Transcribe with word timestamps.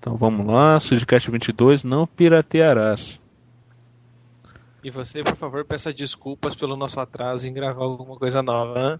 Então 0.00 0.16
vamos 0.16 0.46
lá, 0.46 0.80
Sidcast 0.80 1.30
22, 1.30 1.84
não 1.84 2.06
piratearás. 2.06 3.20
E 4.82 4.90
você, 4.90 5.22
por 5.22 5.36
favor, 5.36 5.62
peça 5.62 5.92
desculpas 5.92 6.54
pelo 6.54 6.74
nosso 6.74 6.98
atraso 6.98 7.46
em 7.46 7.52
gravar 7.52 7.84
alguma 7.84 8.16
coisa 8.16 8.42
nova, 8.42 8.74
né? 8.74 8.98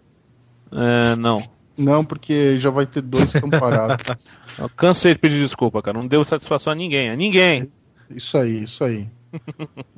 É, 0.72 1.16
não. 1.16 1.42
Não, 1.76 2.04
porque 2.04 2.60
já 2.60 2.68
vai 2.68 2.84
ter 2.84 3.00
dois 3.00 3.32
que 3.32 3.38
estão 3.38 3.48
parados. 3.48 4.04
Eu 4.60 4.68
cansei 4.68 5.14
de 5.14 5.18
pedir 5.18 5.40
desculpa, 5.40 5.80
cara. 5.80 5.96
Não 5.96 6.06
deu 6.06 6.22
satisfação 6.22 6.70
a 6.70 6.76
ninguém. 6.76 7.08
A 7.08 7.16
ninguém. 7.16 7.72
Isso 8.10 8.36
aí, 8.36 8.64
isso 8.64 8.84
aí. 8.84 9.08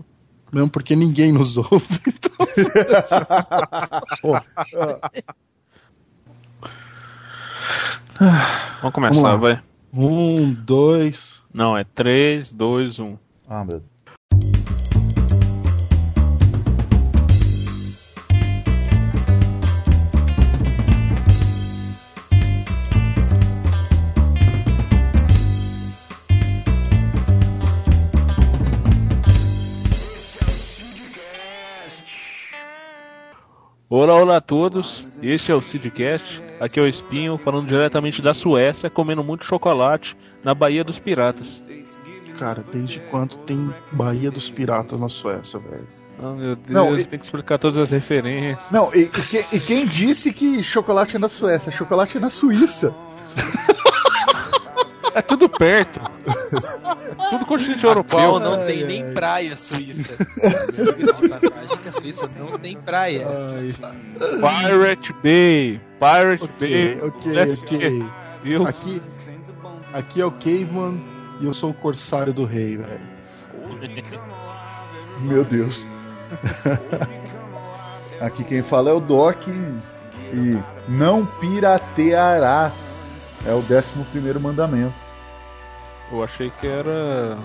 Mesmo 0.53 0.71
porque 0.71 0.95
ninguém 0.95 1.32
nos 1.32 1.57
ouve. 1.57 1.84
Então... 2.07 2.46
Vamos 8.80 8.95
começar, 8.95 9.21
Vamos 9.21 9.41
vai. 9.41 9.61
Um, 9.95 10.54
dois. 10.54 11.43
Não, 11.52 11.77
é 11.77 11.84
3, 11.84 12.52
2, 12.52 12.98
1. 12.98 13.19
Ah, 13.46 13.62
meu 13.62 13.83
Olá, 33.95 34.14
olá 34.14 34.37
a 34.38 34.41
todos. 34.41 35.06
Este 35.23 35.52
é 35.52 35.55
o 35.55 35.60
Sidcast. 35.60 36.42
Aqui 36.59 36.80
é 36.80 36.83
o 36.83 36.88
Espinho, 36.88 37.37
falando 37.37 37.66
diretamente 37.66 38.23
da 38.23 38.33
Suécia, 38.33 38.88
comendo 38.88 39.23
muito 39.23 39.45
chocolate 39.45 40.16
na 40.42 40.55
Baía 40.55 40.83
dos 40.83 40.98
Piratas. 40.98 41.62
Cara, 42.38 42.64
desde 42.73 43.00
quando 43.10 43.36
tem 43.45 43.70
Bahia 43.92 44.30
dos 44.30 44.50
Piratas 44.50 44.98
na 44.98 45.11
Suécia, 45.11 45.58
velho? 45.58 45.86
Oh, 46.19 46.33
meu 46.33 46.56
Deus, 46.56 46.70
Não, 46.70 46.97
e- 46.98 47.05
tem 47.05 47.19
que 47.19 47.25
explicar 47.27 47.58
todas 47.58 47.78
as 47.78 47.91
referências. 47.91 48.70
Não, 48.70 48.91
e, 48.94 49.11
e 49.11 49.56
e 49.56 49.61
quem 49.61 49.86
disse 49.86 50.33
que 50.33 50.62
chocolate 50.62 51.17
é 51.17 51.19
na 51.19 51.28
Suécia? 51.28 51.70
Chocolate 51.70 52.17
é 52.17 52.20
na 52.20 52.30
Suíça. 52.30 52.95
É 55.14 55.22
tudo 55.22 55.48
perto. 55.48 56.00
tudo 57.30 57.46
continente 57.46 57.80
Qual 57.80 57.91
europeu. 57.92 58.41
não 58.41 58.55
Ai, 58.55 58.66
tem 58.66 58.82
ai. 58.82 58.88
nem 58.88 59.14
praia 59.14 59.56
suíça. 59.56 60.12
Passagem 60.16 61.78
que 61.82 61.88
a 61.88 61.92
Suíça 61.92 62.28
não 62.38 62.58
tem 62.58 62.77
praia. 62.78 63.27
Pirate 64.18 65.12
Bay. 65.22 65.80
Pirate 65.98 66.44
Ok, 66.44 66.96
Bay. 66.98 67.08
ok, 67.08 67.33
Desce 67.33 67.64
ok. 67.64 68.05
Deus. 68.42 68.66
Aqui, 68.68 69.02
aqui 69.92 70.20
é 70.20 70.27
o 70.27 70.30
Caveman 70.33 71.00
e 71.40 71.46
eu 71.46 71.55
sou 71.55 71.70
o 71.70 71.74
Corsário 71.74 72.33
do 72.33 72.44
Rei, 72.44 72.77
velho. 72.77 73.00
Meu 75.20 75.44
Deus. 75.44 75.88
Aqui 78.20 78.44
quem 78.44 78.62
fala 78.62 78.90
é 78.90 78.92
o 78.92 79.00
Doc 79.00 79.46
e 79.48 80.62
não 80.88 81.27
piratearás. 81.27 83.06
É 83.44 83.52
o 83.52 83.60
décimo 83.62 84.05
primeiro 84.06 84.40
mandamento. 84.40 84.94
Eu 86.12 86.22
achei 86.22 86.52
que 86.60 86.66
era. 86.66 87.36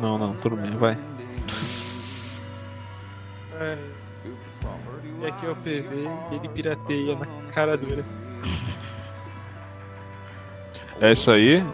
Não, 0.00 0.18
não, 0.18 0.34
tudo 0.34 0.56
bem, 0.56 0.72
vai. 0.72 0.98
É. 3.60 3.78
E 5.20 5.26
aqui 5.26 5.46
é 5.46 5.50
o 5.50 5.54
PV 5.54 6.08
e 6.32 6.34
ele 6.34 6.48
pirateia 6.48 7.14
na 7.14 7.26
cara 7.52 7.76
dura. 7.76 8.04
É 11.00 11.12
isso 11.12 11.30
aí. 11.30 11.64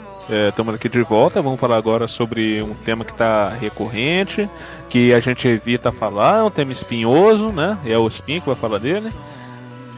Estamos 0.50 0.75
aqui 0.75 0.91
de 0.91 1.00
volta. 1.03 1.41
Vamos 1.41 1.59
falar 1.59 1.78
agora 1.78 2.06
sobre 2.06 2.62
um 2.62 2.75
tema 2.75 3.03
que 3.03 3.12
está 3.12 3.48
recorrente, 3.48 4.48
que 4.91 5.14
a 5.14 5.20
gente 5.20 5.48
evita 5.48 5.91
falar, 5.91 6.41
é 6.41 6.42
um 6.42 6.50
tema 6.50 6.70
espinhoso, 6.70 7.50
né? 7.50 7.78
É 7.86 7.97
o 7.97 8.06
Espinho 8.06 8.43
que 8.43 8.47
vai 8.47 8.56
falar 8.56 8.78
dele. 8.78 9.10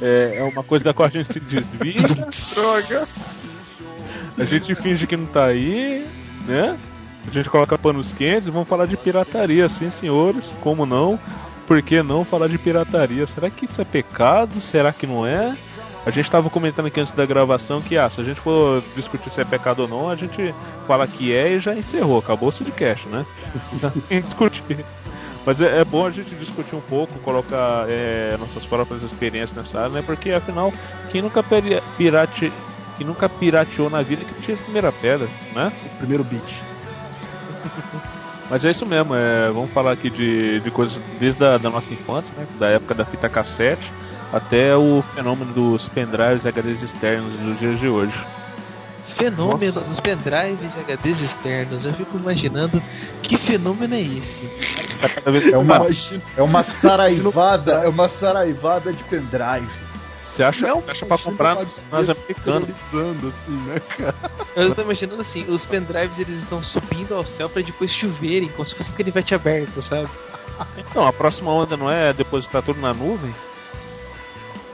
É, 0.01 0.37
é 0.39 0.45
uma 0.45 0.63
coisa 0.63 0.85
da 0.85 0.95
qual 0.95 1.09
a 1.09 1.11
gente 1.11 1.33
se 1.33 1.41
desvia. 1.41 1.95
Droga! 2.55 3.60
A 4.41 4.45
gente 4.45 4.75
finge 4.75 5.07
que 5.07 5.19
não 5.19 5.27
tá 5.27 5.47
aí, 5.47 6.07
né? 6.47 6.79
A 7.29 7.31
gente 7.31 7.51
coloca 7.51 7.77
panos 7.77 8.11
quentes 8.11 8.47
e 8.47 8.51
vamos 8.51 8.67
falar 8.67 8.87
de 8.87 8.97
pirataria, 8.97 9.69
sim, 9.69 9.91
senhores. 9.91 10.51
Como 10.63 10.87
não? 10.87 11.21
Por 11.67 11.83
que 11.83 12.03
não 12.03 12.25
falar 12.25 12.49
de 12.49 12.57
pirataria? 12.57 13.27
Será 13.27 13.51
que 13.51 13.67
isso 13.67 13.83
é 13.83 13.85
pecado? 13.85 14.59
Será 14.63 14.95
que 14.95 15.07
não 15.07 15.27
é? 15.27 15.55
A 16.07 16.11
gente 16.11 16.25
estava 16.25 16.49
comentando 16.49 16.87
aqui 16.87 16.99
antes 16.99 17.13
da 17.13 17.27
gravação 17.27 17.83
que, 17.83 17.99
ah, 17.99 18.09
se 18.09 18.23
a 18.23 18.25
gente 18.25 18.41
for 18.41 18.83
discutir 18.97 19.31
se 19.31 19.43
é 19.43 19.45
pecado 19.45 19.81
ou 19.81 19.89
não, 19.89 20.09
a 20.09 20.17
gente 20.17 20.55
fala 20.87 21.07
que 21.07 21.35
é 21.35 21.53
e 21.53 21.61
já 21.61 21.75
encerrou, 21.75 22.19
acabou 22.19 22.49
o 22.49 22.53
podcast, 22.53 23.07
né? 23.09 23.27
Não 24.11 24.21
discutir. 24.21 24.85
Mas 25.45 25.61
é, 25.61 25.81
é 25.81 25.85
bom 25.85 26.07
a 26.07 26.11
gente 26.11 26.35
discutir 26.35 26.75
um 26.75 26.81
pouco, 26.81 27.19
colocar 27.19 27.85
é, 27.89 28.35
nossas 28.39 28.65
próprias 28.65 29.03
experiências 29.03 29.55
nessa 29.55 29.81
área, 29.81 29.91
né? 29.91 30.03
Porque 30.05 30.31
afinal, 30.31 30.73
quem 31.11 31.21
nunca 31.21 31.45
pirate, 31.99 32.51
quem 33.01 33.07
nunca 33.07 33.31
pirateou 33.31 33.89
na 33.89 34.03
vida 34.03 34.23
que 34.27 34.43
tira 34.43 34.59
a 34.59 34.63
primeira 34.63 34.93
pedra, 34.93 35.27
né? 35.55 35.73
O 35.87 35.97
primeiro 35.97 36.23
beat. 36.23 36.45
Mas 38.51 38.63
é 38.63 38.71
isso 38.71 38.85
mesmo, 38.85 39.15
é, 39.15 39.51
vamos 39.51 39.71
falar 39.71 39.93
aqui 39.93 40.11
de, 40.11 40.61
de 40.61 40.71
coisas 40.71 41.01
desde 41.19 41.43
a 41.43 41.57
da 41.57 41.71
nossa 41.71 41.95
infância, 41.95 42.35
né, 42.37 42.47
da 42.59 42.69
época 42.69 42.95
da 42.95 43.05
fita 43.07 43.27
cassete, 43.27 43.91
até 44.31 44.77
o 44.77 45.03
fenômeno 45.15 45.51
dos 45.55 45.89
pendrives 45.89 46.45
e 46.45 46.49
HDs 46.49 46.83
externos 46.83 47.33
dos 47.41 47.59
dias 47.59 47.79
de 47.79 47.89
hoje. 47.89 48.27
Fenômeno 49.17 49.73
Nossa. 49.73 49.87
dos 49.87 50.01
pendrives 50.01 50.75
e 50.77 50.93
HDs 50.93 51.23
externos. 51.23 51.85
Eu 51.87 51.95
fico 51.95 52.19
imaginando 52.19 52.83
que 53.23 53.39
fenômeno 53.39 53.95
é 53.95 54.01
esse. 54.01 54.43
Tá 55.01 55.31
É 55.53 55.57
uma, 55.57 55.87
é 56.37 56.43
uma 56.43 56.63
saraivada, 56.63 57.73
é 57.85 57.89
uma 57.89 58.09
saraivada 58.09 58.93
de 58.93 59.03
pendrives. 59.05 59.90
Você 60.31 60.45
acha, 60.45 60.69
Não, 60.69 60.85
acha 60.87 61.05
pra 61.05 61.19
comprar 61.19 61.57
nas, 61.57 61.77
nas 61.91 62.09
americanas. 62.09 62.71
Assim, 63.27 63.57
né, 63.67 63.81
cara? 63.81 64.15
Eu 64.55 64.73
tô 64.73 64.83
imaginando 64.83 65.21
assim, 65.21 65.45
os 65.49 65.65
pendrives 65.65 66.21
eles 66.21 66.37
estão 66.37 66.63
subindo 66.63 67.17
ao 67.17 67.27
céu 67.27 67.49
pra 67.49 67.63
depois 67.63 67.93
choverem, 67.93 68.49
como 68.51 68.65
se 68.65 68.77
fosse 68.77 68.93
um 68.93 68.95
canivete 68.95 69.35
aberto, 69.35 69.83
sabe? 69.83 70.09
Então, 70.79 71.05
a 71.05 71.13
próxima 71.13 71.51
onda 71.51 71.77
não 71.77 71.91
é 71.91 72.13
depositar 72.13 72.63
tudo 72.63 72.81
na 72.81 72.95
nuvem? 72.95 73.35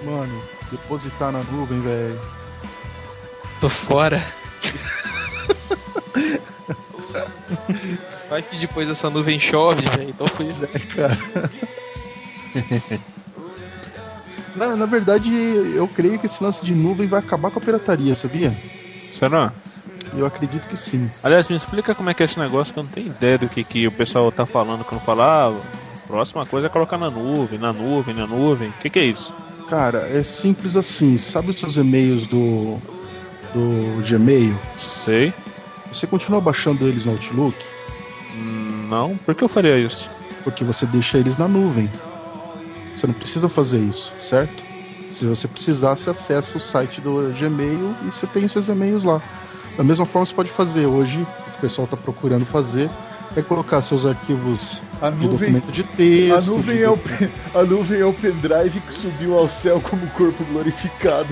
Mano, 0.03 0.43
depositar 0.71 1.33
na 1.33 1.43
nuvem, 1.44 1.81
velho. 1.81 2.21
Tô 3.59 3.71
fora. 3.71 4.23
Vai 8.28 8.43
que 8.43 8.59
depois 8.59 8.91
essa 8.91 9.09
nuvem 9.09 9.41
chove, 9.41 9.88
velho. 9.88 10.11
Então 10.11 10.27
foi 10.27 10.44
isso. 10.44 10.67
É, 10.67 10.78
cara. 10.78 11.17
na, 14.56 14.77
na 14.77 14.87
verdade, 14.87 15.31
eu 15.75 15.87
creio 15.89 16.19
que 16.19 16.27
esse 16.27 16.43
lance 16.43 16.65
de 16.65 16.75
nuvem 16.75 17.06
vai 17.06 17.21
acabar 17.21 17.50
com 17.50 17.59
a 17.59 17.62
pirataria, 17.62 18.15
sabia? 18.15 18.53
Será? 19.12 19.53
Eu 20.17 20.25
acredito 20.25 20.69
que 20.69 20.77
sim. 20.77 21.11
Aliás, 21.22 21.49
me 21.49 21.56
explica 21.56 21.94
como 21.94 22.11
é 22.11 22.15
que 22.15 22.22
é 22.22 22.27
esse 22.27 22.39
negócio 22.39 22.72
que 22.72 22.78
eu 22.78 22.84
não 22.84 22.91
tenho 22.91 23.09
ideia 23.09 23.39
do 23.39 23.49
que, 23.49 23.62
que 23.65 23.87
o 23.87 23.93
pessoal 23.93 24.31
tá 24.33 24.47
falando 24.47 24.84
quando 24.84 25.00
fala, 25.00 25.49
ah, 25.49 25.61
próxima 26.06 26.47
coisa 26.47 26.67
é 26.67 26.71
colocar 26.71 26.97
na 26.97 27.11
nuvem, 27.11 27.59
na 27.59 27.72
nuvem, 27.72 28.15
na 28.15 28.27
nuvem. 28.27 28.69
O 28.71 28.72
que, 28.75 28.91
que 28.91 28.99
é 28.99 29.05
isso? 29.05 29.33
Cara, 29.69 30.09
é 30.09 30.22
simples 30.22 30.77
assim. 30.77 31.19
Sabe 31.19 31.50
os 31.50 31.59
seus 31.59 31.77
e-mails 31.77 32.27
do, 32.27 32.78
do 33.53 34.03
Gmail? 34.09 34.55
Sei. 34.81 35.34
Você 35.93 36.06
continua 36.06 36.41
baixando 36.41 36.87
eles 36.87 37.05
no 37.05 37.12
Outlook? 37.12 37.56
Não, 38.88 39.17
por 39.17 39.34
que 39.34 39.43
eu 39.43 39.49
faria 39.49 39.78
isso? 39.78 40.09
Porque 40.44 40.62
você 40.62 40.87
deixa 40.87 41.19
eles 41.19 41.37
na 41.37 41.49
nuvem. 41.49 41.91
Você 42.97 43.07
não 43.07 43.15
precisa 43.15 43.49
fazer 43.49 43.79
isso, 43.79 44.12
certo? 44.21 44.65
Se 45.11 45.25
você 45.27 45.47
precisar, 45.47 45.97
você 45.97 46.11
acessa 46.11 46.59
o 46.59 46.61
site 46.61 47.01
do 47.01 47.33
Gmail 47.39 47.95
e 48.03 48.12
você 48.12 48.27
tem 48.27 48.45
os 48.45 48.53
seus 48.53 48.69
e-mails 48.69 49.05
lá. 49.05 49.23
Da 49.77 49.84
mesma 49.84 50.07
forma, 50.07 50.27
você 50.27 50.34
pode 50.34 50.51
fazer 50.51 50.87
hoje, 50.87 51.21
o 51.21 51.51
que 51.51 51.59
o 51.59 51.61
pessoal 51.61 51.85
está 51.85 51.97
procurando 51.97 52.44
fazer, 52.47 52.91
é 53.37 53.43
colocar 53.43 53.82
seus 53.82 54.06
arquivos 54.06 54.81
A 55.00 55.11
de 55.11 55.26
nuvem, 55.26 55.53
documento 55.53 55.73
de 55.73 55.85
texto. 55.85 56.35
a 56.35 56.41
nuvem 56.41 56.76
de 56.76 56.82
é 56.82 56.91
o, 56.91 56.99
a 57.55 57.62
nuvem 57.62 58.00
é 58.00 58.06
o 58.06 58.15
pendrive 58.15 58.81
que 58.81 58.93
subiu 58.93 59.37
ao 59.37 59.49
céu 59.49 59.81
como 59.81 60.06
corpo 60.09 60.43
glorificado. 60.44 61.29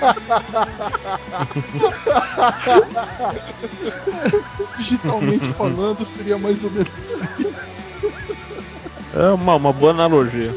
Digitalmente 4.78 5.52
falando, 5.52 6.04
seria 6.06 6.38
mais 6.38 6.64
ou 6.64 6.70
menos 6.70 6.88
isso. 6.98 7.18
É 9.14 9.28
uma, 9.30 9.56
uma 9.56 9.72
boa 9.72 9.92
analogia. 9.92 10.54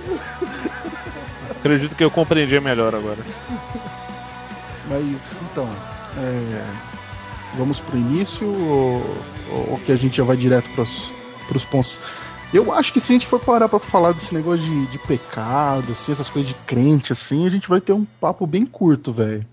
Acredito 1.50 1.96
que 1.96 2.04
eu 2.04 2.12
compreendi 2.12 2.60
melhor 2.60 2.94
agora. 2.94 3.20
Mas, 4.90 5.06
então, 5.42 5.68
é, 6.18 6.66
vamos 7.58 7.80
pro 7.80 7.98
início 7.98 8.48
ou, 8.48 9.02
ou 9.72 9.80
que 9.86 9.92
a 9.92 9.96
gente 9.96 10.18
já 10.18 10.24
vai 10.24 10.36
direto 10.38 10.70
pros, 10.76 11.12
pros 11.48 11.66
pontos? 11.66 12.00
Eu 12.54 12.72
acho 12.72 12.94
que 12.94 13.00
se 13.00 13.12
a 13.12 13.16
gente 13.16 13.26
for 13.26 13.40
parar 13.40 13.68
pra 13.68 13.80
falar 13.80 14.12
desse 14.12 14.34
negócio 14.34 14.60
de, 14.62 14.86
de 14.88 15.00
pecado, 15.00 15.92
assim, 15.92 16.12
essas 16.12 16.30
coisas 16.30 16.48
de 16.48 16.56
crente, 16.66 17.12
assim, 17.12 17.48
a 17.48 17.50
gente 17.50 17.68
vai 17.68 17.82
ter 17.82 17.94
um 17.94 18.06
papo 18.06 18.46
bem 18.46 18.66
curto, 18.66 19.12
velho. 19.12 19.44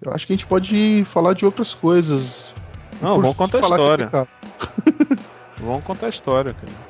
Eu 0.00 0.14
acho 0.14 0.26
que 0.26 0.32
a 0.32 0.36
gente 0.36 0.46
pode 0.46 1.04
falar 1.06 1.34
de 1.34 1.44
outras 1.44 1.74
coisas 1.74 2.54
Não, 3.02 3.20
vamos 3.20 3.36
contar 3.36 3.58
a 3.58 3.60
é 3.60 3.64
história. 3.64 4.06
pecado. 4.06 4.28
Vamos 5.60 5.82
contar 5.82 6.06
a 6.06 6.08
história, 6.08 6.54
cara. 6.54 6.87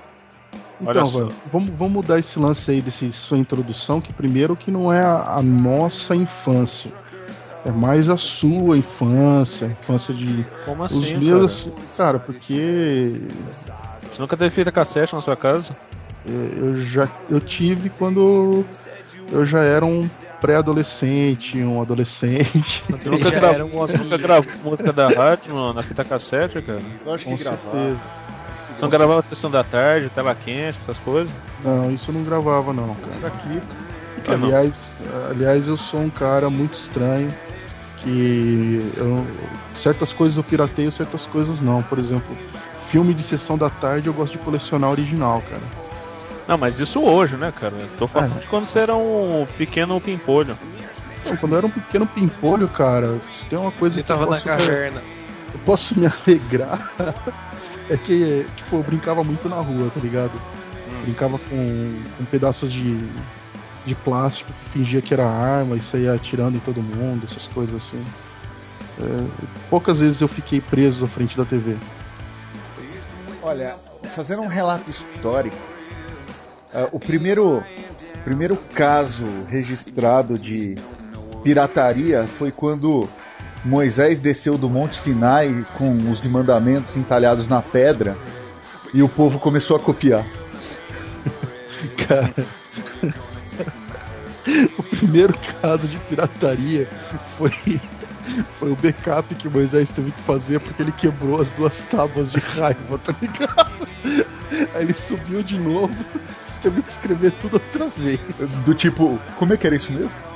Olha 0.80 0.90
Então, 1.00 1.04
velho, 1.06 1.32
vamos, 1.50 1.70
vamos 1.76 1.92
mudar 1.92 2.18
esse 2.18 2.38
lance 2.38 2.70
aí 2.70 2.80
desse 2.80 3.12
sua 3.12 3.38
introdução, 3.38 4.00
que 4.00 4.12
primeiro 4.12 4.56
que 4.56 4.70
não 4.70 4.92
é 4.92 5.02
a, 5.02 5.36
a 5.38 5.42
nossa 5.42 6.14
infância. 6.14 6.90
É 7.64 7.72
mais 7.72 8.08
a 8.08 8.16
sua 8.16 8.78
infância, 8.78 9.66
a 9.66 9.70
infância 9.70 10.14
de. 10.14 10.44
Como 10.64 10.82
os 10.84 10.92
assim, 10.92 11.18
meus. 11.18 11.70
Cara, 11.96 12.18
porque 12.18 13.12
cara? 13.40 14.08
Você 14.12 14.22
nunca 14.22 14.36
teve 14.36 14.50
fita 14.50 14.72
cassete 14.72 15.14
na 15.14 15.20
sua 15.20 15.36
casa? 15.36 15.76
eh, 16.24 16.58
eu 16.58 16.80
já 16.80 17.08
eu 17.28 17.40
tive 17.40 17.90
quando 17.90 18.64
eu 19.32 19.44
já 19.44 19.60
era 19.60 19.84
um 19.84 20.08
pré-adolescente, 20.40 21.62
um 21.62 21.82
adolescente. 21.82 22.84
Você 22.90 23.08
nunca, 23.10 23.28
era 23.34 23.64
um 23.64 23.70
você 23.70 23.96
nunca 23.98 24.16
gravou 24.16 24.52
música 24.62 24.92
da 24.92 25.08
rádio 25.10 25.52
no- 25.52 25.72
na 25.74 25.82
fita 25.82 26.04
cassete, 26.04 26.60
cara? 26.62 26.80
Eu 27.04 27.12
acho 27.12 27.24
que 27.24 27.30
Com 27.30 27.36
gravava. 27.36 27.96
Não 28.80 28.88
gravava 28.88 29.22
Sessão 29.22 29.50
da 29.50 29.62
Tarde, 29.64 30.10
Tela 30.14 30.34
Quente, 30.34 30.78
essas 30.82 30.98
coisas? 30.98 31.32
Não, 31.64 31.90
isso 31.90 32.10
eu 32.10 32.14
não 32.14 32.22
gravava 32.24 32.72
não, 32.72 32.94
cara. 32.94 33.28
Aqui, 33.28 33.60
que 34.24 34.30
não? 34.36 34.46
Aliás, 34.46 34.96
aliás, 35.30 35.66
eu 35.68 35.76
sou 35.76 36.00
um 36.00 36.10
cara 36.10 36.48
muito 36.50 36.74
estranho 36.74 37.32
que 38.02 38.92
eu, 38.96 39.26
certas 39.76 40.12
coisas 40.12 40.36
eu 40.36 40.44
pirateio, 40.44 40.90
certas 40.92 41.24
coisas 41.26 41.60
não. 41.60 41.82
Por 41.82 41.98
exemplo, 41.98 42.36
filme 42.88 43.12
de 43.14 43.22
sessão 43.22 43.58
da 43.58 43.68
tarde 43.68 44.06
eu 44.06 44.12
gosto 44.14 44.32
de 44.32 44.38
colecionar 44.38 44.90
original, 44.90 45.42
cara. 45.48 45.62
Não, 46.46 46.56
mas 46.56 46.80
isso 46.80 47.00
hoje, 47.02 47.36
né, 47.36 47.52
cara? 47.58 47.74
Tô 47.98 48.06
falando 48.06 48.36
É. 48.36 48.40
de 48.40 48.46
quando 48.46 48.66
você 48.68 48.78
era 48.78 48.94
um 48.94 49.46
pequeno 49.58 50.00
pimpolho. 50.00 50.56
Então, 51.20 51.36
quando 51.36 51.52
eu 51.52 51.58
era 51.58 51.66
um 51.66 51.70
pequeno 51.70 52.06
pimpolho, 52.06 52.68
cara, 52.68 53.18
se 53.38 53.44
tem 53.46 53.58
uma 53.58 53.72
coisa 53.72 53.96
Ele 53.96 54.02
que 54.04 54.10
eu 54.12 54.16
tava 54.16 54.30
na 54.30 54.36
posso, 54.36 54.46
caverna. 54.48 55.02
eu 55.52 55.60
posso 55.66 55.98
me 55.98 56.06
alegrar 56.26 56.90
é 57.90 57.96
que, 57.96 58.46
tipo, 58.56 58.76
eu 58.76 58.82
brincava 58.82 59.24
muito 59.24 59.48
na 59.48 59.56
rua, 59.56 59.90
tá 59.92 60.00
ligado? 60.00 60.32
Brincava 61.02 61.38
com, 61.38 62.02
com 62.16 62.24
pedaços 62.26 62.72
de, 62.72 62.98
de 63.86 63.94
plástico 63.94 64.52
que 64.52 64.78
fingia 64.78 65.00
que 65.00 65.14
era 65.14 65.26
arma 65.26 65.76
e 65.76 65.80
saía 65.80 66.14
atirando 66.14 66.56
em 66.56 66.60
todo 66.60 66.82
mundo, 66.82 67.26
essas 67.30 67.46
coisas 67.46 67.74
assim. 67.76 68.04
É, 69.00 69.48
poucas 69.70 70.00
vezes 70.00 70.20
eu 70.20 70.28
fiquei 70.28 70.60
preso 70.60 71.04
à 71.04 71.08
frente 71.08 71.36
da 71.36 71.44
TV. 71.44 71.76
olha, 73.42 73.76
fazendo 74.04 74.42
um 74.42 74.48
relato 74.48 74.90
histórico, 74.90 75.56
ah, 76.74 76.88
o 76.92 76.98
primeiro, 76.98 77.62
primeiro 78.24 78.56
caso 78.74 79.26
registrado 79.48 80.38
de 80.38 80.76
pirataria 81.42 82.26
foi 82.26 82.50
quando 82.50 83.08
Moisés 83.64 84.20
desceu 84.20 84.56
do 84.56 84.68
Monte 84.68 84.96
Sinai 84.96 85.64
com 85.76 86.10
os 86.10 86.24
mandamentos 86.26 86.96
entalhados 86.96 87.48
na 87.48 87.60
pedra 87.60 88.16
e 88.94 89.02
o 89.02 89.08
povo 89.08 89.38
começou 89.38 89.76
a 89.76 89.80
copiar. 89.80 90.24
Cara. 92.06 92.34
o 94.78 94.82
primeiro 94.82 95.34
caso 95.60 95.86
de 95.88 95.98
pirataria 95.98 96.88
foi, 97.36 97.50
foi 98.58 98.72
o 98.72 98.76
backup 98.76 99.34
que 99.34 99.48
o 99.48 99.50
Moisés 99.50 99.90
teve 99.90 100.10
que 100.10 100.22
fazer 100.22 100.60
porque 100.60 100.82
ele 100.82 100.92
quebrou 100.92 101.40
as 101.40 101.50
duas 101.52 101.80
tábuas 101.84 102.30
de 102.30 102.40
raiva, 102.40 102.98
tá 102.98 103.14
ligado? 103.20 103.88
Aí 104.74 104.82
ele 104.82 104.94
subiu 104.94 105.42
de 105.42 105.58
novo, 105.58 105.94
teve 106.62 106.82
que 106.82 106.90
escrever 106.90 107.32
tudo 107.32 107.54
outra 107.54 107.88
vez. 107.88 108.20
Do 108.64 108.74
tipo, 108.74 109.18
como 109.36 109.52
é 109.52 109.56
que 109.56 109.66
era 109.66 109.76
isso 109.76 109.92
mesmo? 109.92 110.27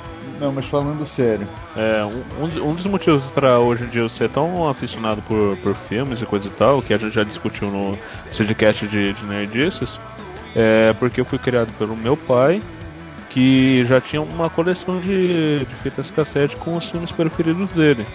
Não, 0.43 0.51
mas 0.51 0.65
falando 0.65 1.05
sério. 1.05 1.47
É, 1.73 2.03
um, 2.03 2.69
um 2.69 2.73
dos- 2.73 2.85
motivos 2.85 3.23
pra 3.33 3.59
hoje 3.59 3.85
em 3.85 3.87
dia 3.87 4.01
eu 4.01 4.09
ser 4.09 4.29
tão 4.29 4.67
aficionado 4.67 5.21
por, 5.21 5.55
por 5.63 5.73
filmes 5.73 6.21
e 6.21 6.25
coisa 6.25 6.49
e 6.49 6.51
tal, 6.51 6.81
que 6.81 6.93
a 6.93 6.97
gente 6.97 7.13
já 7.13 7.23
discutiu 7.23 7.71
no 7.71 7.97
podcast 8.35 8.85
de, 8.85 9.13
de 9.13 9.23
Nerdices, 9.25 9.97
é 10.53 10.91
porque 10.99 11.21
eu 11.21 11.25
fui 11.25 11.39
criado 11.39 11.71
pelo 11.77 11.95
meu 11.95 12.17
pai, 12.17 12.61
que 13.29 13.85
já 13.85 14.01
tinha 14.01 14.21
uma 14.21 14.49
coleção 14.49 14.99
de, 14.99 15.59
de 15.59 15.75
fitas 15.77 16.11
cassete 16.11 16.57
com 16.57 16.75
os 16.75 16.87
filmes 16.89 17.09
preferidos 17.09 17.71
dele. 17.71 18.05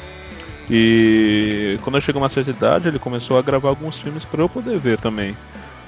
E 0.68 1.78
quando 1.82 1.94
eu 1.94 2.00
cheguei 2.02 2.20
a 2.20 2.22
uma 2.24 2.28
certa 2.28 2.50
idade, 2.50 2.88
ele 2.88 2.98
começou 2.98 3.38
a 3.38 3.42
gravar 3.42 3.70
alguns 3.70 3.98
filmes 3.98 4.26
para 4.26 4.42
eu 4.42 4.50
poder 4.50 4.78
ver 4.78 4.98
também. 4.98 5.34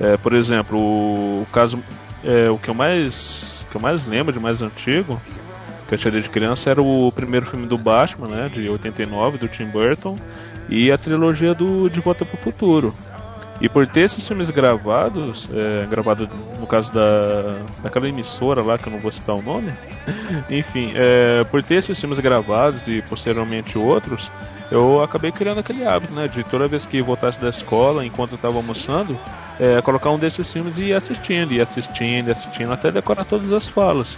É, 0.00 0.16
por 0.16 0.32
exemplo, 0.32 0.78
o 0.78 1.46
caso, 1.52 1.78
é, 2.24 2.48
o 2.48 2.56
que 2.56 2.70
eu 2.70 2.74
mais 2.74 3.60
que 3.70 3.76
eu 3.76 3.80
mais 3.80 4.04
lembro 4.06 4.32
de 4.32 4.40
mais 4.40 4.60
antigo 4.60 5.20
que 5.90 5.94
eu 5.96 5.98
tinha 5.98 6.12
desde 6.12 6.30
criança 6.30 6.70
era 6.70 6.80
o 6.80 7.10
primeiro 7.10 7.44
filme 7.44 7.66
do 7.66 7.76
Batman, 7.76 8.28
né, 8.28 8.48
de 8.48 8.68
89, 8.68 9.38
do 9.38 9.48
Tim 9.48 9.66
Burton, 9.66 10.16
e 10.68 10.92
a 10.92 10.96
trilogia 10.96 11.52
do 11.52 11.90
De 11.90 11.98
Volta 11.98 12.24
para 12.24 12.36
o 12.36 12.38
Futuro. 12.38 12.94
E 13.60 13.68
por 13.68 13.86
ter 13.88 14.04
esses 14.04 14.26
filmes 14.26 14.48
gravados, 14.50 15.48
é, 15.52 15.86
gravados 15.86 16.28
no 16.58 16.66
caso 16.66 16.92
da, 16.94 17.58
daquela 17.82 18.08
emissora 18.08 18.62
lá, 18.62 18.78
que 18.78 18.86
eu 18.86 18.92
não 18.92 19.00
vou 19.00 19.10
citar 19.10 19.34
o 19.34 19.42
nome, 19.42 19.72
enfim, 20.48 20.92
é, 20.94 21.42
por 21.50 21.60
ter 21.60 21.78
esses 21.78 21.98
filmes 21.98 22.20
gravados 22.20 22.86
e 22.86 23.02
posteriormente 23.02 23.76
outros, 23.76 24.30
eu 24.70 25.02
acabei 25.02 25.32
criando 25.32 25.58
aquele 25.58 25.84
hábito, 25.84 26.12
né, 26.14 26.28
de 26.28 26.44
toda 26.44 26.68
vez 26.68 26.86
que 26.86 27.02
voltasse 27.02 27.40
da 27.40 27.48
escola, 27.48 28.06
enquanto 28.06 28.32
eu 28.32 28.36
estava 28.36 28.56
almoçando, 28.56 29.18
é, 29.58 29.82
colocar 29.82 30.10
um 30.10 30.18
desses 30.18 30.50
filmes 30.50 30.78
e 30.78 30.84
ir 30.84 30.94
assistindo, 30.94 31.52
e 31.52 31.60
assistindo, 31.60 32.28
e 32.28 32.30
assistindo, 32.30 32.72
até 32.72 32.92
decorar 32.92 33.24
todas 33.24 33.52
as 33.52 33.66
falas. 33.66 34.16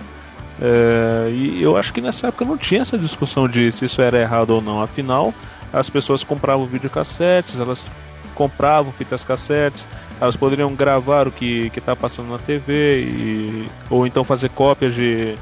É, 0.64 1.28
e 1.32 1.60
eu 1.60 1.76
acho 1.76 1.92
que 1.92 2.00
nessa 2.00 2.28
época 2.28 2.44
não 2.44 2.56
tinha 2.56 2.82
essa 2.82 2.96
discussão 2.96 3.48
de 3.48 3.72
se 3.72 3.84
isso 3.84 4.00
era 4.00 4.20
errado 4.20 4.50
ou 4.50 4.62
não. 4.62 4.80
Afinal, 4.80 5.34
as 5.72 5.90
pessoas 5.90 6.22
compravam 6.22 6.66
videocassetes, 6.66 7.58
elas 7.58 7.84
compravam 8.32 8.92
fitas 8.92 9.24
cassetes, 9.24 9.84
elas 10.20 10.36
poderiam 10.36 10.72
gravar 10.74 11.26
o 11.26 11.32
que 11.32 11.70
está 11.76 11.96
passando 11.96 12.30
na 12.30 12.38
TV, 12.38 13.00
e, 13.02 13.68
ou 13.90 14.06
então 14.06 14.22
fazer 14.22 14.50
cópias 14.50 14.94
de, 14.94 15.34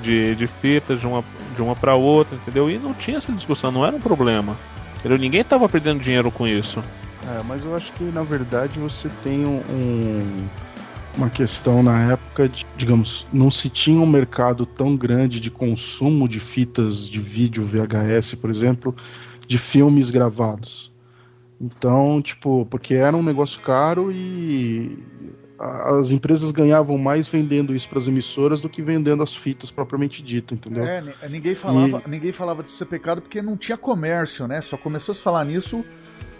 de, 0.00 0.36
de 0.36 0.46
fitas 0.46 1.00
de 1.00 1.06
uma, 1.08 1.24
de 1.56 1.60
uma 1.60 1.74
para 1.74 1.96
outra, 1.96 2.36
entendeu? 2.36 2.70
E 2.70 2.78
não 2.78 2.94
tinha 2.94 3.16
essa 3.18 3.32
discussão, 3.32 3.72
não 3.72 3.84
era 3.84 3.96
um 3.96 4.00
problema. 4.00 4.56
Entendeu? 5.00 5.18
Ninguém 5.18 5.40
estava 5.40 5.68
perdendo 5.68 6.00
dinheiro 6.00 6.30
com 6.30 6.46
isso. 6.46 6.82
É, 7.26 7.42
mas 7.46 7.64
eu 7.64 7.74
acho 7.74 7.92
que 7.92 8.04
na 8.04 8.22
verdade 8.22 8.78
você 8.78 9.08
tem 9.22 9.44
um, 9.44 9.60
um- 9.68 10.46
uma 11.18 11.28
questão 11.28 11.82
na 11.82 12.12
época, 12.12 12.48
de, 12.48 12.64
digamos, 12.76 13.26
não 13.32 13.50
se 13.50 13.68
tinha 13.68 14.00
um 14.00 14.06
mercado 14.06 14.64
tão 14.64 14.96
grande 14.96 15.40
de 15.40 15.50
consumo 15.50 16.28
de 16.28 16.38
fitas 16.38 17.08
de 17.08 17.20
vídeo 17.20 17.64
VHS, 17.64 18.36
por 18.36 18.48
exemplo, 18.50 18.94
de 19.46 19.58
filmes 19.58 20.10
gravados. 20.10 20.92
Então, 21.60 22.22
tipo, 22.22 22.64
porque 22.70 22.94
era 22.94 23.16
um 23.16 23.22
negócio 23.22 23.60
caro 23.60 24.12
e 24.12 24.96
as 25.58 26.12
empresas 26.12 26.52
ganhavam 26.52 26.96
mais 26.96 27.26
vendendo 27.26 27.74
isso 27.74 27.88
para 27.88 27.98
as 27.98 28.06
emissoras 28.06 28.60
do 28.60 28.68
que 28.68 28.80
vendendo 28.80 29.24
as 29.24 29.34
fitas 29.34 29.72
propriamente 29.72 30.22
dita, 30.22 30.54
entendeu? 30.54 30.84
É, 30.84 31.00
ni- 31.00 31.12
ninguém 31.30 31.56
falava, 31.56 32.00
ninguém 32.06 32.30
falava 32.30 32.62
de 32.62 32.70
ser 32.70 32.86
pecado 32.86 33.20
porque 33.20 33.42
não 33.42 33.56
tinha 33.56 33.76
comércio, 33.76 34.46
né? 34.46 34.62
Só 34.62 34.76
começou 34.76 35.10
a 35.12 35.16
se 35.16 35.20
falar 35.20 35.44
nisso 35.44 35.84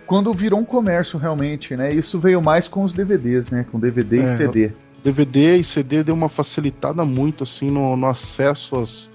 quando 0.08 0.32
virou 0.32 0.58
um 0.58 0.64
comércio 0.64 1.18
realmente, 1.18 1.76
né? 1.76 1.92
Isso 1.94 2.18
veio 2.18 2.40
mais 2.42 2.66
com 2.66 2.82
os 2.82 2.92
DVDs, 2.94 3.46
né? 3.48 3.64
Com 3.70 3.78
DVD 3.78 4.20
É, 4.20 4.24
e 4.24 4.28
CD. 4.28 4.72
DVD 5.04 5.56
e 5.58 5.62
CD 5.62 6.02
deu 6.02 6.14
uma 6.14 6.28
facilitada 6.28 7.04
muito 7.04 7.44
assim 7.44 7.70
no, 7.70 7.96
no 7.96 8.06
acesso 8.08 8.76
às 8.80 9.10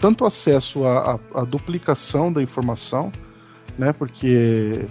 tanto 0.00 0.24
acesso 0.26 0.84
à, 0.84 1.14
à- 1.34 1.40
à 1.40 1.44
duplicação 1.44 2.32
da 2.32 2.42
informação, 2.42 3.10
né? 3.78 3.92
Porque 3.92 4.84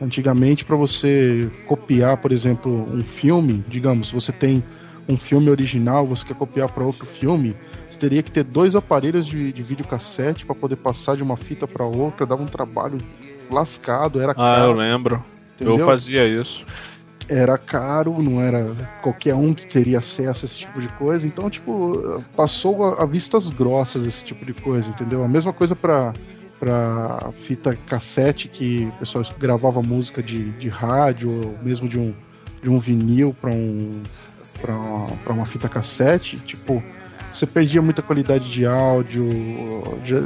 antigamente 0.00 0.64
para 0.64 0.76
você 0.76 1.50
copiar, 1.66 2.18
por 2.18 2.30
exemplo, 2.32 2.70
um 2.92 3.00
filme, 3.00 3.64
digamos, 3.68 4.12
você 4.12 4.30
tem 4.30 4.62
um 5.08 5.16
filme 5.16 5.50
original, 5.50 6.04
você 6.04 6.24
quer 6.24 6.34
copiar 6.36 6.70
para 6.70 6.84
outro 6.84 7.06
filme, 7.06 7.56
você 7.90 7.98
teria 7.98 8.22
que 8.22 8.30
ter 8.30 8.44
dois 8.44 8.76
aparelhos 8.76 9.26
de, 9.26 9.52
de 9.52 9.62
videocassete 9.62 10.44
para 10.44 10.54
poder 10.54 10.76
passar 10.76 11.16
de 11.16 11.22
uma 11.22 11.36
fita 11.36 11.66
para 11.66 11.84
outra, 11.86 12.26
dava 12.26 12.42
um 12.42 12.46
trabalho 12.46 12.98
lascado, 13.50 14.20
era 14.20 14.32
Ah, 14.32 14.34
caro, 14.34 14.62
eu 14.64 14.72
lembro. 14.72 15.24
Eu 15.60 15.68
entendeu? 15.68 15.86
fazia 15.86 16.26
isso. 16.26 16.64
era 17.28 17.58
caro, 17.58 18.22
não 18.22 18.40
era 18.40 18.74
qualquer 19.02 19.34
um 19.34 19.52
que 19.52 19.66
teria 19.66 19.98
acesso 19.98 20.44
a 20.44 20.46
esse 20.46 20.56
tipo 20.58 20.80
de 20.80 20.88
coisa. 20.90 21.26
Então, 21.26 21.50
tipo, 21.50 22.22
passou 22.36 22.84
a, 22.84 23.02
a 23.02 23.06
vistas 23.06 23.50
grossas 23.50 24.04
esse 24.04 24.22
tipo 24.24 24.44
de 24.44 24.52
coisa, 24.54 24.88
entendeu? 24.90 25.24
A 25.24 25.28
mesma 25.28 25.52
coisa 25.52 25.74
pra, 25.74 26.12
pra 26.60 27.32
fita 27.40 27.76
cassete, 27.86 28.46
que 28.48 28.84
o 28.84 28.92
pessoal 28.98 29.24
gravava 29.38 29.82
música 29.82 30.22
de, 30.22 30.50
de 30.52 30.68
rádio, 30.68 31.30
ou 31.30 31.58
mesmo 31.62 31.88
de 31.88 31.98
um, 31.98 32.14
de 32.62 32.68
um 32.70 32.78
vinil 32.78 33.34
pra, 33.40 33.50
um, 33.50 34.02
pra, 34.60 34.74
uma, 34.76 35.08
pra 35.24 35.32
uma 35.32 35.46
fita 35.46 35.68
cassete. 35.68 36.36
Tipo, 36.46 36.80
você 37.34 37.44
perdia 37.46 37.82
muita 37.82 38.02
qualidade 38.02 38.48
de 38.50 38.64
áudio, 38.66 39.24
já- 40.04 40.22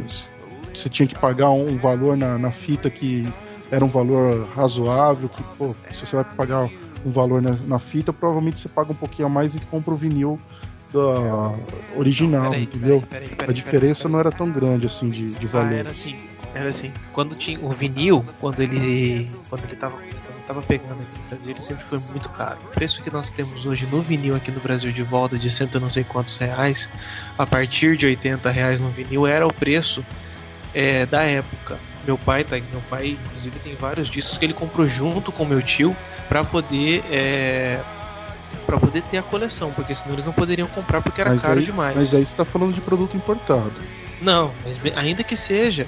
você 0.75 0.89
tinha 0.89 1.07
que 1.07 1.19
pagar 1.19 1.51
um 1.51 1.77
valor 1.79 2.17
na, 2.17 2.39
na 2.39 2.51
fita 2.51 2.89
que 2.91 3.27
era 3.71 3.85
um 3.85 3.89
valor 3.89 4.49
razoável, 4.55 5.29
que, 5.29 5.43
pô, 5.57 5.69
se 5.69 6.07
você 6.07 6.17
vai 6.17 6.25
pagar 6.25 6.69
um 7.05 7.11
valor 7.11 7.41
na, 7.41 7.53
na 7.67 7.79
fita, 7.79 8.13
provavelmente 8.13 8.61
você 8.61 8.69
paga 8.69 8.93
um 8.93 8.97
pouquinho 8.97 9.27
a 9.27 9.31
mais 9.31 9.55
e 9.55 9.61
compra 9.61 9.95
o 9.95 9.97
vinil 9.97 10.39
da 10.93 11.53
original, 11.97 12.51
Peraí, 12.51 12.65
entendeu? 12.65 13.03
peraí, 13.09 13.21
peraí, 13.29 13.33
a 13.33 13.37
peraí, 13.37 13.55
diferença 13.55 14.03
peraí, 14.03 14.13
não 14.13 14.21
era 14.21 14.33
tão 14.33 14.51
grande 14.51 14.87
assim 14.87 15.09
de, 15.09 15.31
de 15.35 15.47
Ah, 15.47 15.51
valor. 15.51 15.73
era 15.73 15.91
assim. 15.91 16.17
Era 16.53 16.69
assim, 16.69 16.91
quando 17.13 17.37
tinha 17.37 17.61
o 17.61 17.73
vinil, 17.73 18.25
quando 18.41 18.61
ele 18.61 19.31
quando 19.49 19.63
ele 19.67 19.77
tava, 19.77 19.95
quando 19.97 20.47
tava 20.49 20.61
pegando 20.63 21.01
aqui 21.01 21.17
no 21.17 21.29
Brasil, 21.29 21.51
ele 21.53 21.61
sempre 21.61 21.85
foi 21.85 22.01
muito 22.11 22.29
caro. 22.31 22.59
O 22.65 22.69
preço 22.75 23.01
que 23.05 23.11
nós 23.13 23.31
temos 23.31 23.65
hoje 23.67 23.87
no 23.87 24.03
vinil 24.03 24.35
aqui 24.35 24.51
no 24.51 24.59
Brasil 24.59 24.91
de 24.91 25.03
volta 25.05 25.39
de 25.39 25.49
cento 25.49 25.79
não 25.79 25.89
sei 25.89 26.03
quantos 26.03 26.37
reais, 26.39 26.89
a 27.39 27.47
partir 27.47 27.97
de 27.97 28.05
80 28.07 28.51
reais 28.51 28.81
no 28.81 28.91
vinil 28.91 29.29
era 29.29 29.47
o 29.47 29.53
preço 29.55 30.05
é, 30.75 31.07
da 31.07 31.23
época. 31.23 31.79
Meu 32.05 32.17
pai 32.17 32.45
tá, 32.45 32.57
meu 32.57 32.81
pai 32.89 33.19
inclusive 33.27 33.59
tem 33.59 33.75
vários 33.77 34.09
discos 34.09 34.39
que 34.39 34.45
ele 34.45 34.55
comprou 34.55 34.89
junto 34.89 35.31
com 35.31 35.45
meu 35.45 35.63
tio 35.63 35.95
para 36.29 36.43
poder 36.43 37.05
é, 37.11 37.81
para 38.67 38.79
poder 38.79 39.03
ter 39.03 39.19
a 39.19 39.23
coleção, 39.23 39.71
porque 39.73 39.95
senão 39.95 40.15
eles 40.15 40.25
não 40.25 40.33
poderiam 40.33 40.67
comprar 40.69 41.01
porque 41.03 41.21
era 41.21 41.31
Mas 41.31 41.43
caro 41.43 41.59
aí, 41.61 41.65
demais. 41.67 41.95
mas 41.97 42.15
aí 42.15 42.25
você 42.25 42.37
tá 42.37 42.45
falando 42.45 42.73
de 42.73 42.81
produto 42.81 43.17
importado. 43.17 43.73
Não, 44.21 44.53
mas 44.65 44.81
ainda 44.97 45.23
que 45.25 45.37
seja, 45.37 45.87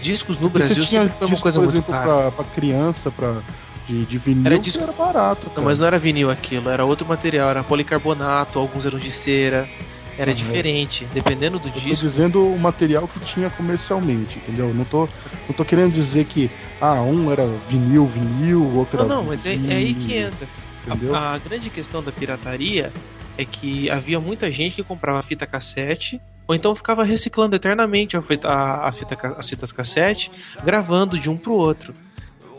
discos 0.00 0.38
no 0.38 0.50
Porque 0.50 0.66
Brasil 0.66 0.84
sempre 0.84 1.08
foi 1.10 1.26
uma 1.26 1.36
coisa 1.38 1.58
por 1.60 1.64
muito 1.64 1.74
exemplo, 1.76 1.92
cara. 1.92 2.30
pra, 2.30 2.30
pra 2.32 2.44
criança, 2.44 3.10
pra, 3.10 3.40
de, 3.86 4.04
de 4.04 4.18
vinil, 4.18 4.46
Era 4.46 4.58
disco- 4.58 4.82
era 4.82 4.92
barato. 4.92 5.46
Cara. 5.46 5.56
Não, 5.56 5.64
mas 5.64 5.80
não 5.80 5.86
era 5.86 5.98
vinil 5.98 6.30
aquilo, 6.30 6.68
era 6.70 6.84
outro 6.84 7.06
material, 7.06 7.50
era 7.50 7.62
policarbonato, 7.64 8.58
alguns 8.58 8.84
eram 8.86 8.98
de 8.98 9.10
cera, 9.10 9.68
era 10.18 10.32
diferente, 10.34 11.04
dependendo 11.12 11.58
do 11.58 11.68
Eu 11.68 11.72
tô 11.72 11.80
disco. 11.80 12.06
dizendo 12.06 12.46
o 12.46 12.58
material 12.58 13.08
que 13.08 13.20
tinha 13.20 13.50
comercialmente, 13.50 14.38
entendeu? 14.38 14.72
Não 14.72 14.84
tô, 14.84 15.08
não 15.48 15.54
tô 15.56 15.64
querendo 15.64 15.92
dizer 15.92 16.24
que 16.24 16.50
ah, 16.80 17.02
um 17.02 17.30
era 17.30 17.46
vinil, 17.68 18.06
vinil, 18.06 18.62
o 18.62 18.78
outro 18.78 18.98
Não, 18.98 19.04
era. 19.04 19.14
não, 19.14 19.24
mas 19.24 19.44
é, 19.44 19.54
é 19.54 19.74
aí 19.74 19.94
que 19.94 20.14
entra. 20.14 20.46
Entendeu? 20.86 21.14
A, 21.14 21.34
a 21.34 21.38
grande 21.38 21.70
questão 21.70 22.02
da 22.02 22.12
pirataria 22.12 22.92
é 23.36 23.44
que 23.44 23.90
havia 23.90 24.20
muita 24.20 24.50
gente 24.50 24.76
que 24.76 24.82
comprava 24.82 25.22
fita 25.22 25.46
cassete 25.46 26.20
ou 26.46 26.54
então 26.54 26.76
ficava 26.76 27.04
reciclando 27.04 27.56
eternamente 27.56 28.16
a 28.16 28.22
fita, 28.22 28.48
a, 28.48 28.88
a 28.88 28.92
fita 28.92 29.16
as 29.38 29.48
fitas 29.48 29.72
cassete, 29.72 30.30
gravando 30.62 31.18
de 31.18 31.30
um 31.30 31.36
pro 31.36 31.54
outro. 31.54 31.94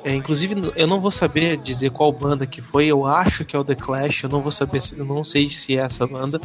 É, 0.03 0.13
inclusive, 0.13 0.71
eu 0.75 0.87
não 0.87 0.99
vou 0.99 1.09
saber 1.09 1.57
dizer 1.57 1.89
qual 1.89 2.11
banda 2.11 2.45
que 2.45 2.61
foi, 2.61 2.85
eu 2.85 3.05
acho 3.07 3.43
que 3.43 3.55
é 3.55 3.59
o 3.59 3.63
The 3.63 3.73
Clash, 3.73 4.23
eu 4.23 4.29
não 4.29 4.41
vou 4.41 4.51
saber, 4.51 4.79
eu 4.95 5.03
não 5.03 5.23
sei 5.23 5.49
se 5.49 5.75
é 5.77 5.81
essa 5.81 6.05
banda, 6.05 6.39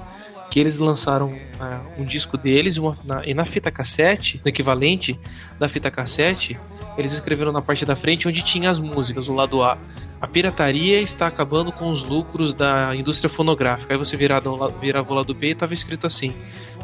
que 0.51 0.59
eles 0.61 0.79
lançaram 0.79 1.35
ah, 1.61 1.81
um 1.97 2.05
disco 2.05 2.37
deles 2.37 2.77
uma- 2.77 2.99
na- 3.05 3.25
e 3.25 3.33
na 3.33 3.45
fita 3.45 3.71
cassete, 3.71 4.41
no 4.45 4.49
equivalente 4.49 5.19
da 5.59 5.69
fita 5.69 5.91
cassete, 5.91 6.59
eles 6.99 7.13
escreveram 7.13 7.53
na 7.53 7.63
parte 7.63 7.85
da 7.87 7.95
frente 7.95 8.27
onde 8.27 8.43
tinha 8.43 8.69
as 8.71 8.79
músicas, 8.81 9.29
o 9.29 9.33
lado 9.33 9.63
A. 9.63 9.79
A 10.21 10.27
pirataria 10.27 11.01
está 11.01 11.27
acabando 11.29 11.73
com 11.73 11.91
os 11.91 12.03
lucros 12.03 12.53
da 12.53 12.95
indústria 12.95 13.31
fonográfica. 13.31 13.95
Aí 13.95 13.99
você 13.99 14.17
virava, 14.19 14.69
virava 14.81 15.11
o 15.11 15.15
lado 15.15 15.33
B 15.33 15.49
e 15.49 15.53
estava 15.53 15.73
escrito 15.73 16.07
assim: 16.07 16.35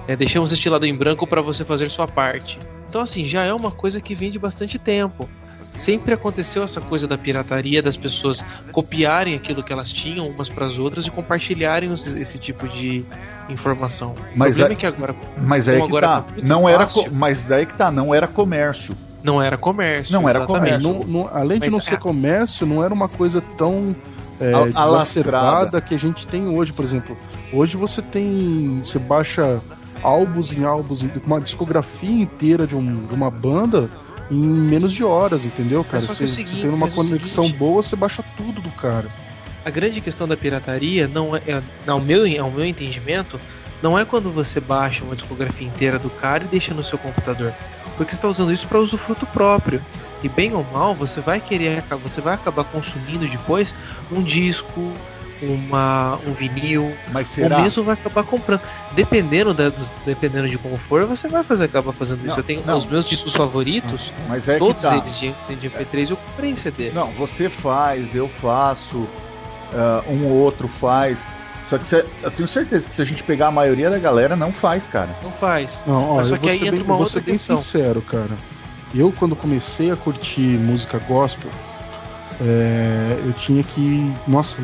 é, 0.09 0.17
Deixamos 0.17 0.53
este 0.53 0.71
lado 0.71 0.87
em 0.87 0.95
branco 0.97 1.27
para 1.27 1.43
você 1.43 1.63
fazer 1.65 1.91
sua 1.91 2.07
parte. 2.07 2.59
Então, 2.89 3.01
assim, 3.01 3.25
já 3.25 3.45
é 3.45 3.53
uma 3.53 3.71
coisa 3.71 4.01
que 4.01 4.15
vem 4.15 4.31
de 4.31 4.39
bastante 4.39 4.79
tempo. 4.79 5.29
Sempre 5.77 6.15
aconteceu 6.15 6.63
essa 6.63 6.81
coisa 6.81 7.07
da 7.07 7.19
pirataria, 7.19 7.83
das 7.83 7.97
pessoas 7.99 8.43
copiarem 8.73 9.35
aquilo 9.35 9.63
que 9.63 9.71
elas 9.73 9.93
tinham 9.93 10.27
umas 10.29 10.49
para 10.49 10.65
as 10.67 10.79
outras 10.79 11.07
e 11.07 11.11
compartilharem 11.11 11.93
esse 11.93 12.39
tipo 12.39 12.67
de 12.67 13.05
informação. 13.49 14.15
Mas 14.35 14.57
o 14.57 14.59
problema 14.61 14.69
é- 14.69 14.73
é 14.73 14.76
que 14.76 14.87
agora 14.87 15.15
Mas 15.37 15.69
aí 15.69 15.76
Como 15.79 15.88
que 15.91 15.97
agora 15.97 16.07
tá. 16.23 16.25
muito 16.33 16.47
Não 16.49 16.69
era, 16.69 16.87
fácil. 16.88 17.15
mas 17.15 17.50
aí 17.53 17.67
que 17.67 17.75
tá, 17.75 17.91
não 17.91 18.15
era 18.15 18.26
comércio. 18.26 18.97
não 19.23 19.43
era 19.43 19.57
comércio. 19.59 20.12
Não 20.12 20.29
era 20.29 20.38
exatamente. 20.41 20.83
comércio. 20.85 21.07
Não- 21.12 21.23
não- 21.25 21.31
além 21.37 21.59
de 21.59 21.67
Mas 21.67 21.73
não 21.73 21.79
é- 21.79 21.83
ser 21.83 21.99
comércio, 21.99 22.67
não 22.67 22.85
era 22.85 22.95
uma 22.95 23.09
coisa 23.09 23.41
tão 23.59 23.95
é, 24.41 24.53
Al- 24.53 24.67
exacerbada 24.69 25.38
alastrada. 25.47 25.81
que 25.81 25.95
a 25.95 25.99
gente 25.99 26.26
tem 26.26 26.47
hoje, 26.47 26.73
por 26.73 26.85
exemplo. 26.85 27.17
Hoje 27.53 27.76
você 27.76 28.00
tem. 28.03 28.81
Você 28.85 28.99
baixa 28.99 29.61
álbuns 30.03 30.53
em 30.53 30.65
álbuns, 30.65 31.03
uma 31.26 31.41
discografia 31.41 32.23
inteira 32.23 32.67
de, 32.67 32.76
um- 32.76 33.07
de 33.07 33.15
uma 33.15 33.31
banda 33.31 33.88
em 34.31 34.37
menos 34.38 34.93
de 34.93 35.03
horas, 35.03 35.45
entendeu, 35.45 35.83
cara? 35.85 36.05
que 36.05 36.25
é 36.25 36.26
seguinte, 36.26 36.61
tem 36.61 36.69
uma 36.71 36.87
é 36.88 36.91
conexão 36.91 37.45
seguinte- 37.45 37.59
boa, 37.59 37.83
você 37.83 37.97
baixa 37.97 38.23
tudo 38.37 38.61
do 38.61 38.71
cara. 38.73 39.09
A 39.67 39.71
grande 39.71 40.01
questão 40.01 40.29
da 40.29 40.37
pirataria 40.37 41.09
não 41.09 41.35
é, 41.35 41.43
é- 41.49 41.63
ao, 41.89 42.01
meu, 42.01 42.23
ao 42.41 42.49
meu 42.53 42.65
entendimento, 42.65 43.41
não 43.83 43.99
é 43.99 44.05
quando 44.05 44.31
você 44.33 44.61
baixa 44.61 45.03
uma 45.05 45.17
discografia 45.17 45.67
inteira 45.67 45.99
do 45.99 46.09
cara 46.09 46.45
e 46.45 46.47
deixa 46.47 46.73
no 46.73 46.85
seu 46.85 46.97
computador. 46.97 47.53
Porque 47.97 48.13
você 48.13 48.17
está 48.19 48.29
usando 48.29 48.53
isso 48.53 48.69
para 48.69 48.79
usufruto 48.79 49.27
próprio. 49.27 49.83
E 50.23 50.29
bem 50.29 50.55
ou 50.55 50.63
mal, 50.73 50.95
você 50.95 51.21
vai 51.21 51.41
querer, 51.41 51.83
você 52.01 52.21
vai 52.21 52.35
acabar 52.35 52.63
consumindo 52.63 53.27
depois 53.27 53.75
um 54.13 54.23
disco, 54.23 54.93
uma, 55.43 56.17
um 56.25 56.33
vinil, 56.33 56.95
Mas 57.13 57.27
ou 57.31 57.35
será? 57.35 57.61
mesmo 57.61 57.83
vai 57.83 57.95
acabar 57.95 58.23
comprando. 58.23 58.61
Dependendo, 58.93 59.53
da, 59.53 59.69
dos- 59.69 59.89
dependendo 60.05 60.49
de 60.49 60.59
como 60.59 60.77
for, 60.77 61.05
você 61.07 61.27
vai 61.27 61.43
fazer, 61.43 61.65
acabar 61.65 61.93
fazendo 61.93 62.19
isso. 62.21 62.29
Não, 62.29 62.37
Eu 62.37 62.43
tenho 62.45 62.63
não. 62.65 62.79
os 62.79 62.87
meus 62.87 63.05
discos 63.05 63.35
favoritos, 63.35 64.13
Mas 64.29 64.49
é 64.49 64.59
todos 64.59 64.81
tá. 64.83 64.97
eles 64.97 65.19
de, 65.19 65.35
de 65.57 65.69
MP3 65.71 66.11
eu 66.11 66.17
comprei 66.17 66.51
em 66.53 66.57
CD. 66.57 66.91
Não, 66.91 67.09
você 67.09 67.51
faz, 67.51 68.15
eu 68.15 68.29
faço, 68.29 69.07
ah, 69.75 70.03
um 70.09 70.27
ou 70.27 70.33
outro 70.33 70.69
faz. 70.69 71.19
Só 71.65 71.77
que 71.79 71.87
cê- 71.87 72.05
eu 72.23 72.31
tenho 72.31 72.49
certeza 72.49 72.89
que 72.89 72.95
se 72.95 73.03
a 73.03 73.05
gente 73.05 73.23
pegar 73.25 73.49
a 73.49 73.51
maioria 73.51 73.91
da 73.91 73.99
galera, 73.99 74.37
não 74.37 74.53
faz, 74.53 74.87
cara. 74.87 75.09
Não 75.23 75.33
faz. 75.33 75.69
Não, 75.85 76.11
ó, 76.13 76.17
Mas 76.17 76.29
só 76.29 76.35
eu 76.35 76.39
que 76.39 76.45
vou 76.45 76.53
aí 76.53 76.59
ser 76.59 76.65
entra 76.67 76.77
bem, 76.79 76.85
uma 76.87 76.97
outra 76.97 77.13
ser 77.15 77.21
bem 77.23 77.35
questão. 77.35 77.59
sincero, 77.59 78.01
cara. 78.03 78.31
Eu, 78.95 79.13
quando 79.13 79.35
comecei 79.35 79.91
a 79.91 79.97
curtir 79.97 80.41
música 80.59 80.99
gospel, 81.09 81.51
é, 82.41 83.19
eu 83.25 83.33
tinha 83.33 83.63
que. 83.63 84.13
Nossa, 84.29 84.59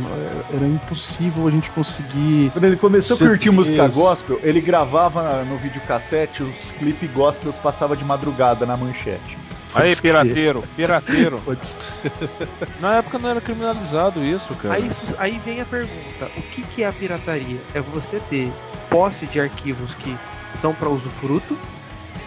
era 0.54 0.64
impossível 0.66 1.48
a 1.48 1.50
gente 1.50 1.70
conseguir. 1.70 2.50
Quando 2.52 2.64
ele 2.64 2.76
começou 2.76 3.16
a 3.16 3.18
curtir 3.18 3.50
música 3.50 3.88
gospel, 3.88 4.38
ele 4.42 4.60
gravava 4.60 5.42
no 5.44 5.56
videocassete 5.56 6.42
os 6.42 6.70
clipes 6.72 7.10
gospel 7.10 7.52
que 7.52 7.60
passava 7.60 7.96
de 7.96 8.04
madrugada 8.04 8.64
na 8.66 8.76
manchete. 8.76 9.38
Aí, 9.74 9.96
pirateiro, 9.96 10.62
pirateiro. 10.76 11.40
Na 12.80 12.96
época 12.96 13.18
não 13.18 13.30
era 13.30 13.40
criminalizado 13.40 14.22
isso, 14.24 14.54
cara. 14.54 14.74
Aí, 14.74 14.88
aí 15.18 15.40
vem 15.44 15.60
a 15.60 15.64
pergunta: 15.64 16.30
o 16.36 16.42
que, 16.42 16.62
que 16.62 16.82
é 16.82 16.88
a 16.88 16.92
pirataria? 16.92 17.58
É 17.74 17.80
você 17.80 18.20
ter 18.28 18.52
posse 18.90 19.26
de 19.26 19.40
arquivos 19.40 19.94
que 19.94 20.16
são 20.56 20.74
para 20.74 20.88
usufruto? 20.88 21.56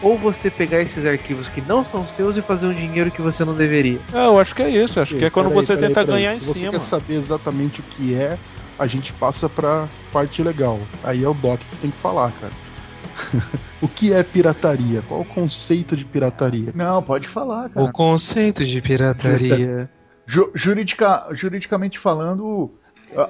Ou 0.01 0.17
você 0.17 0.49
pegar 0.49 0.81
esses 0.81 1.05
arquivos 1.05 1.47
que 1.47 1.61
não 1.61 1.83
são 1.83 2.05
seus 2.05 2.35
e 2.35 2.41
fazer 2.41 2.67
um 2.67 2.73
dinheiro 2.73 3.09
que 3.09 3.21
você 3.21 3.45
não 3.45 3.53
deveria? 3.55 3.99
É, 4.13 4.25
eu 4.25 4.39
acho 4.39 4.53
que 4.53 4.61
é 4.61 4.69
isso. 4.69 4.99
Acho 4.99 5.15
que 5.15 5.25
é 5.25 5.29
quando 5.29 5.47
Peraí, 5.49 5.65
você 5.65 5.77
tenta 5.77 6.05
peraí. 6.05 6.05
ganhar 6.07 6.35
em 6.35 6.39
Se 6.39 6.45
você 6.45 6.59
cima. 6.59 6.71
quer 6.73 6.81
saber 6.81 7.15
exatamente 7.15 7.79
o 7.79 7.83
que 7.83 8.13
é, 8.13 8.37
a 8.77 8.87
gente 8.87 9.13
passa 9.13 9.47
pra 9.47 9.87
parte 10.11 10.43
legal. 10.43 10.79
Aí 11.03 11.23
é 11.23 11.27
o 11.27 11.33
Doc 11.33 11.59
que 11.59 11.77
tem 11.77 11.91
que 11.91 11.97
falar, 12.01 12.31
cara. 12.33 12.51
o 13.81 13.87
que 13.87 14.13
é 14.13 14.21
pirataria? 14.23 15.01
Qual 15.07 15.21
o 15.21 15.25
conceito 15.25 15.95
de 15.95 16.05
pirataria? 16.05 16.71
Não, 16.75 17.01
pode 17.01 17.27
falar, 17.27 17.69
cara. 17.69 17.85
O 17.85 17.91
conceito 17.91 18.63
de 18.63 18.81
pirataria. 18.81 19.89
Ju- 20.27 20.51
juridica- 20.55 21.27
juridicamente 21.33 21.99
falando, 21.99 22.71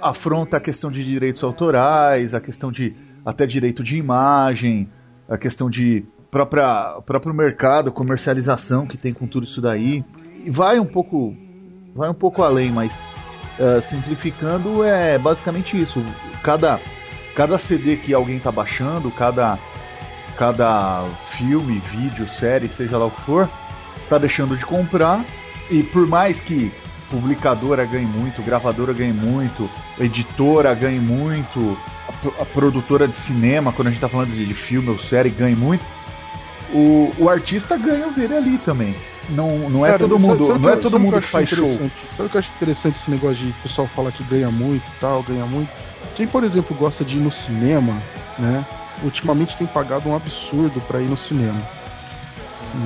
afronta 0.01 0.58
a 0.58 0.60
questão 0.62 0.89
de 0.89 1.04
direitos 1.04 1.44
autorais, 1.44 2.34
a 2.34 2.39
questão 2.39 2.72
de 2.72 2.96
até 3.25 3.46
direito 3.46 3.84
de 3.84 3.98
imagem, 3.98 4.89
a 5.27 5.38
questão 5.38 5.70
de 5.70 6.06
própria 6.32 7.01
próprio 7.06 7.34
mercado, 7.34 7.92
comercialização 7.92 8.86
que 8.88 8.98
tem 8.98 9.13
com 9.13 9.27
tudo 9.27 9.44
isso 9.46 9.60
daí. 9.62 10.06
E 10.46 10.50
vai 10.50 10.80
um 10.80 10.86
pouco 10.86 11.36
vai 11.94 12.10
um 12.10 12.13
pouco 12.13 12.42
além, 12.44 12.72
mas 12.72 13.01
eh, 13.60 13.82
simplificando 13.82 14.82
é 14.84 15.18
basicamente 15.18 15.80
isso. 15.80 16.01
Cada 16.42 16.80
cada 17.36 17.58
CD 17.58 17.98
que 17.98 18.13
alguém 18.13 18.39
tá 18.39 18.51
baixando, 18.54 19.12
cada 19.12 19.60
cada 20.38 21.06
filme, 21.25 21.80
vídeo, 21.80 22.27
série, 22.27 22.70
seja 22.70 22.98
lá 22.98 23.06
o 23.06 23.12
que 23.12 23.22
for, 23.22 23.50
tá 24.10 24.18
deixando 24.18 24.58
de 24.58 24.65
comprar 24.65 25.24
e 25.70 25.82
por 25.84 26.06
mais 26.08 26.39
que 26.39 26.72
publicadora 27.10 27.86
ganhe 27.86 28.06
muito, 28.06 28.42
gravadora 28.42 28.94
ganhe 28.94 29.13
muito, 29.13 29.70
editora 30.00 30.74
ganhe 30.74 31.00
muito, 31.00 31.77
a, 32.08 32.42
a 32.42 32.46
produtora 32.46 33.08
de 33.08 33.18
cinema, 33.18 33.72
quando 33.72 33.88
a 33.88 33.92
gente 33.92 34.01
tá 34.01 34.10
falando 34.10 34.32
de, 34.32 34.46
de 34.46 34.54
filme 34.54 34.89
ou 34.89 34.98
série, 34.98 35.30
ganhe 35.30 35.56
muito, 35.56 35.84
o, 36.74 37.13
o 37.18 37.30
artista 37.30 37.77
ganha 37.77 38.08
o 38.08 38.12
dele 38.12 38.36
ali 38.36 38.58
também. 38.58 38.96
Não, 39.30 39.70
não 39.70 39.86
é 39.86 39.92
Cara, 39.92 40.00
todo 40.00 40.20
mundo, 40.20 40.48
sabe 40.48 40.60
não 40.60 40.70
é 40.70 40.75
que 40.75 40.82
todo 40.82 41.00
mundo 41.00 41.13
que 41.13 41.20
acho 41.20 41.27
faz 41.27 41.50
show. 41.50 41.68
Sabe 42.15 42.27
o 42.27 42.30
que 42.30 42.38
eu 42.38 42.39
acho 42.39 42.51
interessante 42.56 42.96
esse 42.96 43.10
negócio 43.10 43.38
de 43.38 43.50
o 43.50 43.56
pessoal 43.63 43.88
falar 43.88 44.12
que 44.12 44.24
ganha 44.24 44.51
muito 44.51 44.84
e 44.84 45.00
tal, 45.00 45.24
ganha 45.24 45.46
muito? 45.46 45.70
Quem, 46.15 46.27
por 46.27 46.44
exemplo, 46.44 46.75
gosta 46.77 47.04
de 47.04 47.18
ir 47.18 47.22
no 47.22 47.32
cinema, 47.32 48.01
né? 48.38 48.63
Ultimamente 49.04 49.58
tem 49.58 49.68
pagado 49.68 50.10
um 50.10 50.16
absurdo 50.16 50.82
pra 50.82 51.02
ir 51.02 51.10
no 51.10 51.18
cinema. 51.18 51.62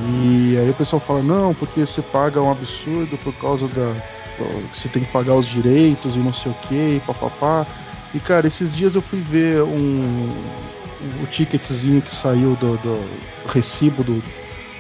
E 0.08 0.58
aí 0.58 0.70
o 0.70 0.74
pessoal 0.74 1.00
fala, 1.00 1.22
não, 1.22 1.54
porque 1.54 1.82
você 1.82 2.02
paga 2.02 2.42
um 2.42 2.52
absurdo 2.52 3.18
por 3.18 3.34
causa 3.34 3.68
da. 3.68 3.96
você 4.74 4.88
tem 4.90 5.04
que 5.04 5.12
pagar 5.12 5.36
os 5.36 5.46
direitos 5.46 6.16
e 6.16 6.20
não 6.20 6.34
sei 6.34 6.52
o 6.52 6.56
que, 6.56 7.02
papapá. 7.06 7.66
E 8.14 8.20
cara, 8.20 8.48
esses 8.48 8.76
dias 8.76 8.96
eu 8.96 9.02
fui 9.02 9.22
ver 9.22 9.62
um. 9.64 10.32
o 11.24 11.28
ticketzinho 11.28 12.02
que 12.02 12.14
saiu 12.14 12.56
do, 12.56 12.78
do 12.78 13.10
recibo 13.48 14.04
do, 14.04 14.24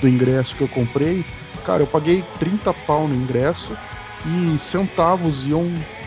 do 0.01 0.07
ingresso 0.07 0.55
que 0.55 0.61
eu 0.61 0.67
comprei. 0.67 1.25
Cara, 1.65 1.83
eu 1.83 1.87
paguei 1.87 2.23
30 2.39 2.73
pau 2.73 3.07
no 3.07 3.15
ingresso 3.15 3.75
e 4.25 4.57
centavos 4.59 5.45
iam 5.47 5.65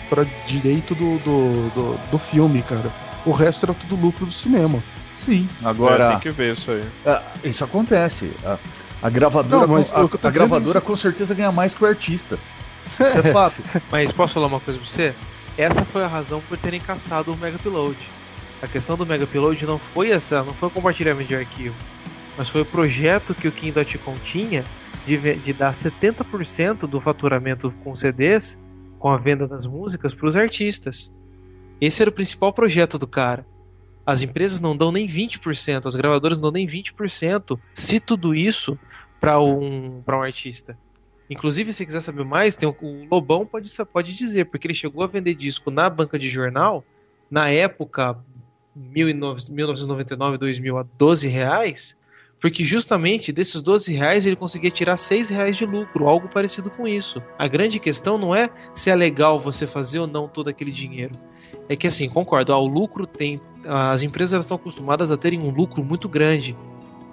para 0.09 0.25
direito 0.47 0.95
do, 0.95 1.19
do, 1.19 1.71
do, 1.71 2.11
do 2.11 2.19
filme, 2.19 2.63
cara. 2.63 2.93
O 3.25 3.33
resto 3.33 3.67
era 3.67 3.75
tudo 3.75 3.97
lucro 3.97 4.27
do 4.27 4.33
cinema. 4.33 4.83
Sim, 5.23 5.49
Agora 5.63 5.95
agora 5.95 6.11
tem 6.11 6.21
que 6.21 6.31
ver 6.31 6.53
isso 6.55 6.71
aí. 6.73 6.85
Ah, 7.07 7.23
isso 7.45 7.63
acontece. 7.63 8.33
Ah, 8.45 8.59
A 9.01 9.09
gravadora, 9.09 9.67
Não, 9.69 9.85
com, 9.85 10.27
a, 10.27 10.29
a 10.29 10.31
gravadora 10.33 10.81
com 10.81 10.97
certeza 10.97 11.33
ganha 11.33 11.53
mais 11.53 11.75
que 11.75 11.85
o 11.85 11.87
artista. 11.87 12.37
Isso 13.01 13.19
é 13.19 13.23
fato. 13.23 13.63
Mas 13.89 14.11
posso 14.11 14.35
falar 14.35 14.49
uma 14.49 14.59
coisa 14.59 14.81
pra 14.81 14.91
você? 14.91 15.15
Essa 15.57 15.85
foi 15.85 16.03
a 16.03 16.09
razão 16.09 16.41
por 16.49 16.59
terem 16.59 16.81
caçado 16.81 17.33
o 17.33 17.37
Mega 17.37 17.57
Upload. 17.57 17.97
A 18.61 18.67
questão 18.67 18.97
do 18.97 19.07
Mega 19.07 19.23
Upload 19.23 19.65
não 19.65 19.79
foi 19.79 20.11
essa, 20.11 20.43
não 20.43 20.55
foi 20.55 20.69
o 20.69 20.73
compartilhamento 20.73 21.29
de 21.29 21.37
arquivo, 21.37 21.75
mas 22.37 22.49
foi 22.49 22.63
o 22.63 22.67
projeto 22.67 23.33
que 23.35 23.47
o 23.47 23.53
King.com 23.53 24.17
tinha 24.25 24.65
de, 25.07 25.37
de 25.37 25.53
dar 25.53 25.73
70% 25.73 26.87
do 26.89 27.01
faturamento 27.01 27.73
com 27.85 27.95
CDs, 27.95 28.59
com 28.99 29.09
a 29.11 29.17
venda 29.17 29.47
das 29.47 29.67
músicas, 29.67 30.15
para 30.15 30.29
os 30.29 30.35
artistas. 30.37 31.13
Esse 31.81 32.03
era 32.03 32.11
o 32.11 32.15
principal 32.15 32.53
projeto 32.53 32.99
do 32.99 33.07
cara. 33.07 33.47
As 34.05 34.23
empresas 34.23 34.61
não 34.61 34.77
dão 34.77 34.91
nem 34.91 35.07
20%, 35.07 35.87
as 35.87 35.97
gravadoras 35.97 36.39
não 36.39 36.45
dão 36.45 36.53
nem 36.53 36.67
20%, 36.67 37.59
se 37.75 38.01
tudo 38.01 38.35
isso 38.35 38.79
para 39.21 39.41
um, 39.41 40.03
um 40.07 40.23
artista. 40.23 40.77
Inclusive, 41.31 41.73
se 41.73 41.87
quiser 41.87 42.03
saber 42.03 42.25
mais, 42.25 42.57
tem 42.57 42.69
o, 42.69 42.77
o 42.81 43.07
Lobão 43.11 43.47
pode, 43.47 43.71
pode 43.93 44.13
dizer, 44.13 44.47
porque 44.47 44.67
ele 44.67 44.75
chegou 44.75 45.03
a 45.05 45.07
vender 45.07 45.35
disco 45.35 45.71
na 45.71 45.89
banca 45.89 46.19
de 46.19 46.29
jornal, 46.29 46.85
na 47.31 47.49
época 47.49 48.19
1999, 48.75 50.39
2000 50.39 50.79
a 50.79 50.83
12 50.99 51.29
reais, 51.29 51.97
porque 52.41 52.65
justamente 52.65 53.33
desses 53.33 53.63
12 53.63 53.95
reais 53.95 54.27
ele 54.27 54.35
conseguia 54.35 54.71
tirar 54.71 54.97
6 54.97 55.31
reais 55.31 55.57
de 55.57 55.65
lucro, 55.65 56.09
algo 56.09 56.29
parecido 56.29 56.69
com 56.71 56.89
isso. 56.89 57.23
A 57.39 57.47
grande 57.47 57.79
questão 57.79 58.19
não 58.19 58.35
é 58.35 58.51
se 58.75 58.91
é 58.91 58.95
legal 58.95 59.41
você 59.41 59.67
fazer 59.67 60.01
ou 60.01 60.07
não 60.07 60.27
todo 60.27 60.49
aquele 60.49 60.73
dinheiro. 60.73 61.13
É 61.69 61.77
que 61.77 61.87
assim, 61.87 62.09
concordo, 62.09 62.53
o 62.53 62.67
lucro 62.67 63.07
tem. 63.07 63.41
As 63.65 64.03
empresas 64.03 64.41
estão 64.41 64.57
acostumadas 64.57 65.11
a 65.11 65.17
terem 65.17 65.43
um 65.43 65.51
lucro 65.51 65.85
muito 65.85 66.09
grande. 66.09 66.57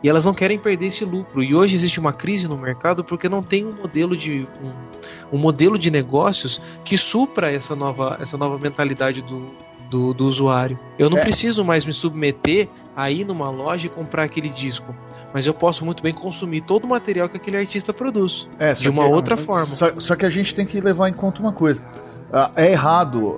E 0.01 0.07
elas 0.07 0.23
não 0.23 0.33
querem 0.33 0.57
perder 0.57 0.87
esse 0.87 1.03
lucro. 1.03 1.43
E 1.43 1.53
hoje 1.53 1.75
existe 1.75 1.99
uma 1.99 2.13
crise 2.13 2.47
no 2.47 2.57
mercado 2.57 3.03
porque 3.03 3.27
não 3.27 3.43
tem 3.43 3.65
um 3.65 3.73
modelo 3.73 4.15
de. 4.15 4.47
um, 4.61 5.35
um 5.35 5.37
modelo 5.37 5.77
de 5.77 5.91
negócios 5.91 6.61
que 6.83 6.97
supra 6.97 7.51
essa 7.53 7.75
nova, 7.75 8.17
essa 8.21 8.37
nova 8.37 8.57
mentalidade 8.57 9.21
do, 9.21 9.49
do, 9.89 10.13
do 10.13 10.25
usuário. 10.25 10.79
Eu 10.97 11.09
não 11.09 11.17
é. 11.17 11.21
preciso 11.21 11.63
mais 11.63 11.85
me 11.85 11.93
submeter 11.93 12.67
a 12.95 13.11
ir 13.11 13.25
numa 13.25 13.49
loja 13.49 13.85
e 13.85 13.89
comprar 13.89 14.23
aquele 14.23 14.49
disco 14.49 14.95
mas 15.33 15.45
eu 15.45 15.53
posso 15.53 15.85
muito 15.85 16.01
bem 16.01 16.13
consumir 16.13 16.61
todo 16.61 16.85
o 16.85 16.87
material 16.87 17.29
que 17.29 17.37
aquele 17.37 17.57
artista 17.57 17.93
produz 17.93 18.47
é, 18.57 18.73
de 18.73 18.89
uma 18.89 19.05
que, 19.05 19.13
outra 19.13 19.37
forma. 19.37 19.75
Só, 19.75 19.99
só, 19.99 20.15
que 20.15 20.25
a 20.25 20.29
gente 20.29 20.55
tem 20.55 20.65
que 20.65 20.79
levar 20.81 21.09
em 21.09 21.13
conta 21.13 21.39
uma 21.39 21.53
coisa. 21.53 21.83
Uh, 22.29 22.51
é 22.55 22.71
errado, 22.71 23.37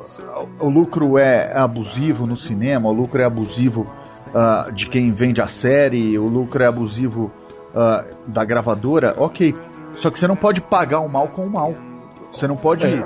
o 0.59 0.69
lucro 0.69 1.17
é 1.17 1.57
abusivo 1.57 2.27
no 2.27 2.35
cinema, 2.35 2.89
o 2.89 2.91
lucro 2.91 3.21
é 3.21 3.25
abusivo 3.25 3.87
uh, 4.27 4.71
de 4.73 4.87
quem 4.87 5.11
vende 5.11 5.41
a 5.41 5.47
série, 5.47 6.19
o 6.19 6.27
lucro 6.27 6.61
é 6.61 6.67
abusivo 6.67 7.31
uh, 7.73 8.03
da 8.27 8.43
gravadora, 8.43 9.15
ok. 9.17 9.55
Só 9.95 10.09
que 10.09 10.19
você 10.19 10.27
não 10.27 10.35
pode 10.35 10.61
pagar 10.61 10.99
o 10.99 11.07
mal 11.07 11.29
com 11.29 11.45
o 11.45 11.49
mal. 11.49 11.73
Você 12.31 12.47
não 12.47 12.55
pode. 12.55 12.85
É, 12.85 13.03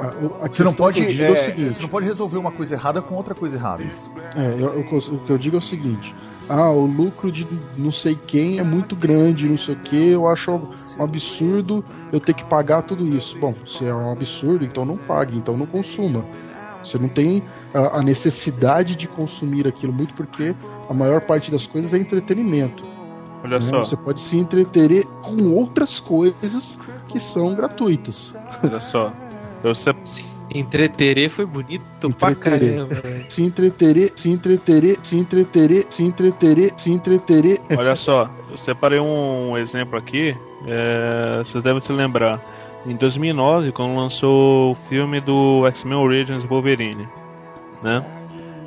você 0.50 0.63
não 0.63 0.74
pode. 0.74 1.01
É, 1.04 1.32
é 1.32 1.72
você 1.72 1.82
não 1.82 1.89
pode 1.89 2.06
resolver 2.06 2.38
uma 2.38 2.51
coisa 2.51 2.75
errada 2.75 3.01
com 3.01 3.15
outra 3.15 3.34
coisa 3.34 3.56
errada. 3.56 3.84
É, 4.36 4.54
eu, 4.54 4.80
eu, 4.80 4.82
o 4.82 5.25
que 5.25 5.32
eu 5.32 5.38
digo 5.38 5.56
é 5.56 5.60
o 5.60 5.62
seguinte: 5.62 6.15
ah, 6.50 6.72
o 6.72 6.86
lucro 6.86 7.32
de 7.32 7.48
não 7.78 7.92
sei 7.92 8.16
quem 8.28 8.60
é 8.60 8.64
muito 8.64 8.96
grande, 8.96 9.48
não 9.48 9.58
sei 9.58 9.75
o 9.75 9.80
que, 9.80 10.10
eu 10.10 10.28
acho 10.28 10.52
um 10.52 11.04
absurdo 11.04 11.84
eu 12.12 12.20
ter 12.20 12.34
que 12.34 12.44
pagar 12.46 12.84
tudo 12.84 13.04
isso. 13.04 13.38
Bom, 13.40 13.54
se 13.54 13.86
é 13.86 13.94
um 13.94 14.12
absurdo, 14.12 14.64
então 14.64 14.86
não 14.86 14.96
pague, 14.96 15.38
então 15.38 15.58
não 15.58 15.66
consuma. 15.66 16.25
Você 16.84 17.00
não 17.00 17.08
tem 17.08 17.44
a, 17.74 18.02
necessidade 18.02 18.96
de 18.96 19.08
consumir 19.08 19.68
aquilo 19.68 19.92
muito 19.92 20.14
porque 20.14 20.56
a 20.88 20.94
maior 20.94 21.22
parte 21.22 21.50
das 21.50 21.66
coisas 21.66 21.94
é 21.94 21.98
entretenimento. 21.98 22.84
Olha 23.44 23.60
né? 23.60 23.62
só. 23.62 23.80
Você 23.80 23.98
pode 23.98 24.22
se 24.22 24.38
entreter 24.38 25.06
com 25.24 25.50
outras 25.50 26.00
coisas 26.00 26.78
que 27.08 27.20
são 27.20 27.56
gratuitas. 27.56 28.36
Olha 28.64 28.80
só. 28.80 29.12
Eu 29.64 29.74
sempre, 29.74 30.04
Entreterê 30.54 31.28
foi 31.30 31.46
bonito 31.46 31.84
entreterê. 32.04 32.14
pra 32.20 32.36
caramba. 32.36 32.96
Se 33.30 33.42
entreterê, 33.44 34.12
se 34.16 34.29
entreterê, 34.29 34.98
se 35.01 35.18
entreterê, 35.18 35.86
se 35.90 36.03
entreterê, 36.03 36.74
se 36.77 36.92
entreterê. 36.92 37.60
Olha 37.75 37.96
só, 37.96 38.29
eu 38.51 38.58
separei 38.58 39.00
um 39.00 39.58
exemplo 39.58 39.98
aqui, 39.98 40.36
é, 40.68 41.40
vocês 41.44 41.64
devem 41.64 41.81
se 41.81 41.92
lembrar. 41.92 42.42
Em 42.86 42.96
2009, 42.96 43.72
quando 43.72 43.96
lançou 43.96 44.72
o 44.72 44.75
filme 44.75 45.20
do 45.20 45.66
X-Men 45.68 45.98
Origins 45.98 46.44
Wolverine, 46.44 47.08
né? 47.81 48.05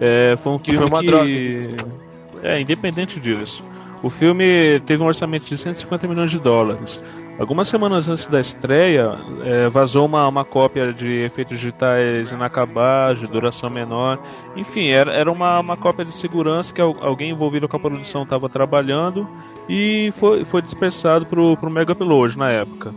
É, 0.00 0.36
foi 0.36 0.52
um 0.52 0.58
filme 0.58 0.90
que... 0.90 1.06
Droga. 1.06 1.98
É, 2.42 2.60
independente 2.60 3.20
disso. 3.20 3.62
O 4.02 4.10
filme 4.10 4.78
teve 4.80 5.02
um 5.02 5.06
orçamento 5.06 5.44
de 5.44 5.58
150 5.58 6.06
milhões 6.06 6.30
de 6.30 6.38
dólares. 6.38 7.02
Algumas 7.38 7.68
semanas 7.68 8.08
antes 8.08 8.26
da 8.26 8.40
estreia, 8.40 9.16
é, 9.44 9.68
vazou 9.68 10.04
uma, 10.04 10.26
uma 10.26 10.44
cópia 10.44 10.92
de 10.92 11.22
efeitos 11.22 11.56
digitais 11.56 12.32
inacabados, 12.32 13.20
de 13.20 13.26
duração 13.28 13.70
menor. 13.70 14.18
Enfim, 14.56 14.88
era, 14.88 15.12
era 15.12 15.30
uma, 15.30 15.60
uma 15.60 15.76
cópia 15.76 16.04
de 16.04 16.12
segurança 16.12 16.74
que 16.74 16.80
alguém 16.80 17.30
envolvido 17.30 17.68
com 17.68 17.76
a 17.76 17.80
produção 17.80 18.24
estava 18.24 18.48
trabalhando 18.48 19.28
e 19.68 20.10
foi, 20.16 20.44
foi 20.44 20.60
dispersado 20.60 21.26
para 21.26 21.40
o 21.40 21.70
Mega 21.70 21.92
Upload 21.92 22.36
na 22.36 22.50
época. 22.50 22.92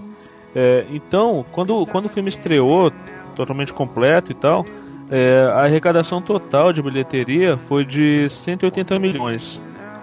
É, 0.56 0.88
então, 0.90 1.46
quando, 1.52 1.86
quando 1.86 2.06
o 2.06 2.10
filme 2.10 2.30
estreou, 2.30 2.92
totalmente 3.36 3.72
completo 3.72 4.32
e 4.32 4.36
tal, 4.36 4.66
é, 5.12 5.44
a 5.54 5.66
arrecadação 5.66 6.20
total 6.20 6.74
de 6.74 6.82
bilheteria 6.82 7.58
foi 7.58 7.86
de 7.86 8.28
180 8.28 8.98
milhões 8.98 9.62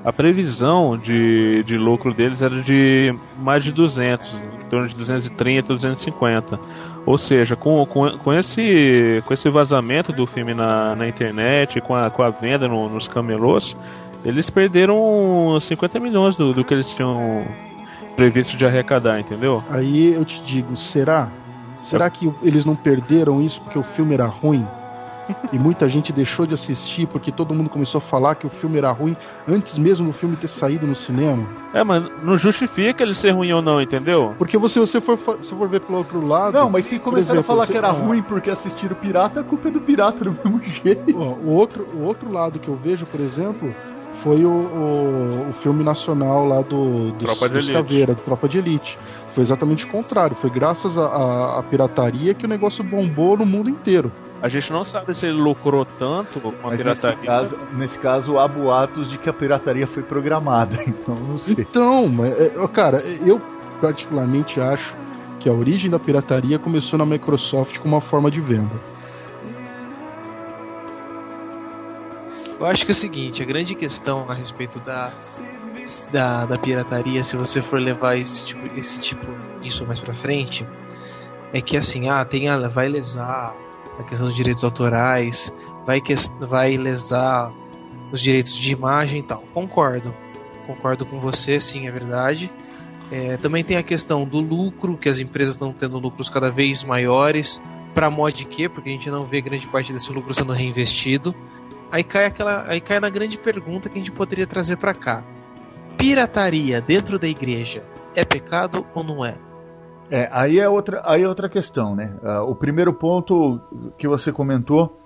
a 0.09 0.13
previsão 0.13 0.97
de, 0.97 1.63
de 1.65 1.77
lucro 1.77 2.15
deles 2.15 2.41
era 2.41 2.63
de 2.63 3.15
mais 3.37 3.63
de 3.63 3.71
200, 3.71 4.43
em 4.55 4.67
torno 4.71 4.89
de 4.89 4.95
230, 4.95 5.75
250. 5.75 6.59
Ou 7.05 7.19
seja, 7.19 7.55
com, 7.55 7.85
com, 7.85 8.17
com, 8.17 8.33
esse, 8.33 9.23
com 9.27 9.35
esse 9.35 9.51
vazamento 9.51 10.11
do 10.11 10.27
filme 10.27 10.55
na, 10.55 10.97
na 10.97 11.07
internet, 11.07 11.83
com 11.83 11.95
a, 11.95 12.11
com 12.11 12.23
a 12.23 12.31
venda 12.31 12.67
no, 12.67 12.89
nos 12.89 13.07
camelôs, 13.07 13.77
eles 14.25 14.49
perderam 14.49 15.55
50 15.61 16.01
milhões 16.01 16.39
do, 16.39 16.55
do 16.55 16.65
que 16.65 16.73
eles 16.73 16.91
tinham 16.91 17.45
previsto 18.17 18.57
de 18.57 18.65
arrecadar, 18.65 19.21
entendeu? 19.21 19.63
Aí 19.69 20.15
eu 20.15 20.25
te 20.25 20.41
digo, 20.43 20.75
será? 20.75 21.29
Será 21.83 22.09
que 22.09 22.33
eles 22.43 22.65
não 22.65 22.75
perderam 22.75 23.43
isso 23.43 23.61
porque 23.61 23.79
o 23.79 23.85
filme 23.85 24.15
era 24.15 24.25
ruim? 24.25 24.67
E 25.53 25.59
muita 25.59 25.89
gente 25.89 26.13
deixou 26.13 26.47
de 26.47 26.55
assistir 26.55 27.07
porque 27.07 27.31
todo 27.33 27.55
mundo 27.55 27.71
começou 27.71 27.99
a 27.99 28.03
falar 28.03 28.35
que 28.35 28.47
o 28.47 28.51
filme 28.51 28.79
era 28.79 28.91
ruim 28.91 29.17
antes 29.49 29.79
mesmo 29.79 30.07
do 30.07 30.13
filme 30.13 30.37
ter 30.37 30.49
saído 30.49 30.87
no 30.87 30.95
cinema. 30.95 31.47
É, 31.73 31.85
mas 31.85 32.05
não 32.23 32.37
justifica 32.37 33.03
ele 33.03 33.15
ser 33.15 33.31
ruim 33.31 33.53
ou 33.53 33.63
não, 33.63 33.81
entendeu? 33.81 34.35
Porque 34.39 34.57
você, 34.57 34.81
você 34.81 35.01
for, 35.01 35.19
se 35.41 35.51
for 35.51 35.69
ver 35.69 35.81
pelo 35.81 35.99
outro 35.99 36.27
lado. 36.27 36.55
Não, 36.55 36.71
mas 36.71 36.87
se 36.87 36.99
começaram 36.99 37.41
exemplo, 37.41 37.41
a 37.41 37.43
falar 37.43 37.67
você... 37.67 37.73
que 37.73 37.79
era 37.79 37.91
ruim 37.91 38.23
porque 38.23 38.51
assistiram 38.51 38.97
Pirata, 38.97 39.41
a 39.41 39.45
culpa 39.45 39.69
é 39.69 39.71
do 39.71 39.81
pirata 39.81 40.25
do 40.25 40.33
mesmo 40.33 40.61
jeito. 40.65 41.17
o, 41.17 41.51
outro, 41.51 41.87
o 41.95 42.03
outro 42.03 42.33
lado 42.33 42.59
que 42.59 42.69
eu 42.69 42.77
vejo, 42.77 43.07
por 43.07 43.21
exemplo, 43.21 43.75
foi 44.23 44.45
o, 44.45 44.51
o, 44.51 45.51
o, 45.51 45.53
filme 45.55 45.85
nacional 45.85 46.45
lá 46.47 46.61
do, 46.61 47.13
do 47.13 47.19
Tropa 47.19 47.49
de 47.49 47.73
Caveira, 47.73 48.15
do 48.15 48.23
Tropa 48.23 48.49
de 48.49 48.59
Elite. 48.59 48.99
Foi 49.27 49.43
exatamente 49.43 49.85
o 49.85 49.89
contrário. 49.89 50.37
Foi 50.37 50.51
graças 50.51 50.99
à 50.99 51.63
pirataria 51.71 52.35
que 52.35 52.45
o 52.45 52.49
negócio 52.49 52.83
bombou 52.83 53.37
no 53.37 53.47
mundo 53.47 53.71
inteiro. 53.71 54.11
A 54.41 54.49
gente 54.49 54.73
não 54.73 54.85
sabe 54.85 55.17
se 55.17 55.27
ele 55.27 55.37
lucrou 55.37 55.85
tanto 55.85 56.41
com 56.41 56.49
a 56.49 56.71
Mas 56.71 56.81
pirataria. 56.81 57.17
Nesse 57.17 57.27
caso, 57.27 57.59
nesse 57.73 57.99
caso, 57.99 58.39
há 58.39 58.47
boatos 58.47 59.11
de 59.11 59.19
que 59.19 59.29
a 59.29 59.33
pirataria 59.33 59.87
foi 59.87 60.03
programada, 60.03 60.77
então 60.87 61.15
não 61.15 61.39
sei. 61.39 61.57
Então, 61.59 62.15
é, 62.25 62.69
cara, 62.69 63.03
eu 63.27 63.41
particularmente 63.81 64.61
acho 64.61 64.97
que 65.41 65.49
a 65.49 65.53
origem 65.53 65.91
da 65.91 65.99
pirataria 65.99 66.59
começou 66.59 66.99
na 66.99 67.07
Microsoft 67.07 67.79
como 67.79 67.97
uma 67.97 68.01
forma 68.01 68.31
de 68.31 68.41
venda. 68.41 68.75
Eu 72.61 72.67
acho 72.67 72.85
que 72.85 72.91
é 72.91 72.95
o 72.95 72.97
seguinte, 72.97 73.43
a 73.43 73.47
grande 73.47 73.75
questão 73.75 74.29
a 74.29 74.35
respeito 74.35 74.81
da, 74.81 75.13
da, 76.13 76.45
da 76.45 76.59
pirataria, 76.59 77.23
se 77.23 77.37
você 77.37 77.63
for 77.63 77.81
levar 77.81 78.17
esse 78.17 78.45
tipo, 78.45 78.67
esse 78.79 79.01
tipo 79.01 79.27
isso 79.63 79.87
mais 79.87 80.01
pra 80.01 80.13
frente, 80.15 80.67
é 81.53 81.61
que 81.61 81.77
assim, 81.77 82.09
ah, 82.09 82.25
tem 82.25 82.49
a, 82.49 82.67
vai 82.67 82.89
lesar 82.89 83.55
a 83.99 84.03
questão 84.05 84.29
dos 84.29 84.37
direitos 84.37 84.63
autorais, 84.63 85.53
vai, 85.85 86.01
que, 86.01 86.15
vai 86.41 86.77
lesar 86.77 87.53
os 88.13 88.21
direitos 88.21 88.57
de 88.57 88.73
imagem 88.73 89.21
e 89.21 89.23
tal. 89.23 89.43
Concordo. 89.53 90.15
Concordo 90.67 91.05
com 91.05 91.19
você, 91.19 91.59
sim, 91.61 91.87
é 91.87 91.91
verdade. 91.91 92.51
É, 93.11 93.37
também 93.39 93.65
tem 93.65 93.77
a 93.77 93.83
questão 93.83 94.25
do 94.25 94.41
lucro, 94.41 94.97
que 94.97 95.09
as 95.09 95.19
empresas 95.19 95.55
estão 95.55 95.73
tendo 95.73 95.99
lucros 95.99 96.29
cada 96.29 96.51
vez 96.51 96.85
maiores. 96.85 97.61
Para 97.95 98.11
mod 98.11 98.45
que? 98.45 98.69
Porque 98.69 98.91
a 98.91 98.93
gente 98.93 99.11
não 99.11 99.25
vê 99.25 99.41
grande 99.41 99.67
parte 99.67 99.93
desse 99.93 100.13
lucro 100.13 100.33
sendo 100.35 100.53
reinvestido. 100.53 101.35
Aí 101.91 102.05
cai 102.05 102.27
aquela, 102.27 102.69
aí 102.69 102.81
cai 102.81 103.01
na 103.01 103.09
grande 103.09 103.39
pergunta 103.39 103.89
que 103.89 103.99
a 103.99 104.01
gente 104.01 104.13
poderia 104.13 104.47
trazer 104.47 104.77
para 104.77 104.95
cá. 104.95 105.25
Pirataria 105.97 106.81
dentro 106.81 107.19
da 107.19 107.27
igreja 107.27 107.83
é 108.15 108.25
pecado 108.25 108.87
ou 108.95 109.03
não 109.03 109.25
é? 109.25 109.48
É, 110.11 110.29
aí 110.33 110.59
é 110.59 110.69
outra, 110.69 111.03
aí 111.05 111.23
é 111.23 111.29
outra 111.29 111.49
questão, 111.49 111.95
né? 111.95 112.11
Uh, 112.23 112.51
o 112.51 112.55
primeiro 112.55 112.93
ponto 112.95 113.61
que 113.99 114.09
você 114.09 114.33
comentou 114.33 114.99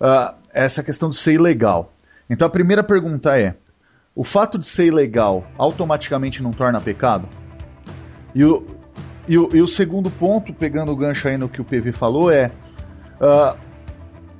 uh, 0.00 0.34
é 0.52 0.64
essa 0.64 0.82
questão 0.82 1.10
de 1.10 1.16
ser 1.16 1.32
ilegal. 1.32 1.92
Então 2.30 2.46
a 2.46 2.50
primeira 2.50 2.84
pergunta 2.84 3.36
é: 3.38 3.56
o 4.14 4.22
fato 4.22 4.58
de 4.58 4.66
ser 4.66 4.86
ilegal 4.86 5.44
automaticamente 5.58 6.42
não 6.42 6.52
torna 6.52 6.80
pecado? 6.80 7.28
E 8.34 8.44
o, 8.44 8.64
e 9.26 9.36
o, 9.36 9.48
e 9.52 9.60
o 9.60 9.66
segundo 9.66 10.10
ponto, 10.10 10.52
pegando 10.52 10.92
o 10.92 10.96
gancho 10.96 11.26
aí 11.26 11.36
no 11.36 11.48
que 11.48 11.60
o 11.60 11.64
PV 11.64 11.92
falou, 11.92 12.30
é. 12.30 12.52
Uh, 13.20 13.56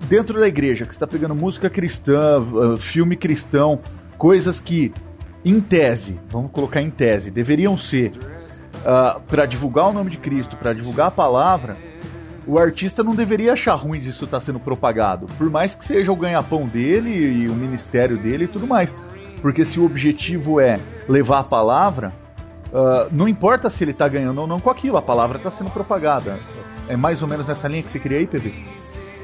dentro 0.08 0.38
da 0.38 0.46
igreja, 0.46 0.86
que 0.86 0.92
está 0.92 1.06
pegando 1.06 1.34
música 1.34 1.68
cristã, 1.68 2.40
filme 2.78 3.16
cristão, 3.16 3.80
coisas 4.18 4.60
que, 4.60 4.92
em 5.44 5.58
tese, 5.58 6.20
vamos 6.28 6.52
colocar 6.52 6.82
em 6.82 6.90
tese, 6.90 7.30
deveriam 7.30 7.76
ser 7.78 8.12
uh, 8.86 8.88
ah, 8.88 9.20
para 9.26 9.44
divulgar 9.44 9.88
o 9.88 9.92
nome 9.92 10.10
de 10.10 10.18
Cristo, 10.18 10.56
para 10.56 10.72
divulgar 10.72 11.08
a 11.08 11.10
palavra, 11.10 11.76
o 12.46 12.58
artista 12.58 13.02
não 13.02 13.14
deveria 13.14 13.52
achar 13.52 13.74
ruim 13.74 13.98
disso 13.98 14.24
estar 14.24 14.38
tá 14.38 14.40
sendo 14.40 14.60
propagado, 14.60 15.26
por 15.36 15.50
mais 15.50 15.74
que 15.74 15.84
seja 15.84 16.12
o 16.12 16.16
ganha-pão 16.16 16.66
dele 16.66 17.10
e 17.10 17.48
o 17.48 17.54
ministério 17.54 18.16
dele 18.16 18.44
e 18.44 18.48
tudo 18.48 18.66
mais. 18.66 18.94
Porque 19.42 19.64
se 19.64 19.80
o 19.80 19.84
objetivo 19.84 20.60
é 20.60 20.78
levar 21.08 21.40
a 21.40 21.44
palavra, 21.44 22.12
uh, 22.68 23.08
não 23.10 23.28
importa 23.28 23.68
se 23.68 23.82
ele 23.84 23.90
está 23.90 24.06
ganhando 24.08 24.40
ou 24.40 24.46
não 24.46 24.60
com 24.60 24.70
aquilo, 24.70 24.96
a 24.96 25.02
palavra 25.02 25.36
está 25.36 25.50
sendo 25.50 25.70
propagada. 25.70 26.38
É 26.88 26.96
mais 26.96 27.20
ou 27.20 27.28
menos 27.28 27.48
nessa 27.48 27.66
linha 27.66 27.82
que 27.82 27.90
você 27.90 27.98
queria 27.98 28.18
aí, 28.18 28.26
PV? 28.26 28.54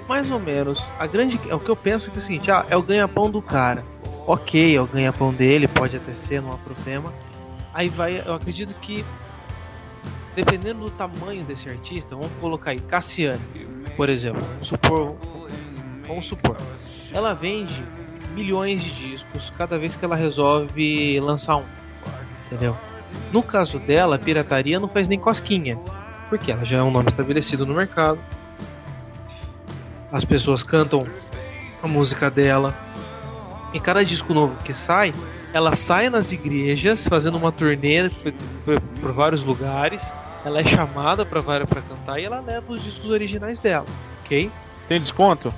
Mais 0.09 0.31
ou 0.31 0.41
menos. 0.41 0.83
A 0.99 1.07
grande, 1.07 1.41
é 1.49 1.55
o 1.55 1.61
que 1.61 1.71
eu 1.71 1.77
penso 1.77 2.11
que 2.11 2.19
é 2.19 2.21
o 2.21 2.23
seguinte, 2.23 2.51
ah, 2.51 2.67
é 2.69 2.77
o 2.77 2.83
ganha-pão 2.83 3.31
do 3.31 3.41
cara. 3.41 3.85
Ok, 4.27 4.77
é 4.77 4.81
o 4.81 4.87
ganha-pão 4.87 5.33
dele, 5.33 5.67
pode 5.69 5.97
até 5.97 6.13
ser, 6.13 6.43
não 6.43 6.53
há 6.53 6.59
problema. 6.59 7.13
Aí 7.73 7.89
vai, 7.89 8.21
eu 8.21 8.35
acredito 8.35 8.75
que 8.75 9.05
dependendo 10.35 10.81
do 10.81 10.91
tamanho 10.91 11.45
desse 11.45 11.69
artista, 11.69 12.15
vamos 12.15 12.33
colocar 12.41 12.71
aí 12.71 12.81
Cassiane, 12.81 13.41
por 13.97 14.09
exemplo, 14.09 14.43
supor, 14.59 15.17
vamos 16.07 16.27
supor, 16.27 16.57
ela 17.13 17.35
vende 17.35 17.83
milhões 18.35 18.83
de 18.83 18.91
discos 18.91 19.51
cada 19.51 19.79
vez 19.79 19.97
que 19.97 20.05
ela 20.05 20.17
resolve 20.17 21.21
lançar 21.21 21.57
um, 21.57 21.65
entendeu? 22.47 22.77
No 23.31 23.43
caso 23.43 23.79
dela, 23.79 24.19
pirataria 24.19 24.81
não 24.81 24.89
faz 24.89 25.07
nem 25.07 25.19
cosquinha, 25.19 25.79
porque 26.31 26.51
ela 26.51 26.65
já 26.65 26.79
é 26.79 26.83
um 26.83 26.91
nome 26.91 27.09
estabelecido 27.09 27.67
no 27.67 27.75
mercado. 27.75 28.19
As 30.11 30.25
pessoas 30.25 30.63
cantam 30.63 30.99
a 31.83 31.87
música 31.87 32.31
dela. 32.31 32.75
Em 33.75 33.81
cada 33.81 34.03
disco 34.05 34.33
novo 34.33 34.57
que 34.63 34.73
sai, 34.73 35.13
ela 35.53 35.75
sai 35.77 36.09
nas 36.09 36.33
igrejas 36.33 37.07
fazendo 37.07 37.37
uma 37.37 37.53
turnê 37.53 38.11
por 39.01 39.13
vários 39.13 39.43
lugares 39.45 40.03
ela 40.45 40.61
é 40.61 40.65
chamada 40.65 41.25
para 41.25 41.43
para 41.43 41.83
cantar 41.83 42.19
e 42.19 42.25
ela 42.25 42.41
leva 42.41 42.73
os 42.73 42.83
discos 42.83 43.11
originais 43.11 43.61
dela, 43.61 43.87
ok? 44.25 44.51
Tem 44.89 45.01
desconto? 45.01 45.53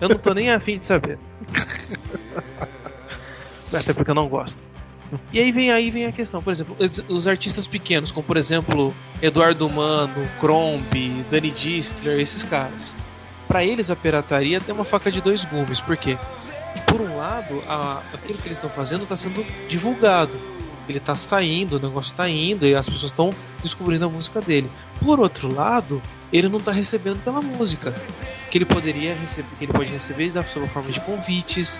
Eu 0.00 0.08
não 0.08 0.18
tô 0.18 0.32
nem 0.32 0.50
afim 0.50 0.78
de 0.78 0.86
saber. 0.86 1.18
Até 3.72 3.92
porque 3.92 4.10
eu 4.10 4.14
não 4.14 4.28
gosto. 4.28 4.56
E 5.32 5.38
aí 5.38 5.52
vem 5.52 5.70
aí 5.70 5.90
vem 5.90 6.06
a 6.06 6.12
questão, 6.12 6.42
por 6.42 6.52
exemplo, 6.52 6.76
os 7.08 7.26
artistas 7.26 7.66
pequenos, 7.66 8.10
como 8.10 8.26
por 8.26 8.36
exemplo 8.36 8.94
Eduardo 9.22 9.68
Mano, 9.68 10.28
Cromby, 10.38 11.24
Danny 11.30 11.50
Distler, 11.50 12.20
esses 12.20 12.44
caras. 12.44 12.92
Para 13.46 13.64
eles 13.64 13.90
a 13.90 13.96
pirataria 13.96 14.60
tem 14.60 14.74
uma 14.74 14.84
faca 14.84 15.10
de 15.10 15.20
dois 15.20 15.44
gumes, 15.44 15.80
porque 15.80 16.18
por 16.86 17.00
um 17.00 17.16
lado, 17.16 17.62
a, 17.66 18.02
aquilo 18.12 18.38
que 18.38 18.48
eles 18.48 18.58
estão 18.58 18.70
fazendo 18.70 19.02
está 19.02 19.16
sendo 19.16 19.44
divulgado 19.68 20.32
ele 20.92 21.00
tá 21.00 21.16
saindo, 21.16 21.76
o 21.76 21.80
negócio 21.80 22.14
tá 22.14 22.28
indo 22.28 22.66
e 22.66 22.74
as 22.74 22.88
pessoas 22.88 23.12
estão 23.12 23.34
descobrindo 23.62 24.04
a 24.04 24.08
música 24.08 24.40
dele. 24.40 24.70
Por 25.00 25.20
outro 25.20 25.52
lado, 25.52 26.02
ele 26.32 26.48
não 26.48 26.60
tá 26.60 26.72
recebendo 26.72 27.22
pela 27.22 27.40
música. 27.40 27.94
Que 28.50 28.58
ele 28.58 28.64
poderia 28.64 29.14
receber, 29.14 29.48
que 29.58 29.64
ele 29.64 29.72
pode 29.72 29.92
receber 29.92 30.30
da 30.30 30.42
sua 30.42 30.66
forma 30.68 30.90
de 30.90 31.00
convites. 31.00 31.78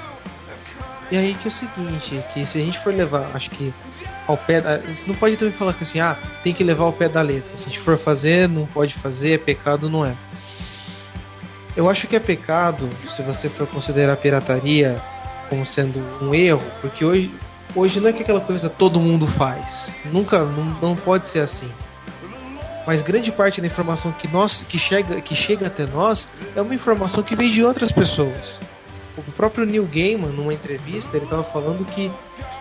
E 1.10 1.16
aí 1.16 1.34
que 1.34 1.48
é 1.48 1.50
o 1.50 1.52
seguinte, 1.52 2.22
que 2.34 2.44
se 2.44 2.58
a 2.58 2.60
gente 2.60 2.78
for 2.80 2.92
levar, 2.92 3.30
acho 3.34 3.50
que 3.50 3.72
ao 4.26 4.36
pé 4.36 4.60
da, 4.60 4.78
não 5.06 5.14
pode 5.14 5.36
também 5.38 5.54
falar 5.54 5.72
que 5.72 5.82
assim, 5.82 6.00
ah, 6.00 6.18
tem 6.42 6.52
que 6.52 6.62
levar 6.62 6.84
ao 6.84 6.92
pé 6.92 7.08
da 7.08 7.22
letra. 7.22 7.56
Se 7.56 7.64
a 7.64 7.68
gente 7.68 7.80
for 7.80 7.96
fazer, 7.96 8.46
não 8.46 8.66
pode 8.66 8.94
fazer, 8.94 9.32
é 9.32 9.38
pecado, 9.38 9.88
não 9.88 10.04
é. 10.04 10.14
Eu 11.74 11.88
acho 11.88 12.06
que 12.06 12.16
é 12.16 12.20
pecado 12.20 12.90
se 13.08 13.22
você 13.22 13.48
for 13.48 13.66
considerar 13.66 14.12
a 14.12 14.16
pirataria 14.16 15.00
como 15.48 15.64
sendo 15.64 15.98
um 16.20 16.34
erro, 16.34 16.64
porque 16.80 17.04
hoje 17.04 17.32
Hoje 17.74 18.00
não 18.00 18.08
é 18.08 18.12
que 18.12 18.22
aquela 18.22 18.40
coisa 18.40 18.68
todo 18.68 18.98
mundo 18.98 19.26
faz. 19.26 19.92
Nunca, 20.06 20.38
não, 20.40 20.64
não 20.80 20.96
pode 20.96 21.28
ser 21.28 21.40
assim. 21.40 21.70
Mas 22.86 23.02
grande 23.02 23.30
parte 23.30 23.60
da 23.60 23.66
informação 23.66 24.10
que, 24.12 24.26
nós, 24.28 24.64
que, 24.66 24.78
chega, 24.78 25.20
que 25.20 25.34
chega 25.34 25.66
até 25.66 25.84
nós 25.86 26.26
é 26.56 26.62
uma 26.62 26.74
informação 26.74 27.22
que 27.22 27.36
vem 27.36 27.50
de 27.50 27.62
outras 27.62 27.92
pessoas. 27.92 28.58
O 29.16 29.32
próprio 29.32 29.66
Neil 29.66 29.86
Gaiman, 29.92 30.30
numa 30.30 30.54
entrevista, 30.54 31.16
ele 31.16 31.24
estava 31.24 31.44
falando 31.44 31.84
que 31.84 32.10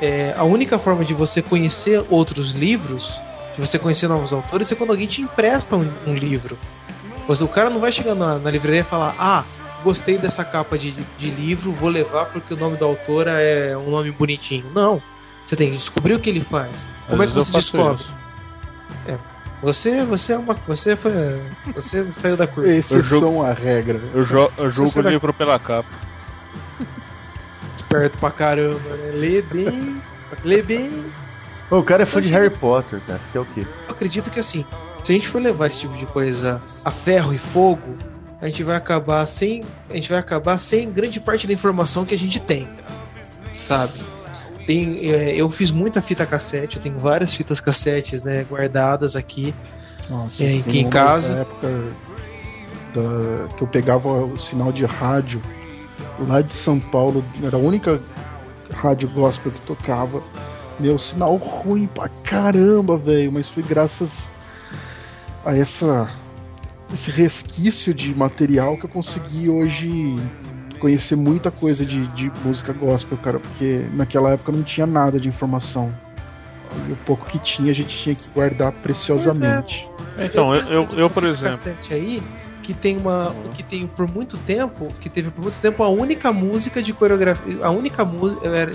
é, 0.01 0.33
a 0.35 0.43
única 0.43 0.77
forma 0.77 1.05
de 1.05 1.13
você 1.13 1.41
conhecer 1.41 2.03
outros 2.09 2.51
livros, 2.51 3.19
de 3.55 3.61
você 3.65 3.79
conhecer 3.79 4.07
novos 4.07 4.33
autores, 4.33 4.71
é 4.71 4.75
quando 4.75 4.89
alguém 4.89 5.07
te 5.07 5.21
empresta 5.21 5.75
um, 5.75 5.89
um 6.05 6.13
livro. 6.13 6.57
O 7.29 7.47
cara 7.47 7.69
não 7.69 7.79
vai 7.79 7.91
chegar 7.91 8.15
na, 8.15 8.37
na 8.37 8.49
livraria 8.49 8.81
e 8.81 8.83
falar: 8.83 9.15
Ah, 9.19 9.43
gostei 9.87 10.17
dessa 10.17 10.43
capa 10.43 10.77
de, 10.77 10.91
de 10.91 11.29
livro, 11.29 11.71
vou 11.71 11.89
levar 11.89 12.25
porque 12.25 12.53
o 12.53 12.57
nome 12.57 12.75
da 12.75 12.85
autora 12.85 13.41
é 13.41 13.77
um 13.77 13.89
nome 13.89 14.11
bonitinho. 14.11 14.65
Não. 14.75 15.01
Você 15.45 15.55
tem 15.55 15.71
que 15.71 15.77
descobrir 15.77 16.13
o 16.13 16.19
que 16.19 16.29
ele 16.29 16.41
faz. 16.41 16.85
Como 17.07 17.21
Às 17.21 17.29
é 17.29 17.33
que 17.33 17.39
você 17.39 17.51
descobre? 17.53 18.05
É. 19.07 19.17
Você, 19.61 20.03
você 20.03 20.33
é 20.33 20.37
uma. 20.37 20.53
Você 20.67 20.97
foi. 20.97 21.11
Você 21.73 22.11
saiu 22.11 22.35
da 22.35 22.45
curva. 22.45 22.69
Exceção 22.69 23.41
a 23.41 23.53
regra. 23.53 24.01
Eu, 24.13 24.23
jo 24.23 24.51
eu 24.57 24.69
julgo 24.69 24.99
o 24.99 25.09
livro 25.09 25.33
pela 25.33 25.57
capa. 25.57 25.89
Esperto 27.73 28.17
pra 28.17 28.29
caramba, 28.29 28.89
né? 28.89 29.11
Lê 29.13 29.41
bem. 29.41 30.01
lê 30.43 30.61
bem. 30.61 31.05
O 31.71 31.81
cara 31.81 32.03
é 32.03 32.05
fã 32.05 32.21
de 32.21 32.29
Harry 32.29 32.49
Potter, 32.49 32.99
cara. 33.07 33.19
Você 33.19 33.31
quer 33.31 33.39
o 33.39 33.45
quê? 33.45 33.65
Eu 33.87 33.95
acredito 33.95 34.29
que 34.29 34.39
assim, 34.39 34.65
se 35.01 35.13
a 35.13 35.15
gente 35.15 35.29
for 35.29 35.41
levar 35.41 35.67
esse 35.67 35.79
tipo 35.79 35.95
de 35.95 36.05
coisa 36.05 36.61
a 36.83 36.91
ferro 36.91 37.33
e 37.33 37.37
fogo, 37.37 37.97
a 38.41 38.47
gente 38.47 38.63
vai 38.63 38.75
acabar 38.75 39.25
sem 39.25 39.63
a 39.89 39.93
gente 39.93 40.09
vai 40.09 40.19
acabar 40.19 40.57
sem 40.57 40.91
grande 40.91 41.19
parte 41.19 41.47
da 41.47 41.53
informação 41.53 42.05
que 42.05 42.13
a 42.13 42.17
gente 42.17 42.39
tem 42.39 42.67
sabe? 43.53 43.93
Tem 44.65 45.11
é, 45.11 45.35
eu 45.35 45.49
fiz 45.49 45.71
muita 45.71 46.01
fita 46.01 46.25
cassete 46.25 46.77
eu 46.77 46.83
tenho 46.83 46.97
várias 46.97 47.33
fitas 47.33 47.59
cassetes 47.59 48.23
né 48.23 48.45
guardadas 48.49 49.15
aqui 49.15 49.53
Nossa, 50.09 50.43
é, 50.43 50.57
aqui 50.57 50.79
em 50.79 50.89
casa. 50.89 51.39
época 51.39 51.67
da, 52.93 53.47
que 53.55 53.63
eu 53.63 53.67
pegava 53.67 54.09
o 54.09 54.39
sinal 54.39 54.71
de 54.71 54.85
rádio 54.85 55.41
lá 56.27 56.41
de 56.41 56.53
São 56.53 56.79
Paulo 56.79 57.23
era 57.43 57.55
a 57.55 57.59
única 57.59 57.99
rádio 58.73 59.09
gospel 59.09 59.51
que 59.51 59.65
tocava. 59.65 60.21
Meu 60.79 60.99
sinal 60.99 61.35
ruim 61.37 61.87
pra 61.87 62.09
caramba 62.09 62.97
velho 62.97 63.31
mas 63.31 63.49
foi 63.49 63.63
graças 63.63 64.29
a 65.43 65.55
essa 65.55 66.09
esse 66.93 67.11
resquício 67.11 67.93
de 67.93 68.13
material 68.13 68.77
que 68.77 68.85
eu 68.85 68.89
consegui 68.89 69.49
hoje 69.49 70.15
conhecer 70.79 71.15
muita 71.15 71.51
coisa 71.51 71.85
de, 71.85 72.07
de 72.09 72.31
música 72.43 72.71
gospel, 72.71 73.17
cara, 73.17 73.39
porque 73.39 73.87
naquela 73.93 74.31
época 74.31 74.51
não 74.51 74.63
tinha 74.63 74.85
nada 74.85 75.19
de 75.19 75.27
informação. 75.27 75.93
E 76.87 76.91
o 76.91 76.95
pouco 76.97 77.25
que 77.25 77.39
tinha 77.39 77.71
a 77.71 77.75
gente 77.75 77.97
tinha 77.97 78.15
que 78.15 78.27
guardar 78.33 78.71
preciosamente. 78.71 79.89
É. 80.17 80.25
Então, 80.25 80.53
eu, 80.53 80.83
eu, 80.83 80.99
eu, 80.99 81.09
por 81.09 81.25
exemplo. 81.25 81.59
aí 81.89 82.21
que 82.63 82.73
tem 82.73 82.97
uma 82.97 83.33
que 83.53 83.63
tem 83.63 83.87
por 83.87 84.11
muito 84.11 84.37
tempo 84.39 84.89
que 84.99 85.09
teve 85.09 85.31
por 85.31 85.41
muito 85.41 85.57
tempo 85.61 85.81
a 85.83 85.87
única 85.87 86.33
música 86.33 86.83
de 86.83 86.91
coreografia 86.91 87.65
a 87.65 87.69
única 87.69 88.03
música 88.03 88.45
eu 88.45 88.53
era, 88.53 88.73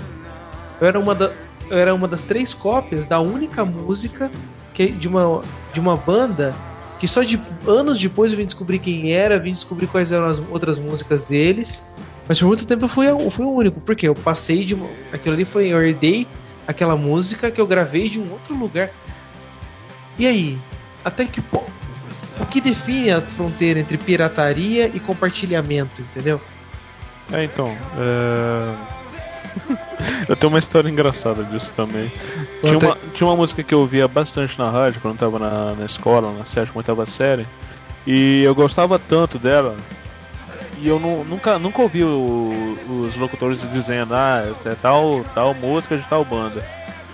eu 0.81 0.87
era 0.87 0.99
uma 0.99 1.13
da, 1.13 1.31
eu 1.69 1.77
era 1.77 1.93
uma 1.93 2.07
das 2.07 2.23
três 2.23 2.55
cópias 2.55 3.05
da 3.05 3.19
única 3.19 3.63
música 3.63 4.31
que 4.73 4.87
de 4.87 5.07
uma 5.07 5.43
de 5.71 5.79
uma 5.79 5.95
banda 5.95 6.55
que 7.03 7.07
só 7.09 7.21
de 7.21 7.37
anos 7.67 7.99
depois 7.99 8.31
eu 8.31 8.37
vim 8.37 8.45
descobrir 8.45 8.79
quem 8.79 9.11
era, 9.11 9.37
vim 9.37 9.51
descobrir 9.51 9.87
quais 9.87 10.13
eram 10.13 10.25
as 10.25 10.39
outras 10.49 10.79
músicas 10.79 11.21
deles. 11.21 11.83
Mas 12.25 12.39
por 12.39 12.45
muito 12.45 12.65
tempo 12.65 12.85
eu 12.85 12.87
fui, 12.87 13.05
eu 13.09 13.29
fui 13.29 13.43
o 13.43 13.51
único, 13.51 13.81
porque 13.81 14.07
eu 14.07 14.15
passei 14.15 14.63
de. 14.63 14.77
Aquilo 15.11 15.35
ali 15.35 15.43
foi. 15.43 15.67
Eu 15.67 15.81
herdei 15.81 16.25
aquela 16.65 16.95
música 16.95 17.51
que 17.51 17.59
eu 17.59 17.67
gravei 17.67 18.07
de 18.07 18.21
um 18.21 18.31
outro 18.31 18.55
lugar. 18.57 18.89
E 20.17 20.25
aí? 20.25 20.57
Até 21.03 21.25
que 21.25 21.41
ponto? 21.41 21.69
O 22.39 22.45
que 22.45 22.61
define 22.61 23.11
a 23.11 23.21
fronteira 23.21 23.81
entre 23.81 23.97
pirataria 23.97 24.87
e 24.87 24.97
compartilhamento, 24.97 26.01
entendeu? 26.01 26.39
É, 27.33 27.43
então. 27.43 27.67
É 27.97 29.03
eu 30.27 30.35
tenho 30.35 30.51
uma 30.51 30.59
história 30.59 30.89
engraçada 30.89 31.43
disso 31.43 31.71
também. 31.75 32.11
Tinha 32.63 32.79
uma, 32.79 32.97
tinha 33.13 33.27
uma 33.27 33.35
música 33.35 33.61
que 33.61 33.73
eu 33.73 33.79
ouvia 33.79 34.07
bastante 34.07 34.57
na 34.57 34.69
rádio 34.69 35.01
quando 35.01 35.15
eu 35.15 35.19
tava 35.19 35.37
na, 35.37 35.75
na 35.75 35.85
escola, 35.85 36.31
na 36.31 36.45
sétima, 36.45 36.77
oitava 36.77 37.05
série. 37.05 37.45
E 38.07 38.41
eu 38.43 38.55
gostava 38.55 38.97
tanto 38.97 39.37
dela. 39.37 39.75
E 40.79 40.87
eu 40.87 40.99
não, 40.99 41.23
nunca, 41.23 41.59
nunca 41.59 41.81
ouvi 41.81 42.03
o, 42.03 42.77
os 42.87 43.15
locutores 43.17 43.61
dizendo, 43.71 44.15
ah, 44.15 44.47
essa 44.49 44.69
é 44.69 44.75
tal, 44.75 45.25
tal 45.33 45.53
música 45.53 45.97
de 45.97 46.07
tal 46.07 46.23
banda. 46.23 46.65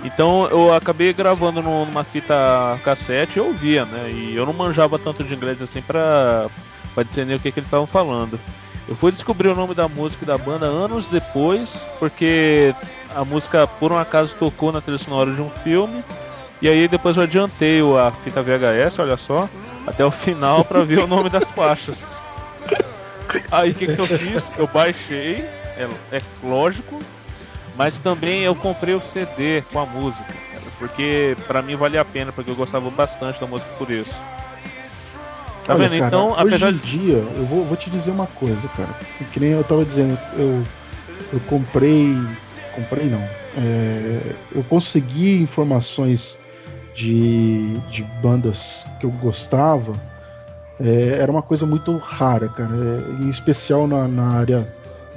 Então 0.03 0.47
eu 0.49 0.73
acabei 0.73 1.12
gravando 1.13 1.62
numa 1.62 2.03
fita 2.03 2.79
cassete 2.83 3.38
e 3.38 3.39
eu 3.39 3.47
ouvia, 3.47 3.85
né? 3.85 4.09
E 4.09 4.35
eu 4.35 4.45
não 4.45 4.53
manjava 4.53 4.97
tanto 4.97 5.23
de 5.23 5.33
inglês 5.33 5.62
assim 5.62 5.81
pra, 5.81 6.47
pra 6.93 7.03
discernir 7.03 7.35
o 7.35 7.39
que, 7.39 7.51
que 7.51 7.59
eles 7.59 7.67
estavam 7.67 7.88
falando. 7.88 8.39
Eu 8.89 8.95
fui 8.95 9.12
descobrir 9.12 9.47
o 9.49 9.56
nome 9.56 9.75
da 9.75 9.88
música 9.88 10.23
e 10.23 10.28
da 10.28 10.36
banda 10.36 10.65
anos 10.65 11.08
depois, 11.08 11.86
porque 11.99 12.73
a 13.15 13.23
música 13.23 13.67
por 13.67 13.91
um 13.91 13.97
acaso 13.99 14.36
tocou 14.36 14.71
na 14.71 14.82
trilha 14.82 14.97
sonora 14.97 15.32
de 15.32 15.39
um 15.39 15.49
filme 15.49 16.04
E 16.60 16.67
aí 16.67 16.88
depois 16.88 17.15
eu 17.15 17.21
adiantei 17.21 17.82
a 17.82 18.12
fita 18.12 18.41
VHS, 18.41 18.97
olha 18.97 19.15
só, 19.15 19.47
até 19.86 20.04
o 20.04 20.10
final 20.10 20.65
para 20.65 20.82
ver 20.82 20.97
o 20.97 21.08
nome 21.08 21.30
das 21.30 21.47
faixas. 21.49 22.19
Aí 23.52 23.69
o 23.69 23.75
que, 23.75 23.95
que 23.95 24.02
eu 24.02 24.08
fiz? 24.08 24.52
Eu 24.58 24.65
baixei, 24.65 25.45
é, 25.78 25.88
é 26.12 26.17
lógico, 26.43 26.99
mas 27.78 27.99
também 27.99 28.41
eu 28.41 28.56
comprei 28.56 28.95
o 28.95 29.02
CD 29.02 29.62
com 29.71 29.80
a 29.80 29.86
música, 29.86 30.34
porque 30.80 31.38
para 31.45 31.62
mim 31.62 31.75
valia 31.75 32.02
a 32.02 32.06
pena, 32.06 32.32
porque 32.32 32.49
eu 32.49 32.56
gostava 32.56 32.89
bastante 32.89 33.39
da 33.39 33.45
música 33.45 33.69
por 33.78 33.91
isso. 33.91 34.15
Tá 35.69 35.75
Olha, 35.75 35.88
vendo? 35.88 35.99
Cara, 35.99 36.08
então, 36.08 36.32
hoje 36.32 36.41
apesar 36.41 36.73
de 36.73 36.79
dia, 36.79 37.13
eu 37.13 37.45
vou, 37.45 37.63
vou 37.63 37.77
te 37.77 37.91
dizer 37.91 38.10
uma 38.10 38.25
coisa, 38.25 38.67
cara. 38.69 38.89
Que 39.32 39.39
nem 39.39 39.51
eu 39.51 39.63
tava 39.63 39.86
dizendo, 39.86 40.17
eu, 40.36 40.63
eu 41.32 41.39
comprei. 41.41 42.17
Comprei 42.73 43.08
não. 43.08 43.21
É, 43.55 44.36
eu 44.55 44.63
consegui 44.63 45.39
informações 45.39 46.39
de, 46.95 47.73
de 47.91 48.01
bandas 48.19 48.84
que 48.99 49.05
eu 49.05 49.12
gostava. 49.12 49.93
É, 50.79 51.19
era 51.19 51.32
uma 51.32 51.43
coisa 51.43 51.67
muito 51.67 51.95
rara, 51.97 52.49
cara. 52.49 52.71
É, 52.73 53.23
em 53.23 53.29
especial 53.29 53.88
na, 53.88 54.08
na 54.08 54.34
área 54.34 54.67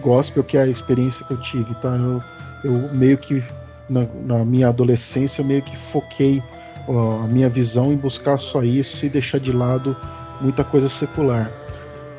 gospel, 0.02 0.44
que 0.44 0.58
é 0.58 0.64
a 0.64 0.66
experiência 0.66 1.24
que 1.24 1.32
eu 1.32 1.40
tive, 1.40 1.74
tá? 1.76 1.96
Eu, 1.96 2.22
eu 2.62 2.90
meio 2.94 3.16
que, 3.16 3.42
na, 3.88 4.04
na 4.26 4.44
minha 4.44 4.68
adolescência, 4.68 5.40
eu 5.40 5.46
meio 5.46 5.62
que 5.62 5.78
foquei 5.90 6.42
ó, 6.86 7.22
a 7.22 7.26
minha 7.26 7.48
visão 7.48 7.90
em 7.90 7.96
buscar 7.96 8.36
só 8.36 8.62
isso 8.62 9.06
e 9.06 9.08
deixar 9.08 9.38
de 9.38 9.50
lado 9.50 9.96
muita 10.42 10.64
coisa 10.64 10.88
secular. 10.88 11.50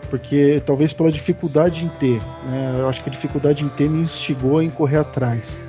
Porque 0.09 0.62
talvez 0.65 0.93
pela 0.93 1.12
dificuldade 1.12 1.83
em 1.83 1.89
ter, 1.89 2.21
né? 2.45 2.75
Eu 2.79 2.88
acho 2.88 3.03
que 3.03 3.09
a 3.09 3.12
dificuldade 3.12 3.63
em 3.63 3.69
ter 3.69 3.89
me 3.89 4.01
instigou 4.01 4.62
em 4.62 4.69
correr 4.69 4.97
atrás. 4.97 5.59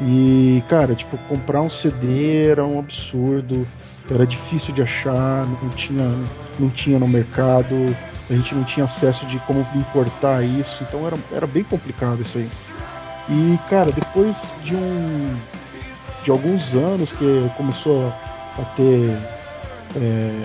E, 0.00 0.62
cara, 0.68 0.94
tipo, 0.94 1.18
comprar 1.28 1.62
um 1.62 1.70
CD 1.70 2.46
era 2.48 2.64
um 2.64 2.78
absurdo, 2.78 3.66
era 4.10 4.26
difícil 4.26 4.74
de 4.74 4.82
achar, 4.82 5.46
não 5.46 5.68
tinha, 5.70 6.14
não 6.58 6.70
tinha 6.70 6.98
no 6.98 7.06
mercado, 7.06 7.74
a 8.28 8.32
gente 8.34 8.54
não 8.54 8.64
tinha 8.64 8.84
acesso 8.84 9.26
de 9.26 9.38
como 9.40 9.66
importar 9.74 10.42
isso, 10.42 10.82
então 10.82 11.06
era, 11.06 11.16
era 11.32 11.46
bem 11.46 11.62
complicado 11.62 12.22
isso 12.22 12.38
aí. 12.38 12.48
E, 13.28 13.58
cara, 13.68 13.90
depois 13.92 14.36
de 14.64 14.74
um. 14.74 15.36
de 16.24 16.30
alguns 16.30 16.74
anos 16.74 17.12
que 17.12 17.50
começou 17.56 18.12
a 18.58 18.64
ter. 18.76 19.16
É, 19.96 20.42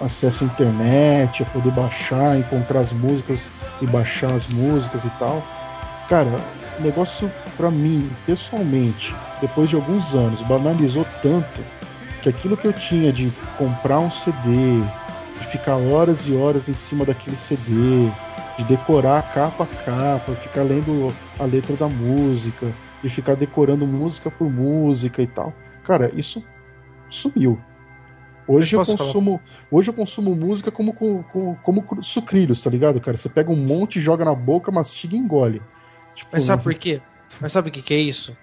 acesso 0.00 0.44
à 0.44 0.46
internet, 0.46 1.42
a 1.42 1.46
poder 1.46 1.70
baixar, 1.72 2.36
encontrar 2.36 2.80
as 2.80 2.92
músicas 2.92 3.48
e 3.80 3.86
baixar 3.86 4.32
as 4.32 4.46
músicas 4.48 5.04
e 5.04 5.10
tal. 5.18 5.42
Cara, 6.08 6.30
o 6.78 6.82
negócio 6.82 7.30
para 7.56 7.70
mim, 7.70 8.10
pessoalmente, 8.26 9.14
depois 9.40 9.68
de 9.68 9.76
alguns 9.76 10.14
anos, 10.14 10.40
banalizou 10.42 11.06
tanto 11.22 11.60
que 12.22 12.28
aquilo 12.28 12.56
que 12.56 12.66
eu 12.66 12.72
tinha 12.72 13.12
de 13.12 13.30
comprar 13.56 13.98
um 13.98 14.10
CD, 14.10 14.80
de 15.40 15.46
ficar 15.48 15.76
horas 15.76 16.20
e 16.26 16.34
horas 16.34 16.68
em 16.68 16.74
cima 16.74 17.04
daquele 17.04 17.36
CD, 17.36 18.10
de 18.56 18.64
decorar 18.64 19.32
capa 19.32 19.64
a 19.64 19.66
capa, 19.66 20.32
ficar 20.36 20.62
lendo 20.62 21.14
a 21.38 21.44
letra 21.44 21.76
da 21.76 21.88
música, 21.88 22.72
de 23.02 23.08
ficar 23.08 23.36
decorando 23.36 23.86
música 23.86 24.30
por 24.30 24.50
música 24.50 25.22
e 25.22 25.26
tal. 25.26 25.52
Cara, 25.84 26.10
isso 26.14 26.42
sumiu. 27.08 27.58
Hoje 28.48 28.76
eu, 28.76 28.80
eu 28.80 28.86
consumo, 28.86 29.38
falar? 29.38 29.66
hoje 29.70 29.90
eu 29.90 29.94
consumo 29.94 30.34
música 30.34 30.70
como, 30.70 30.92
como, 30.92 31.56
como 31.62 32.04
sucrilhos, 32.04 32.62
tá 32.62 32.70
ligado, 32.70 33.00
cara? 33.00 33.16
Você 33.16 33.28
pega 33.28 33.50
um 33.50 33.56
monte, 33.56 34.00
joga 34.00 34.24
na 34.24 34.34
boca, 34.34 34.70
mastiga 34.70 35.16
e 35.16 35.18
engole. 35.18 35.60
Tipo, 36.14 36.30
Mas 36.32 36.44
sabe 36.44 36.62
por 36.62 36.74
quê? 36.74 37.00
Mas 37.40 37.52
sabe 37.52 37.68
o 37.68 37.72
que, 37.72 37.82
que 37.82 37.94
é 37.94 37.98
isso? 37.98 38.36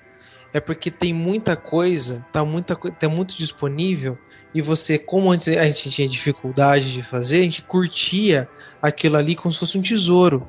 É 0.53 0.59
porque 0.59 0.91
tem 0.91 1.13
muita 1.13 1.55
coisa, 1.55 2.23
tá 2.31 2.45
muita 2.45 2.75
tá 2.75 3.09
muito 3.09 3.35
disponível 3.35 4.17
e 4.53 4.61
você, 4.61 4.99
como 4.99 5.31
antes 5.31 5.47
a 5.47 5.65
gente 5.65 5.89
tinha 5.89 6.07
dificuldade 6.07 6.93
de 6.93 7.01
fazer, 7.01 7.39
a 7.39 7.43
gente 7.43 7.63
curtia 7.63 8.47
aquilo 8.81 9.17
ali 9.17 9.35
como 9.35 9.51
se 9.51 9.59
fosse 9.59 9.77
um 9.77 9.81
tesouro. 9.81 10.45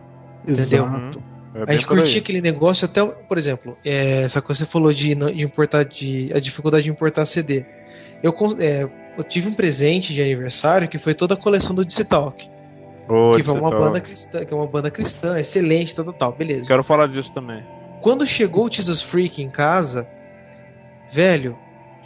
Exato. 0.47 0.65
Entendeu? 0.65 1.35
É 1.55 1.71
a 1.71 1.73
gente 1.73 1.87
curtia 1.87 2.21
aquele 2.21 2.41
negócio 2.41 2.85
até, 2.85 3.05
por 3.07 3.39
exemplo, 3.39 3.79
é, 3.85 4.23
essa 4.23 4.43
coisa 4.43 4.65
que 4.65 4.67
você 4.67 4.73
falou 4.73 4.93
de, 4.93 5.15
de 5.15 5.45
importar 5.45 5.85
de 5.85 6.31
a 6.35 6.41
dificuldade 6.41 6.85
de 6.85 6.91
importar 6.91 7.25
CD. 7.25 7.65
Eu, 8.23 8.35
é, 8.59 8.89
eu 9.17 9.25
tive 9.25 9.49
um 9.49 9.55
presente 9.55 10.13
de 10.13 10.23
aniversário 10.23 10.89
que 10.89 10.99
foi 10.99 11.15
toda 11.15 11.35
a 11.35 11.37
coleção 11.37 11.75
do 11.75 11.85
DC 11.85 12.05
Talk. 12.05 12.51
Oh, 13.09 13.33
que, 13.37 13.43
foi 13.43 13.59
uma 13.59 13.71
banda 13.71 14.01
cristã, 14.01 14.45
que 14.45 14.53
é 14.53 14.57
uma 14.57 14.67
banda 14.67 14.91
cristã, 14.91 15.39
excelente, 15.39 15.95
tal, 15.95 16.07
tal, 16.07 16.15
tal, 16.15 16.33
beleza. 16.33 16.69
Quero 16.69 16.83
falar 16.83 17.07
disso 17.09 17.33
também. 17.33 17.63
Quando 18.01 18.27
chegou 18.27 18.67
o 18.67 18.73
Jesus 18.73 19.03
Freak 19.03 19.43
em 19.43 19.51
casa, 19.51 20.07
velho, 21.13 21.59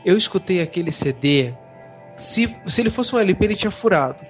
eu 0.05 0.17
escutei 0.17 0.61
aquele 0.61 0.91
CD. 0.91 1.55
Se, 2.17 2.55
se 2.67 2.81
ele 2.81 2.91
fosse 2.91 3.15
um 3.15 3.19
LP, 3.19 3.45
ele 3.45 3.55
tinha 3.55 3.71
furado. 3.71 4.25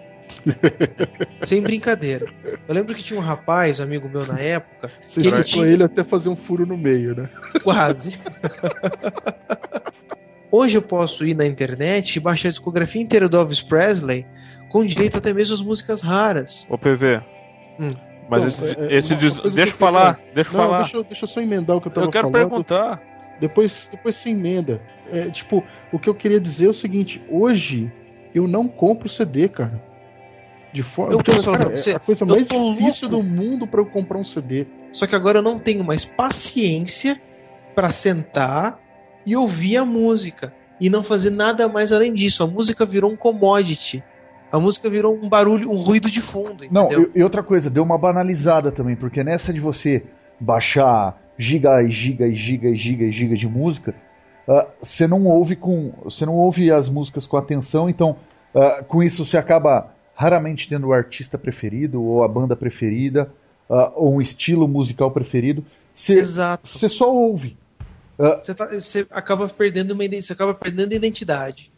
Sem 1.42 1.62
brincadeira. 1.62 2.26
Eu 2.66 2.74
lembro 2.74 2.94
que 2.94 3.02
tinha 3.02 3.18
um 3.18 3.22
rapaz, 3.22 3.80
amigo 3.80 4.08
meu 4.08 4.26
na 4.26 4.38
época. 4.38 4.90
Você 5.06 5.22
que 5.22 5.28
ele, 5.28 5.44
tinha... 5.44 5.66
ele 5.66 5.82
até 5.82 6.04
fazer 6.04 6.28
um 6.28 6.36
furo 6.36 6.66
no 6.66 6.76
meio, 6.76 7.14
né? 7.14 7.30
Quase. 7.62 8.18
Hoje 10.50 10.78
eu 10.78 10.82
posso 10.82 11.26
ir 11.26 11.34
na 11.34 11.46
internet 11.46 12.16
e 12.16 12.20
baixar 12.20 12.48
a 12.48 12.50
discografia 12.50 13.02
inteira 13.02 13.28
do 13.28 13.36
Elvis 13.36 13.60
Presley 13.60 14.26
com 14.68 14.84
direito 14.84 15.18
até 15.18 15.32
mesmo 15.32 15.54
às 15.54 15.60
músicas 15.60 16.00
raras. 16.00 16.66
Ô 16.70 16.78
PV. 16.78 17.20
Hum. 17.78 17.94
Mas 18.28 18.58
então, 18.58 18.68
esse, 18.68 18.80
é, 18.80 18.96
esse 18.96 19.16
diz... 19.16 19.38
deixa 19.54 19.72
eu 19.72 19.76
falar, 19.76 20.20
deixa 20.34 20.50
eu 20.50 20.54
falar. 20.54 20.82
Deixa, 20.82 21.02
deixa 21.02 21.24
eu 21.24 21.28
só 21.28 21.40
emendar 21.40 21.76
o 21.76 21.80
que 21.80 21.88
eu 21.88 21.92
tava 21.92 22.12
falando. 22.12 22.14
Eu 22.14 22.30
quero 22.30 22.30
falando. 22.30 22.48
perguntar. 22.50 23.02
Depois, 23.40 23.88
depois 23.90 24.16
você 24.16 24.30
emenda. 24.30 24.82
É, 25.10 25.30
tipo, 25.30 25.64
o 25.92 25.98
que 25.98 26.08
eu 26.08 26.14
queria 26.14 26.40
dizer 26.40 26.66
é 26.66 26.68
o 26.68 26.74
seguinte: 26.74 27.22
hoje 27.30 27.90
eu 28.34 28.46
não 28.46 28.68
compro 28.68 29.08
CD, 29.08 29.48
cara. 29.48 29.82
De 30.72 30.82
forma. 30.82 31.14
Eu 31.14 31.22
posso 31.22 31.50
cara, 31.50 31.70
você, 31.70 31.92
é 31.92 31.96
a 31.96 31.98
coisa 31.98 32.26
mais 32.26 32.46
difícil 32.46 33.08
louco. 33.08 33.24
do 33.24 33.30
mundo 33.30 33.66
para 33.66 33.80
eu 33.80 33.86
comprar 33.86 34.18
um 34.18 34.24
CD. 34.24 34.66
Só 34.92 35.06
que 35.06 35.16
agora 35.16 35.38
eu 35.38 35.42
não 35.42 35.58
tenho 35.58 35.82
mais 35.82 36.04
paciência 36.04 37.20
para 37.74 37.90
sentar 37.90 38.78
e 39.28 39.36
ouvir 39.36 39.76
a 39.76 39.84
música 39.84 40.52
e 40.80 40.88
não 40.88 41.04
fazer 41.04 41.30
nada 41.30 41.68
mais 41.68 41.92
além 41.92 42.14
disso. 42.14 42.42
A 42.42 42.46
música 42.46 42.86
virou 42.86 43.12
um 43.12 43.16
commodity. 43.16 44.02
A 44.50 44.58
música 44.58 44.88
virou 44.88 45.14
um 45.14 45.28
barulho, 45.28 45.70
um 45.70 45.76
ruído 45.76 46.10
de 46.10 46.22
fundo. 46.22 46.64
Entendeu? 46.64 46.90
Não, 46.90 46.92
e, 46.92 47.18
e 47.18 47.22
outra 47.22 47.42
coisa, 47.42 47.68
deu 47.68 47.82
uma 47.82 47.98
banalizada 47.98 48.72
também, 48.72 48.96
porque 48.96 49.22
nessa 49.22 49.52
de 49.52 49.60
você 49.60 50.04
baixar 50.40 51.20
giga 51.36 51.82
e 51.82 51.90
giga 51.90 52.26
e 52.26 52.34
giga 52.34 52.68
e 52.68 52.76
giga 52.76 53.04
e 53.04 53.12
giga 53.12 53.36
de 53.36 53.46
música, 53.46 53.94
uh, 54.48 54.66
você 54.82 55.06
não 55.06 55.26
ouve 55.26 55.54
com, 55.54 55.92
você 56.04 56.24
não 56.24 56.34
ouve 56.34 56.70
as 56.70 56.88
músicas 56.88 57.26
com 57.26 57.36
atenção, 57.36 57.88
então 57.90 58.16
uh, 58.54 58.82
com 58.84 59.02
isso 59.02 59.24
você 59.24 59.36
acaba 59.36 59.92
raramente 60.14 60.66
tendo 60.68 60.88
o 60.88 60.92
artista 60.92 61.36
preferido 61.36 62.02
ou 62.02 62.24
a 62.24 62.28
banda 62.28 62.56
preferida 62.56 63.30
uh, 63.68 63.92
ou 63.94 64.14
um 64.14 64.20
estilo 64.20 64.66
musical 64.66 65.10
preferido. 65.10 65.64
Exato. 66.08 66.66
Você 66.66 66.88
só 66.88 67.12
ouve. 67.12 67.56
Você, 68.18 68.52
tá, 68.52 68.66
você, 68.66 69.06
acaba 69.10 69.48
perdendo 69.48 69.92
uma 69.92 70.04
você 70.08 70.32
acaba 70.32 70.52
perdendo 70.52 70.92
identidade. 70.92 71.70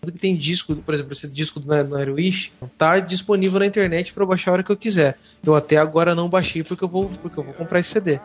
Que 0.00 0.12
tem 0.12 0.36
disco, 0.36 0.76
por 0.76 0.94
exemplo, 0.94 1.12
esse 1.12 1.28
disco 1.28 1.58
do 1.58 1.66
Nightwish 1.66 2.52
tá 2.78 3.00
disponível 3.00 3.58
na 3.58 3.66
internet 3.66 4.12
para 4.12 4.24
baixar 4.24 4.52
a 4.52 4.54
hora 4.54 4.62
que 4.62 4.70
eu 4.70 4.76
quiser. 4.76 5.18
Eu 5.44 5.56
até 5.56 5.76
agora 5.76 6.14
não 6.14 6.28
baixei 6.28 6.62
porque 6.62 6.84
eu 6.84 6.88
vou, 6.88 7.10
porque 7.20 7.38
eu 7.38 7.44
vou 7.44 7.52
comprar 7.52 7.80
esse 7.80 7.90
CD. 7.90 8.20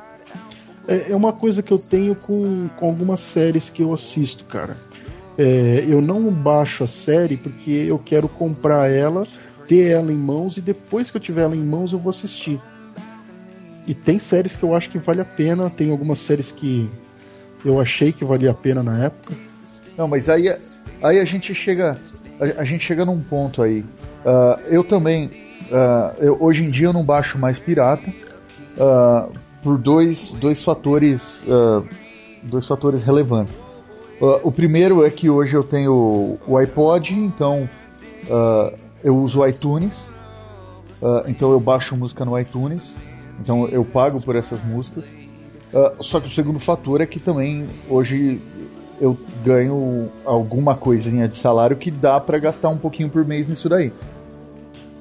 É, 0.88 1.12
é 1.12 1.16
uma 1.16 1.34
coisa 1.34 1.64
que 1.64 1.74
eu 1.74 1.80
tenho 1.80 2.16
com, 2.16 2.70
com 2.70 2.86
algumas 2.86 3.20
séries 3.20 3.70
que 3.70 3.82
eu 3.82 3.92
assisto, 3.92 4.46
cara. 4.46 4.78
É, 5.36 5.84
eu 5.88 6.00
não 6.00 6.32
baixo 6.32 6.84
a 6.84 6.88
série 6.88 7.36
porque 7.36 7.72
eu 7.72 7.98
quero 7.98 8.30
comprar 8.30 8.92
ela, 8.92 9.26
ter 9.68 9.90
ela 9.90 10.12
em 10.12 10.18
mãos 10.18 10.58
e 10.58 10.62
depois 10.62 11.10
que 11.10 11.18
eu 11.18 11.22
tiver 11.22 11.42
ela 11.42 11.56
em 11.56 11.64
mãos 11.64 11.92
eu 11.92 12.00
vou 12.00 12.12
assistir. 12.12 12.62
E 13.86 13.94
tem 13.94 14.20
séries 14.20 14.56
que 14.56 14.64
eu 14.64 14.76
acho 14.76 14.90
que 14.90 14.98
vale 14.98 15.22
a 15.22 15.26
pena, 15.26 15.70
tem 15.70 15.92
algumas 15.92 16.20
séries 16.20 16.52
que 16.52 16.90
eu 17.66 17.80
achei 17.80 18.12
que 18.12 18.24
valia 18.24 18.52
a 18.52 18.54
pena 18.54 18.82
na 18.82 19.06
época. 19.06 19.34
Não, 19.98 20.08
mas 20.08 20.30
aí, 20.30 20.56
aí 21.02 21.20
a 21.20 21.26
gente 21.26 21.54
chega 21.54 22.00
a, 22.40 22.62
a 22.62 22.64
gente 22.64 22.84
chega 22.84 23.06
num 23.06 23.22
ponto 23.22 23.62
aí. 23.62 23.82
Uh, 23.82 24.60
eu 24.68 24.84
também, 24.84 25.28
uh, 25.28 26.22
eu, 26.22 26.38
hoje 26.40 26.64
em 26.64 26.72
dia 26.72 26.88
eu 26.88 26.94
não 26.94 27.04
baixo 27.04 27.38
mais 27.38 27.60
pirata 27.60 28.10
uh, 28.10 29.32
por 29.62 29.78
dois, 29.78 30.34
dois 30.34 30.62
fatores 30.62 31.44
dois 32.44 32.68
fatores 32.68 33.04
relevantes. 33.04 33.62
o 34.20 34.52
primeiro 34.52 35.06
é 35.06 35.10
que 35.10 35.30
hoje 35.30 35.56
eu 35.56 35.64
tenho 35.64 36.38
o 36.46 36.58
iPod, 36.58 37.14
então 37.14 37.70
eu 39.02 39.18
uso 39.18 39.40
o 39.40 39.48
iTunes, 39.48 40.14
então 41.26 41.54
eu 41.54 41.60
baixo 41.62 41.96
música 41.96 42.26
no 42.26 42.38
iTunes. 42.38 42.98
Então 43.40 43.68
eu 43.68 43.84
pago 43.84 44.22
por 44.22 44.36
essas 44.36 44.64
músicas. 44.64 45.06
Uh, 45.74 46.04
só 46.04 46.20
que 46.20 46.28
o 46.28 46.30
segundo 46.30 46.60
fator 46.60 47.02
é 47.02 47.06
que 47.06 47.20
também 47.20 47.68
hoje 47.90 48.40
eu 49.02 49.18
ganho 49.44 50.10
alguma 50.24 50.76
coisinha 50.76 51.28
de 51.28 51.36
salário 51.36 51.76
que 51.76 51.90
dá 51.90 52.20
para 52.20 52.38
gastar 52.38 52.70
um 52.70 52.78
pouquinho 52.78 53.10
por 53.10 53.26
mês 53.26 53.48
nisso 53.48 53.68
daí. 53.68 53.92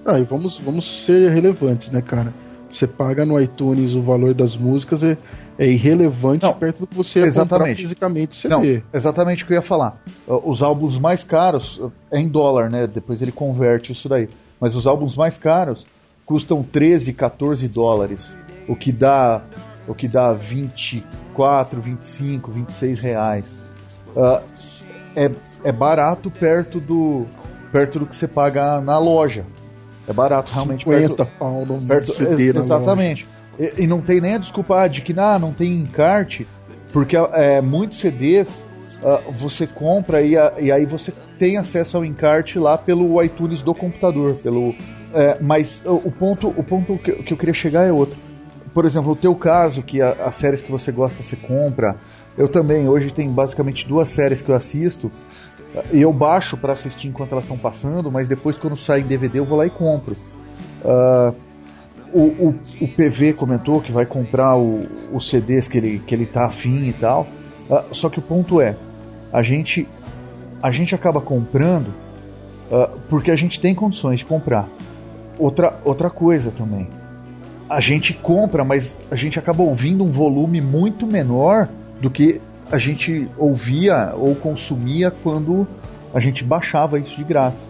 Ah, 0.05 0.19
e 0.19 0.25
vamos, 0.25 0.59
vamos 0.59 1.05
ser 1.05 1.31
relevantes, 1.31 1.91
né, 1.91 2.01
cara? 2.01 2.33
Você 2.69 2.87
paga 2.87 3.25
no 3.25 3.41
iTunes 3.41 3.95
o 3.95 4.03
valor 4.03 4.33
das 4.33 4.57
músicas, 4.57 5.05
é, 5.05 5.17
é 5.59 5.69
irrelevante 5.71 6.43
Não, 6.43 6.55
perto 6.55 6.81
do 6.81 6.87
que 6.87 6.95
você 6.95 7.21
exatamente. 7.21 7.83
fisicamente. 7.83 8.49
Não, 8.49 8.63
exatamente 8.93 9.45
o 9.45 9.47
que 9.47 9.53
eu 9.53 9.57
ia 9.57 9.63
falar. 9.63 10.03
Uh, 10.27 10.51
Os 10.51 10.63
álbuns 10.63 10.99
mais 10.99 11.23
caros 11.23 11.79
uh, 11.79 11.93
é 12.11 12.19
em 12.19 12.27
dólar, 12.27 12.71
né? 12.71 12.87
Depois 12.87 13.21
ele 13.21 13.31
converte 13.31 13.93
isso 13.93 14.09
daí. 14.09 14.29
Mas 14.59 14.75
os 14.75 14.87
álbuns 14.87 15.17
mais 15.17 15.37
caros 15.37 15.87
custam 16.27 16.63
13, 16.63 17.13
14 17.13 17.69
dólares, 17.69 18.39
o 18.69 18.77
que 18.77 18.93
dá 18.93 19.43
o 19.87 19.95
que 19.95 20.07
dá 20.07 20.33
24, 20.33 21.81
25, 21.81 22.51
26 22.53 23.01
reais. 23.01 23.67
Uh, 24.17 24.41
é, 25.17 25.31
é 25.65 25.73
barato 25.73 26.31
perto 26.31 26.79
do 26.81 27.27
perto 27.73 27.99
do 27.99 28.07
que 28.07 28.15
você 28.15 28.29
paga 28.29 28.81
na 28.81 28.99
loja. 28.99 29.45
É 30.07 30.13
barato 30.13 30.53
realmente 30.53 30.85
50 30.85 31.17
perto, 31.17 31.39
pau 31.39 31.65
no 31.67 31.81
Perto- 31.83 32.13
CD 32.13 32.51
exatamente. 32.57 33.27
E, 33.59 33.85
e 33.85 33.87
não 33.87 34.01
tem 34.01 34.21
nem 34.21 34.35
a 34.35 34.39
desculpa 34.39 34.83
ah, 34.83 34.89
de 34.89 35.03
que 35.03 35.15
ah, 35.19 35.39
não 35.39 35.53
tem 35.53 35.73
encarte, 35.81 36.47
porque 36.93 37.17
é, 37.17 37.61
muitos 37.61 37.99
CDs 37.99 38.65
ah, 39.05 39.23
você 39.31 39.67
compra 39.67 40.23
e, 40.23 40.37
a- 40.37 40.55
e 40.59 40.71
aí 40.73 40.85
você 40.87 41.13
tem 41.39 41.57
acesso 41.57 41.97
ao 41.97 42.05
encarte 42.05 42.59
lá 42.59 42.77
pelo 42.79 43.21
iTunes 43.23 43.63
do 43.63 43.75
computador. 43.75 44.35
Pelo, 44.37 44.75
é, 45.15 45.39
mas 45.41 45.83
o, 45.87 46.11
ponto, 46.11 46.49
o 46.49 46.63
ponto 46.63 46.99
que, 46.99 47.11
eu 47.11 47.37
queria 47.37 47.55
chegar 47.55 47.85
é 47.87 47.93
outro. 47.93 48.17
Por 48.75 48.85
exemplo, 48.85 49.13
o 49.13 49.17
teu 49.17 49.35
caso, 49.35 49.83
que 49.83 50.01
a- 50.01 50.17
as 50.25 50.35
séries 50.37 50.63
que 50.63 50.71
você 50.71 50.91
gosta 50.91 51.23
você 51.23 51.37
compra. 51.37 51.97
Eu 52.37 52.49
também, 52.49 52.89
hoje 52.89 53.13
tem 53.13 53.31
basicamente 53.31 53.87
duas 53.87 54.09
séries 54.09 54.41
que 54.41 54.51
eu 54.51 54.55
assisto. 54.55 55.11
E 55.93 56.01
eu 56.03 56.13
baixo 56.13 56.57
pra 56.57 56.73
assistir 56.73 57.09
enquanto 57.09 57.33
elas 57.33 57.45
estão 57.45 57.57
passando, 57.59 58.11
mas 58.11 58.29
depois 58.29 58.57
quando 58.59 58.77
sai 58.77 59.01
em 59.01 59.05
DVD 59.05 59.39
eu 59.39 59.45
vou 59.45 59.59
lá 59.59 59.67
e 59.67 59.71
compro. 59.71 60.15
Ah, 60.85 61.33
o, 62.13 62.21
o, 62.21 62.55
o 62.81 62.89
PV 62.89 63.33
comentou 63.35 63.81
que 63.81 63.91
vai 63.93 64.05
comprar 64.05 64.57
os 64.57 65.29
CDs 65.31 65.67
que 65.69 65.79
ele, 65.79 65.99
que 66.07 66.15
ele 66.15 66.27
tá 66.27 66.45
afim 66.47 66.85
e 66.85 66.93
tal. 66.93 67.27
Ah, 67.71 67.85
só 67.93 68.09
que 68.11 68.19
o 68.19 68.23
ponto 68.23 68.61
é, 68.61 68.77
a 69.33 69.43
gente, 69.43 69.89
a 70.63 70.71
gente 70.71 70.95
acaba 70.95 71.21
comprando 71.21 71.93
ah, 72.71 72.91
porque 73.09 73.31
a 73.31 73.37
gente 73.37 73.61
tem 73.61 73.75
condições 73.75 74.19
de 74.19 74.25
comprar. 74.27 74.69
Outra, 75.39 75.79
outra 75.85 76.11
coisa 76.11 76.51
também. 76.51 76.89
A 77.69 77.81
gente 77.81 78.13
compra, 78.13 78.65
mas 78.65 79.05
a 79.11 79.17
gente 79.17 79.39
acaba 79.39 79.63
ouvindo 79.63 80.05
um 80.05 80.11
volume 80.11 80.61
muito 80.61 81.07
menor 81.07 81.69
do 82.01 82.11
que 82.11 82.41
a 82.71 82.79
gente 82.79 83.29
ouvia 83.39 84.13
ou 84.17 84.35
consumia 84.35 85.11
quando 85.11 85.67
a 86.13 86.21
gente 86.21 86.45
baixava 86.45 86.99
isso 86.99 87.17
de 87.17 87.25
graça. 87.25 87.69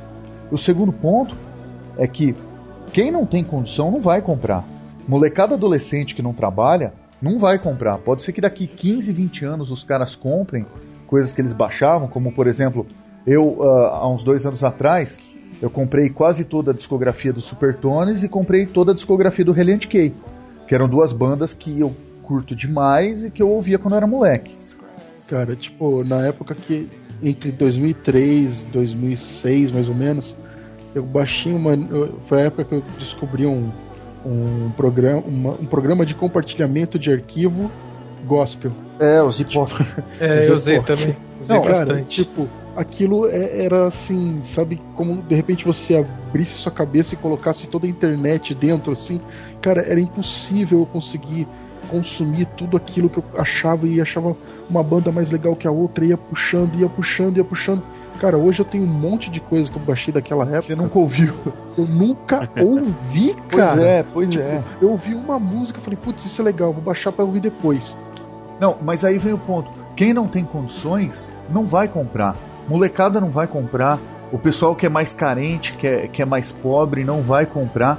O 0.51 0.59
segundo 0.59 0.93
ponto 0.93 1.37
é 1.97 2.07
que 2.07 2.35
quem 2.93 3.11
não 3.11 3.25
tem 3.25 3.43
condição 3.43 3.91
não 3.91 4.01
vai 4.01 4.21
comprar. 4.21 4.65
Molecada 5.07 5.55
adolescente 5.55 6.15
que 6.15 6.23
não 6.23 6.33
trabalha 6.33 6.93
não 7.21 7.39
vai 7.39 7.59
comprar. 7.59 7.99
Pode 7.99 8.23
ser 8.23 8.33
que 8.33 8.41
daqui 8.41 8.67
15, 8.67 9.13
20 9.13 9.45
anos 9.45 9.71
os 9.71 9.85
caras 9.85 10.15
comprem 10.17 10.67
coisas 11.07 11.33
que 11.33 11.41
eles 11.41 11.53
baixavam, 11.53 12.09
como 12.09 12.33
por 12.33 12.47
exemplo, 12.47 12.87
eu 13.27 13.63
ah, 13.63 13.99
há 14.03 14.09
uns 14.09 14.25
dois 14.25 14.45
anos 14.45 14.65
atrás 14.65 15.21
eu 15.63 15.71
comprei 15.71 16.11
quase 16.11 16.45
toda 16.45 16.73
a 16.73 16.75
discografia 16.75 17.33
do 17.33 17.41
Supertones 17.41 18.23
e 18.23 18.29
comprei 18.29 18.67
toda 18.67 18.93
a 18.93 18.95
discografia 18.95 19.45
do 19.45 19.53
Reliant 19.53 19.87
K, 19.87 20.13
que 20.69 20.75
eram 20.75 20.87
duas 20.89 21.13
bandas 21.13 21.55
que 21.55 21.81
eu 21.81 21.95
curto 22.23 22.55
demais 22.55 23.25
e 23.25 23.31
que 23.31 23.41
eu 23.43 23.49
ouvia 23.49 23.79
quando 23.79 23.93
eu 23.93 23.99
era 23.99 24.07
moleque. 24.07 24.53
Cara, 25.29 25.55
tipo, 25.57 26.05
na 26.05 26.27
época 26.27 26.55
que. 26.55 26.89
Entre 27.25 27.53
2003 27.53 28.63
e 28.63 28.67
2006, 28.73 29.71
mais 29.71 29.89
ou 29.89 29.95
menos, 29.95 30.35
eu 30.93 31.05
baixei 31.05 31.53
uma. 31.55 31.71
Foi 32.27 32.43
a 32.43 32.47
época 32.47 32.65
que 32.65 32.75
eu 32.75 32.83
descobri 32.99 33.47
um, 33.47 33.71
um, 34.27 34.71
programa, 34.77 35.23
uma- 35.25 35.53
um 35.53 35.67
programa 35.67 36.05
de 36.05 36.17
compartilhamento 36.17 36.99
de 36.99 37.13
arquivo 37.13 37.71
gospel. 38.27 38.73
É, 38.99 39.23
os 39.23 39.39
hip 39.39 39.57
hop. 39.57 39.71
É, 40.21 40.49
eu 40.49 40.55
usei 40.57 40.81
também. 40.81 41.17
Usei 41.41 41.57
Não, 41.57 41.63
cara, 41.65 41.79
bastante. 41.87 42.09
tipo, 42.09 42.49
aquilo 42.77 43.27
é- 43.29 43.65
era 43.65 43.87
assim, 43.87 44.41
sabe, 44.45 44.81
como 44.97 45.23
de 45.23 45.35
repente 45.35 45.65
você 45.65 45.97
abrisse 45.97 46.53
sua 46.59 46.73
cabeça 46.73 47.15
e 47.15 47.17
colocasse 47.19 47.67
toda 47.67 47.87
a 47.87 47.89
internet 47.91 48.55
dentro, 48.55 48.93
assim, 48.93 49.21
cara, 49.61 49.83
era 49.83 50.01
impossível 50.01 50.81
eu 50.81 50.87
conseguir 50.87 51.47
consumir 51.89 52.47
tudo 52.57 52.77
aquilo 52.77 53.11
que 53.11 53.19
eu 53.19 53.25
achava 53.37 53.87
e 53.87 54.01
achava 54.01 54.37
uma 54.71 54.83
banda 54.83 55.11
mais 55.13 55.31
legal 55.31 55.55
que 55.57 55.67
a 55.67 55.71
outra, 55.71 56.05
ia 56.05 56.17
puxando, 56.17 56.75
ia 56.79 56.89
puxando, 56.89 57.37
ia 57.37 57.45
puxando. 57.45 57.83
Cara, 58.21 58.39
hoje 58.39 58.61
eu 58.61 58.65
tenho 58.65 58.85
um 58.85 58.87
monte 58.87 59.29
de 59.29 59.41
coisa 59.41 59.69
que 59.71 59.77
eu 59.77 59.83
baixei 59.83 60.15
daquela 60.15 60.45
época. 60.45 60.63
Você 60.63 60.77
nunca 60.77 60.97
ouviu. 60.99 61.35
Eu 61.77 61.85
nunca 61.87 62.49
ouvi, 62.63 63.35
Pois 63.51 63.65
cara. 63.65 63.83
é, 63.83 64.03
pois 64.05 64.31
Tipo, 64.31 64.45
é. 64.45 64.63
Eu 64.81 64.91
ouvi 64.93 65.13
uma 65.13 65.41
música, 65.41 65.81
falei, 65.81 65.99
putz, 66.01 66.25
isso 66.25 66.41
é 66.41 66.45
legal, 66.45 66.73
vou 66.73 66.83
baixar 66.83 67.11
pra 67.11 67.25
ouvir 67.25 67.41
depois. 67.41 67.97
Não, 68.61 68.77
mas 68.81 69.05
aí 69.05 69.19
vem 69.19 69.33
o 69.33 69.39
ponto. 69.39 69.69
Quem 69.97 70.15
não 70.15 70.29
tem 70.29 70.45
condições 70.45 71.33
não 71.53 71.67
vai 71.67 71.89
comprar. 71.89 72.37
Molecada 72.69 73.21
não 73.21 73.31
vai 73.31 73.47
comprar. 73.47 73.99
O 74.31 74.39
pessoal 74.39 74.75
que 74.75 74.87
é 74.87 74.89
mais 74.89 75.13
carente, 75.13 75.75
que 75.75 75.87
é, 75.87 76.09
que 76.09 76.23
é 76.23 76.25
mais 76.25 76.53
pobre, 76.53 77.05
não 77.05 77.21
vai 77.21 77.45
comprar. 77.45 77.99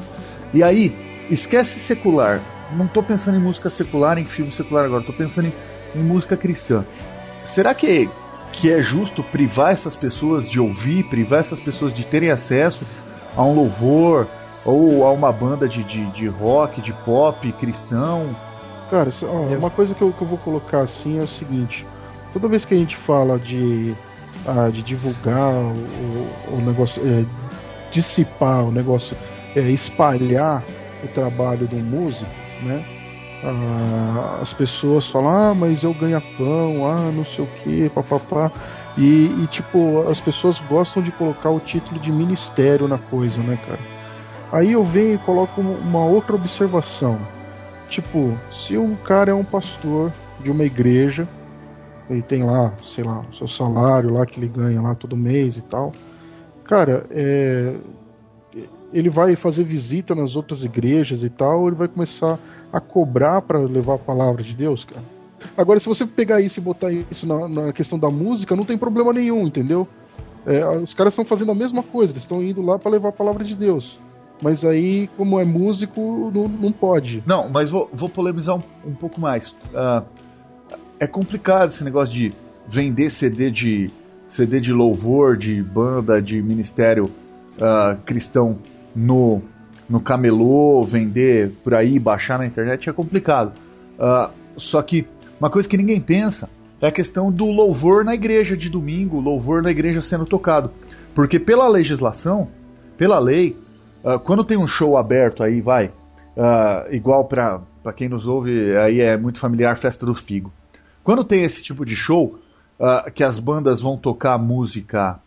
E 0.53 0.63
aí, 0.63 0.95
esquece 1.29 1.79
secular. 1.79 2.41
Não 2.75 2.87
tô 2.87 3.03
pensando 3.03 3.37
em 3.37 3.41
música 3.41 3.69
secular, 3.69 4.17
em 4.17 4.25
filme 4.25 4.51
secular 4.51 4.85
agora. 4.85 5.03
Tô 5.03 5.13
pensando 5.13 5.47
em, 5.47 5.99
em 5.99 6.03
música 6.03 6.35
cristã. 6.35 6.83
Será 7.45 7.73
que, 7.75 8.09
que 8.51 8.71
é 8.71 8.81
justo 8.81 9.21
privar 9.21 9.71
essas 9.71 9.95
pessoas 9.95 10.49
de 10.49 10.59
ouvir, 10.59 11.03
privar 11.03 11.41
essas 11.41 11.59
pessoas 11.59 11.93
de 11.93 12.05
terem 12.05 12.31
acesso 12.31 12.85
a 13.35 13.43
um 13.43 13.53
louvor 13.53 14.27
ou 14.65 15.05
a 15.05 15.11
uma 15.11 15.31
banda 15.31 15.67
de, 15.67 15.83
de, 15.83 16.05
de 16.11 16.27
rock, 16.27 16.81
de 16.81 16.93
pop 16.93 17.51
cristão? 17.53 18.35
Cara, 18.89 19.09
uma 19.59 19.69
coisa 19.69 19.93
que 19.93 20.01
eu, 20.01 20.11
que 20.11 20.21
eu 20.21 20.27
vou 20.27 20.37
colocar 20.37 20.81
assim 20.81 21.19
é 21.19 21.23
o 21.23 21.27
seguinte: 21.27 21.85
toda 22.31 22.47
vez 22.47 22.63
que 22.63 22.73
a 22.73 22.77
gente 22.77 22.95
fala 22.95 23.37
de, 23.37 23.93
ah, 24.45 24.69
de 24.71 24.81
divulgar 24.81 25.53
o, 25.53 26.55
o 26.55 26.61
negócio, 26.65 27.01
é, 27.05 27.23
dissipar 27.91 28.65
o 28.65 28.71
negócio, 28.71 29.15
é, 29.55 29.61
espalhar 29.61 30.63
o 31.03 31.07
trabalho 31.07 31.67
do 31.67 31.77
músico, 31.77 32.29
né? 32.61 32.83
Ah, 33.43 34.39
as 34.41 34.53
pessoas 34.53 35.05
falam, 35.07 35.29
ah, 35.29 35.53
mas 35.53 35.83
eu 35.83 35.93
ganho 35.93 36.21
pão, 36.37 36.87
ah, 36.89 37.11
não 37.11 37.25
sei 37.25 37.43
o 37.43 37.47
que, 37.47 37.89
papapá. 37.89 38.51
E, 38.97 39.25
e, 39.25 39.47
tipo, 39.47 40.09
as 40.09 40.19
pessoas 40.19 40.59
gostam 40.69 41.01
de 41.01 41.11
colocar 41.11 41.49
o 41.49 41.59
título 41.59 41.99
de 41.99 42.11
ministério 42.11 42.87
na 42.87 42.97
coisa, 42.97 43.41
né, 43.41 43.57
cara? 43.67 43.79
Aí 44.51 44.73
eu 44.73 44.83
venho 44.83 45.15
e 45.15 45.17
coloco 45.17 45.59
uma 45.61 46.05
outra 46.05 46.35
observação. 46.35 47.19
Tipo, 47.89 48.37
se 48.51 48.77
um 48.77 48.95
cara 48.95 49.31
é 49.31 49.33
um 49.33 49.43
pastor 49.43 50.11
de 50.39 50.51
uma 50.51 50.63
igreja, 50.63 51.27
ele 52.09 52.21
tem 52.21 52.43
lá, 52.43 52.73
sei 52.83 53.03
lá, 53.03 53.23
o 53.31 53.35
seu 53.35 53.47
salário 53.47 54.11
lá 54.11 54.25
que 54.25 54.39
ele 54.39 54.47
ganha 54.47 54.81
lá 54.81 54.95
todo 54.95 55.15
mês 55.15 55.57
e 55.57 55.61
tal. 55.61 55.91
Cara, 56.65 57.05
é, 57.11 57.75
ele 58.91 59.09
vai 59.09 59.35
fazer 59.35 59.63
visita 59.63 60.13
nas 60.13 60.35
outras 60.35 60.63
igrejas 60.63 61.23
e 61.23 61.29
tal, 61.29 61.67
ele 61.67 61.75
vai 61.75 61.87
começar 61.87 62.37
a 62.71 62.79
cobrar 62.79 63.41
para 63.41 63.59
levar 63.59 63.95
a 63.95 63.99
palavra 63.99 64.43
de 64.43 64.53
Deus, 64.53 64.85
cara. 64.85 65.03
Agora, 65.57 65.79
se 65.79 65.87
você 65.87 66.05
pegar 66.05 66.39
isso 66.41 66.59
e 66.59 66.63
botar 66.63 66.91
isso 66.91 67.27
na, 67.27 67.47
na 67.47 67.73
questão 67.73 67.99
da 67.99 68.09
música, 68.09 68.55
não 68.55 68.63
tem 68.63 68.77
problema 68.77 69.11
nenhum, 69.11 69.45
entendeu? 69.45 69.87
É, 70.45 70.65
os 70.77 70.93
caras 70.93 71.13
estão 71.13 71.25
fazendo 71.25 71.51
a 71.51 71.55
mesma 71.55 71.83
coisa, 71.83 72.13
eles 72.13 72.23
estão 72.23 72.41
indo 72.41 72.61
lá 72.61 72.77
para 72.79 72.91
levar 72.91 73.09
a 73.09 73.13
palavra 73.13 73.43
de 73.43 73.55
Deus. 73.55 73.99
Mas 74.41 74.65
aí, 74.65 75.09
como 75.15 75.39
é 75.39 75.45
músico, 75.45 76.31
não, 76.33 76.47
não 76.47 76.71
pode. 76.71 77.23
Não, 77.25 77.49
mas 77.49 77.69
vou, 77.69 77.89
vou 77.93 78.09
polemizar 78.09 78.57
um, 78.57 78.61
um 78.85 78.93
pouco 78.93 79.21
mais. 79.21 79.55
Ah, 79.73 80.03
é 81.03 81.07
complicado 81.07 81.69
esse 81.69 81.83
negócio 81.83 82.13
de 82.13 82.33
vender 82.65 83.09
CD 83.09 83.51
de 83.51 83.91
CD 84.25 84.61
de 84.61 84.71
louvor, 84.71 85.35
de 85.35 85.61
banda, 85.61 86.21
de 86.21 86.41
ministério 86.41 87.11
ah, 87.61 87.97
cristão 88.05 88.57
no, 88.95 89.41
no 89.89 89.99
camelô, 89.99 90.83
vender 90.85 91.51
por 91.61 91.75
aí, 91.75 91.99
baixar 91.99 92.39
na 92.39 92.45
internet, 92.45 92.89
é 92.89 92.93
complicado. 92.93 93.51
Ah, 93.99 94.31
só 94.55 94.81
que 94.81 95.05
uma 95.39 95.49
coisa 95.49 95.67
que 95.67 95.75
ninguém 95.75 95.99
pensa 95.99 96.49
é 96.79 96.87
a 96.87 96.91
questão 96.91 97.29
do 97.29 97.47
louvor 97.47 98.05
na 98.05 98.15
igreja 98.15 98.55
de 98.55 98.69
domingo, 98.69 99.19
louvor 99.19 99.61
na 99.61 99.71
igreja 99.71 100.01
sendo 100.01 100.25
tocado. 100.25 100.71
Porque 101.13 101.37
pela 101.37 101.67
legislação, 101.67 102.47
pela 102.97 103.19
lei, 103.19 103.57
ah, 104.05 104.17
quando 104.17 104.45
tem 104.45 104.55
um 104.55 104.67
show 104.67 104.95
aberto 104.95 105.43
aí, 105.43 105.59
vai, 105.59 105.91
igual 106.91 107.25
para 107.25 107.61
quem 107.93 108.07
nos 108.07 108.25
ouve, 108.25 108.75
aí 108.77 109.01
é 109.01 109.17
muito 109.17 109.37
familiar, 109.37 109.77
Festa 109.77 110.05
do 110.05 110.15
Figo. 110.15 110.51
Quando 111.03 111.23
tem 111.23 111.43
esse 111.43 111.61
tipo 111.61 111.85
de 111.85 111.95
show, 111.95 112.39
ah, 112.79 113.11
que 113.13 113.23
as 113.23 113.39
bandas 113.39 113.81
vão 113.81 113.97
tocar 113.97 114.37
música, 114.37 115.19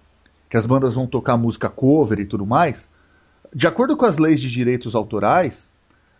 que 0.48 0.56
as 0.56 0.64
bandas 0.64 0.94
vão 0.94 1.06
tocar 1.06 1.36
música 1.36 1.68
cover 1.68 2.20
e 2.20 2.26
tudo 2.26 2.46
mais, 2.46 2.90
de 3.54 3.66
acordo 3.66 3.96
com 3.96 4.04
as 4.04 4.18
leis 4.18 4.40
de 4.40 4.50
direitos 4.50 4.94
autorais, 4.94 5.70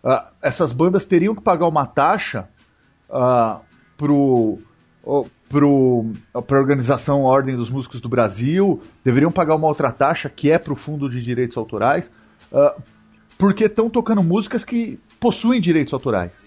ah, 0.04 0.30
essas 0.42 0.72
bandas 0.72 1.04
teriam 1.04 1.34
que 1.34 1.42
pagar 1.42 1.66
uma 1.66 1.86
taxa 1.86 2.48
uh, 3.09 3.61
pro, 3.96 4.59
pro, 5.48 6.12
pra 6.46 6.59
organização 6.59 7.22
Ordem 7.22 7.57
dos 7.57 7.70
Músicos 7.70 8.00
do 8.00 8.09
Brasil, 8.09 8.80
deveriam 9.02 9.32
pagar 9.32 9.57
uma 9.57 9.66
outra 9.66 9.90
taxa 9.90 10.28
que 10.28 10.50
é 10.50 10.59
pro 10.59 10.76
Fundo 10.76 11.09
de 11.09 11.22
Direitos 11.22 11.57
Autorais, 11.57 12.11
uh, 12.52 12.80
porque 13.38 13.64
estão 13.64 13.90
tocando 13.90 14.22
músicas 14.22 14.64
que 14.64 15.00
possuem 15.18 15.61
direitos 15.61 15.92
autorais. 15.92 16.42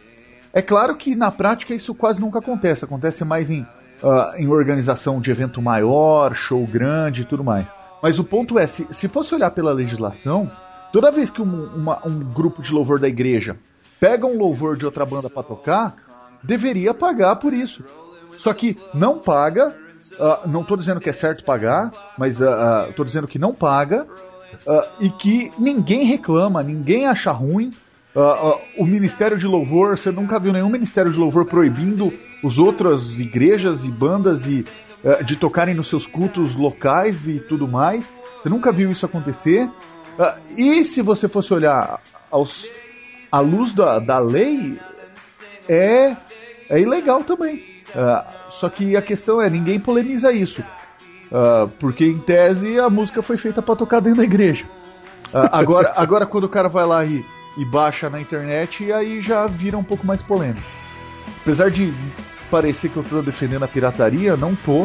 É 0.54 0.62
claro 0.62 0.95
que 0.95 1.16
na 1.16 1.32
prática 1.32 1.74
isso 1.74 1.93
quase 1.93 2.20
nunca 2.20 2.39
acontece. 2.39 2.86
Acontece 2.86 3.24
mais 3.24 3.50
em, 3.50 3.62
uh, 3.62 4.36
em 4.38 4.47
organização 4.47 5.22
de 5.22 5.30
evento 5.30 5.62
maior, 5.62 6.34
show 6.34 6.66
grande 6.66 7.22
e 7.22 7.26
tudo 7.26 7.43
mais. 7.43 7.68
Mas 8.02 8.18
o 8.18 8.24
ponto 8.24 8.58
é, 8.58 8.66
se, 8.66 8.88
se 8.91 9.08
fosse 9.08 9.36
olhar 9.36 9.52
pela 9.52 9.72
legislação, 9.72 10.50
toda 10.91 11.12
vez 11.12 11.30
que 11.30 11.41
um, 11.41 11.66
uma, 11.76 12.06
um 12.08 12.20
grupo 12.20 12.62
de 12.62 12.74
louvor 12.74 13.00
da 13.00 13.08
igreja 13.08 13.58
pega 14.00 14.26
um 14.26 14.38
louvor 14.38 14.78
de 14.78 14.86
outra 14.86 15.06
banda 15.06 15.30
para 15.30 15.43
tocar, 15.43 15.95
deveria 16.41 16.93
pagar 16.93 17.36
por 17.36 17.54
isso. 17.54 17.84
Só 18.38 18.54
que 18.54 18.78
não 18.93 19.20
paga, 19.20 19.76
uh, 20.14 20.47
não 20.47 20.62
estou 20.62 20.78
dizendo 20.78 21.00
que 21.00 21.10
é 21.10 21.14
certo 21.14 21.43
pagar, 21.43 21.91
mas 22.18 22.39
estou 22.39 23.04
uh, 23.04 23.06
dizendo 23.06 23.28
que 23.28 23.38
não 23.38 23.54
paga 23.54 24.08
e 25.00 25.10
que 25.10 25.52
ninguém 25.60 26.06
reclama, 26.06 26.64
ninguém 26.64 27.06
acha 27.06 27.32
ruim. 27.32 27.72
O 28.78 28.86
Ministério 28.86 29.38
de 29.38 29.47
Louvor, 29.47 29.97
você 29.97 30.11
nunca 30.11 30.39
viu 30.39 30.51
nenhum 30.51 30.70
Ministério 30.70 31.11
de 31.11 31.17
Louvor 31.17 31.45
proibindo 31.45 32.11
os 32.43 32.57
outras 32.57 33.20
igrejas 33.20 33.86
e 33.86 33.91
bandas 33.91 34.47
e 34.47 34.65
uh, 35.03 35.24
de 35.24 35.36
tocarem 35.36 35.76
nos 35.76 35.88
seus 35.88 36.07
cultos 36.07 36.55
locais 36.55 37.28
e 37.28 37.39
tudo 37.39 37.67
mais. 37.67 38.11
Você 38.41 38.49
nunca 38.49 38.72
viu 38.72 38.89
isso 38.89 39.05
acontecer. 39.05 39.65
Uh, 39.65 40.57
e 40.57 40.84
se 40.86 41.01
você 41.01 41.28
fosse 41.28 41.53
olhar 41.53 42.01
aos, 42.32 42.70
à 43.32 43.39
luz 43.39 43.74
da, 43.74 43.99
da 43.99 44.20
lei, 44.20 44.80
é, 45.67 46.15
é 46.70 46.80
ilegal 46.80 47.24
também. 47.24 47.63
Uh, 47.89 48.51
só 48.51 48.70
que 48.70 48.95
a 48.95 49.01
questão 49.01 49.41
é, 49.41 49.49
ninguém 49.49 49.80
polemiza 49.80 50.32
isso. 50.32 50.63
porque 51.80 52.05
em 52.05 52.20
tese 52.20 52.80
a 52.80 52.89
música 52.89 53.22
foi 53.22 53.38
feita 53.38 53.61
para 53.61 53.76
tocar 53.76 53.99
dentro 53.99 54.17
da 54.17 54.24
igreja. 54.24 54.65
agora, 55.32 55.93
agora 55.95 56.26
quando 56.26 56.45
o 56.45 56.49
cara 56.49 56.67
vai 56.67 56.86
lá 56.86 57.05
e, 57.05 57.24
e 57.60 57.66
baixa 57.66 58.10
na 58.10 58.22
internet, 58.22 58.89
aí 58.89 59.22
já 59.22 59.45
vira 59.45 59.78
um 59.78 59.84
pouco 59.84 60.07
mais 60.07 60.22
polêmico. 60.22 60.66
Apesar 61.41 61.70
de 61.70 61.93
parecer 62.49 62.89
que 62.89 62.95
eu 62.95 63.03
estou 63.03 63.22
defendendo 63.22 63.64
a 63.64 63.68
pirataria, 63.68 64.38
não 64.38 64.55
tô. 64.55 64.84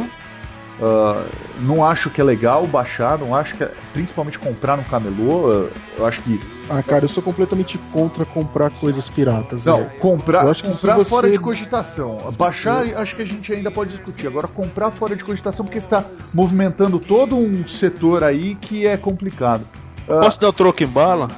Uh, 0.81 1.25
não 1.61 1.85
acho 1.85 2.11
que 2.11 2.21
é 2.21 2.25
legal 2.25 2.67
baixar, 2.67 3.17
não 3.17 3.33
acho 3.33 3.57
que 3.57 3.63
é, 3.63 3.71
principalmente 3.93 4.41
comprar 4.41 4.77
no 4.77 4.83
camelô. 4.83 5.47
Uh, 5.47 5.71
eu 5.97 6.05
acho 6.05 6.21
que. 6.23 6.41
Ah, 6.69 6.83
cara, 6.83 7.05
eu 7.05 7.09
sou 7.09 7.23
completamente 7.23 7.79
contra 7.93 8.25
comprar 8.25 8.71
coisas 8.71 9.09
piratas. 9.09 9.65
Não, 9.65 9.83
né? 9.83 9.93
comprar, 10.01 10.45
comprar 10.57 10.97
você... 10.97 11.09
fora 11.09 11.31
de 11.31 11.39
cogitação. 11.39 12.19
Baixar, 12.37 12.89
é. 12.89 12.95
acho 12.97 13.15
que 13.15 13.23
a 13.23 13.25
gente 13.25 13.53
ainda 13.53 13.71
pode 13.71 13.91
discutir. 13.91 14.27
Agora, 14.27 14.49
comprar 14.49 14.91
fora 14.91 15.15
de 15.15 15.23
cogitação, 15.23 15.65
porque 15.65 15.79
está 15.79 16.05
movimentando 16.35 16.99
todo 16.99 17.37
um 17.37 17.65
setor 17.69 18.25
aí 18.25 18.57
que 18.57 18.85
é 18.85 18.97
complicado. 18.97 19.65
Uh... 20.09 20.19
Posso 20.23 20.41
dar 20.41 20.49
o 20.49 20.53
troco 20.53 20.83
em 20.83 20.89
bala? 20.89 21.29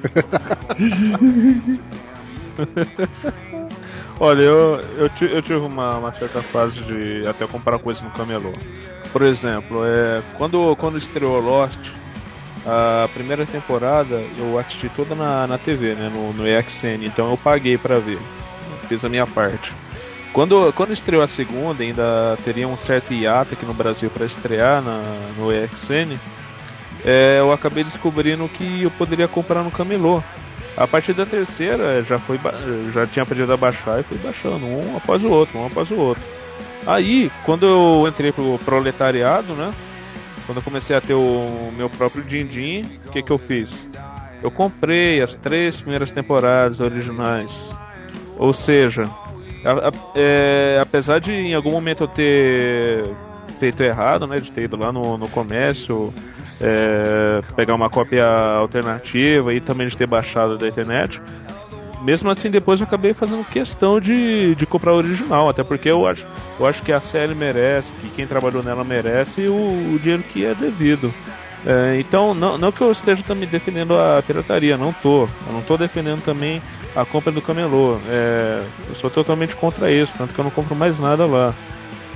Olha, 4.18 4.42
eu, 4.42 4.80
eu, 4.98 5.08
eu 5.28 5.42
tive 5.42 5.60
uma, 5.60 5.96
uma, 5.96 6.12
certa 6.12 6.42
fase 6.42 6.80
de 6.80 7.24
até 7.26 7.46
comprar 7.46 7.78
coisas 7.78 8.02
no 8.02 8.10
camelô. 8.10 8.52
Por 9.12 9.22
exemplo, 9.22 9.82
é, 9.84 10.20
quando, 10.36 10.74
quando 10.76 10.98
estreou 10.98 11.40
Lost, 11.40 11.78
a 12.66 13.08
primeira 13.14 13.46
temporada 13.46 14.22
eu 14.36 14.58
assisti 14.58 14.90
toda 14.90 15.14
na, 15.14 15.46
na 15.46 15.56
TV, 15.56 15.94
né, 15.94 16.10
no, 16.12 16.34
no 16.34 16.46
EXN, 16.46 17.04
então 17.04 17.30
eu 17.30 17.36
paguei 17.36 17.78
para 17.78 17.98
ver. 17.98 18.18
Fiz 18.88 19.04
a 19.04 19.08
minha 19.08 19.26
parte. 19.26 19.72
Quando, 20.32 20.72
quando 20.74 20.92
estreou 20.92 21.22
a 21.22 21.28
segunda, 21.28 21.82
ainda 21.82 22.38
teria 22.44 22.68
um 22.68 22.78
certo 22.78 23.12
hiato 23.12 23.54
aqui 23.54 23.64
no 23.64 23.74
Brasil 23.74 24.10
para 24.10 24.26
estrear 24.26 24.82
na, 24.82 25.02
no 25.36 25.50
EXN, 25.50 26.18
é, 27.04 27.38
eu 27.38 27.52
acabei 27.52 27.84
descobrindo 27.84 28.48
que 28.48 28.82
eu 28.82 28.90
poderia 28.90 29.28
comprar 29.28 29.62
no 29.62 29.70
camelô. 29.70 30.22
A 30.76 30.86
partir 30.86 31.12
da 31.12 31.26
terceira 31.26 32.02
já 32.02 32.18
foi 32.18 32.38
já 32.92 33.06
tinha 33.06 33.22
aprendido 33.22 33.52
a 33.52 33.56
baixar 33.56 34.00
e 34.00 34.02
fui 34.02 34.16
baixando 34.18 34.64
um 34.64 34.96
após 34.96 35.22
o 35.24 35.28
outro, 35.28 35.58
um 35.58 35.66
após 35.66 35.90
o 35.90 35.96
outro. 35.96 36.22
Aí, 36.86 37.30
quando 37.44 37.66
eu 37.66 38.08
entrei 38.08 38.32
pro 38.32 38.58
proletariado, 38.64 39.54
né? 39.54 39.72
Quando 40.46 40.58
eu 40.58 40.62
comecei 40.62 40.96
a 40.96 41.00
ter 41.00 41.14
o 41.14 41.70
meu 41.76 41.90
próprio 41.90 42.24
din-din, 42.24 42.84
o 43.06 43.10
que 43.10 43.22
que 43.22 43.30
eu 43.30 43.38
fiz? 43.38 43.86
Eu 44.42 44.50
comprei 44.50 45.22
as 45.22 45.36
três 45.36 45.80
primeiras 45.80 46.10
temporadas 46.10 46.80
originais. 46.80 47.52
Ou 48.38 48.54
seja, 48.54 49.02
a, 49.64 49.88
a, 49.88 49.92
é, 50.16 50.78
apesar 50.80 51.20
de 51.20 51.32
em 51.32 51.54
algum 51.54 51.70
momento 51.70 52.04
eu 52.04 52.08
ter 52.08 53.04
feito 53.58 53.82
errado, 53.82 54.26
né? 54.26 54.36
De 54.36 54.50
ter 54.50 54.64
ido 54.64 54.76
lá 54.76 54.90
no, 54.90 55.18
no 55.18 55.28
comércio 55.28 56.12
é, 56.60 57.42
pegar 57.56 57.74
uma 57.74 57.88
cópia 57.88 58.24
alternativa 58.24 59.52
e 59.52 59.60
também 59.60 59.88
de 59.88 59.96
ter 59.96 60.06
baixado 60.06 60.58
da 60.58 60.68
internet. 60.68 61.20
Mesmo 62.02 62.30
assim, 62.30 62.50
depois 62.50 62.80
eu 62.80 62.86
acabei 62.86 63.12
fazendo 63.12 63.44
questão 63.44 64.00
de, 64.00 64.54
de 64.54 64.66
comprar 64.66 64.94
o 64.94 64.96
original, 64.96 65.48
até 65.50 65.62
porque 65.62 65.90
eu 65.90 66.06
acho, 66.06 66.26
eu 66.58 66.66
acho 66.66 66.82
que 66.82 66.92
a 66.92 67.00
série 67.00 67.34
merece, 67.34 67.92
que 67.94 68.08
quem 68.08 68.26
trabalhou 68.26 68.62
nela 68.62 68.82
merece 68.82 69.42
o, 69.48 69.94
o 69.94 69.98
dinheiro 69.98 70.22
que 70.22 70.44
é 70.44 70.54
devido. 70.54 71.12
É, 71.66 72.00
então, 72.00 72.32
não, 72.32 72.56
não 72.56 72.72
que 72.72 72.80
eu 72.80 72.90
esteja 72.90 73.22
também 73.22 73.46
defendendo 73.46 73.98
a 73.98 74.22
pirataria, 74.26 74.78
não 74.78 74.94
tô. 74.94 75.24
Eu 75.46 75.52
não 75.52 75.60
tô 75.60 75.76
defendendo 75.76 76.22
também 76.22 76.62
a 76.96 77.04
compra 77.04 77.30
do 77.30 77.42
camelô. 77.42 77.98
É, 78.08 78.64
eu 78.88 78.94
sou 78.94 79.10
totalmente 79.10 79.54
contra 79.54 79.90
isso, 79.92 80.14
tanto 80.16 80.32
que 80.32 80.40
eu 80.40 80.44
não 80.44 80.50
compro 80.50 80.74
mais 80.74 80.98
nada 80.98 81.26
lá. 81.26 81.54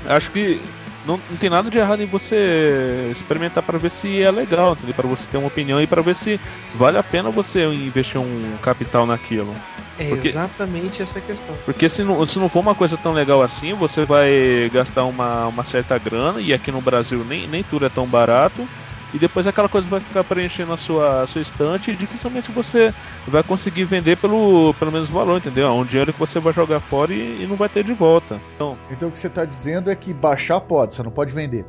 Acho 0.06 0.30
que 0.30 0.60
não, 1.06 1.20
não 1.30 1.36
tem 1.36 1.50
nada 1.50 1.70
de 1.70 1.78
errado 1.78 2.02
em 2.02 2.06
você 2.06 3.08
experimentar 3.10 3.62
para 3.62 3.78
ver 3.78 3.90
se 3.90 4.22
é 4.22 4.30
legal, 4.30 4.76
para 4.94 5.08
você 5.08 5.26
ter 5.30 5.36
uma 5.36 5.48
opinião 5.48 5.80
e 5.80 5.86
para 5.86 6.02
ver 6.02 6.16
se 6.16 6.40
vale 6.74 6.98
a 6.98 7.02
pena 7.02 7.30
você 7.30 7.64
investir 7.66 8.20
um 8.20 8.56
capital 8.62 9.06
naquilo. 9.06 9.54
É 9.98 10.08
porque, 10.08 10.28
exatamente 10.28 11.02
essa 11.02 11.20
questão. 11.20 11.54
Porque 11.64 11.88
se 11.88 12.02
não, 12.02 12.24
se 12.26 12.38
não 12.38 12.48
for 12.48 12.60
uma 12.60 12.74
coisa 12.74 12.96
tão 12.96 13.12
legal 13.12 13.42
assim, 13.42 13.74
você 13.74 14.04
vai 14.04 14.70
gastar 14.72 15.04
uma, 15.04 15.46
uma 15.46 15.62
certa 15.62 15.96
grana, 15.98 16.40
e 16.40 16.52
aqui 16.52 16.72
no 16.72 16.80
Brasil 16.80 17.24
nem, 17.24 17.46
nem 17.46 17.62
tudo 17.62 17.86
é 17.86 17.88
tão 17.88 18.06
barato, 18.06 18.66
e 19.14 19.18
depois 19.18 19.46
aquela 19.46 19.68
coisa 19.68 19.88
vai 19.88 20.00
ficar 20.00 20.24
preenchendo 20.24 20.72
a 20.72 20.76
sua, 20.76 21.22
a 21.22 21.26
sua 21.26 21.40
estante 21.40 21.92
e 21.92 21.96
dificilmente 21.96 22.50
você 22.50 22.92
vai 23.28 23.44
conseguir 23.44 23.84
vender 23.84 24.16
pelo, 24.16 24.74
pelo 24.74 24.90
mesmo 24.90 25.14
valor, 25.14 25.38
entendeu? 25.38 25.68
É 25.68 25.70
um 25.70 25.84
dinheiro 25.84 26.12
que 26.12 26.18
você 26.18 26.40
vai 26.40 26.52
jogar 26.52 26.80
fora 26.80 27.12
e, 27.12 27.44
e 27.44 27.46
não 27.46 27.54
vai 27.54 27.68
ter 27.68 27.84
de 27.84 27.92
volta. 27.92 28.40
Então, 28.56 28.76
então 28.90 29.08
o 29.08 29.12
que 29.12 29.18
você 29.20 29.28
está 29.28 29.44
dizendo 29.44 29.88
é 29.88 29.94
que 29.94 30.12
baixar 30.12 30.60
pode, 30.60 30.96
você 30.96 31.02
não 31.04 31.12
pode 31.12 31.32
vender. 31.32 31.64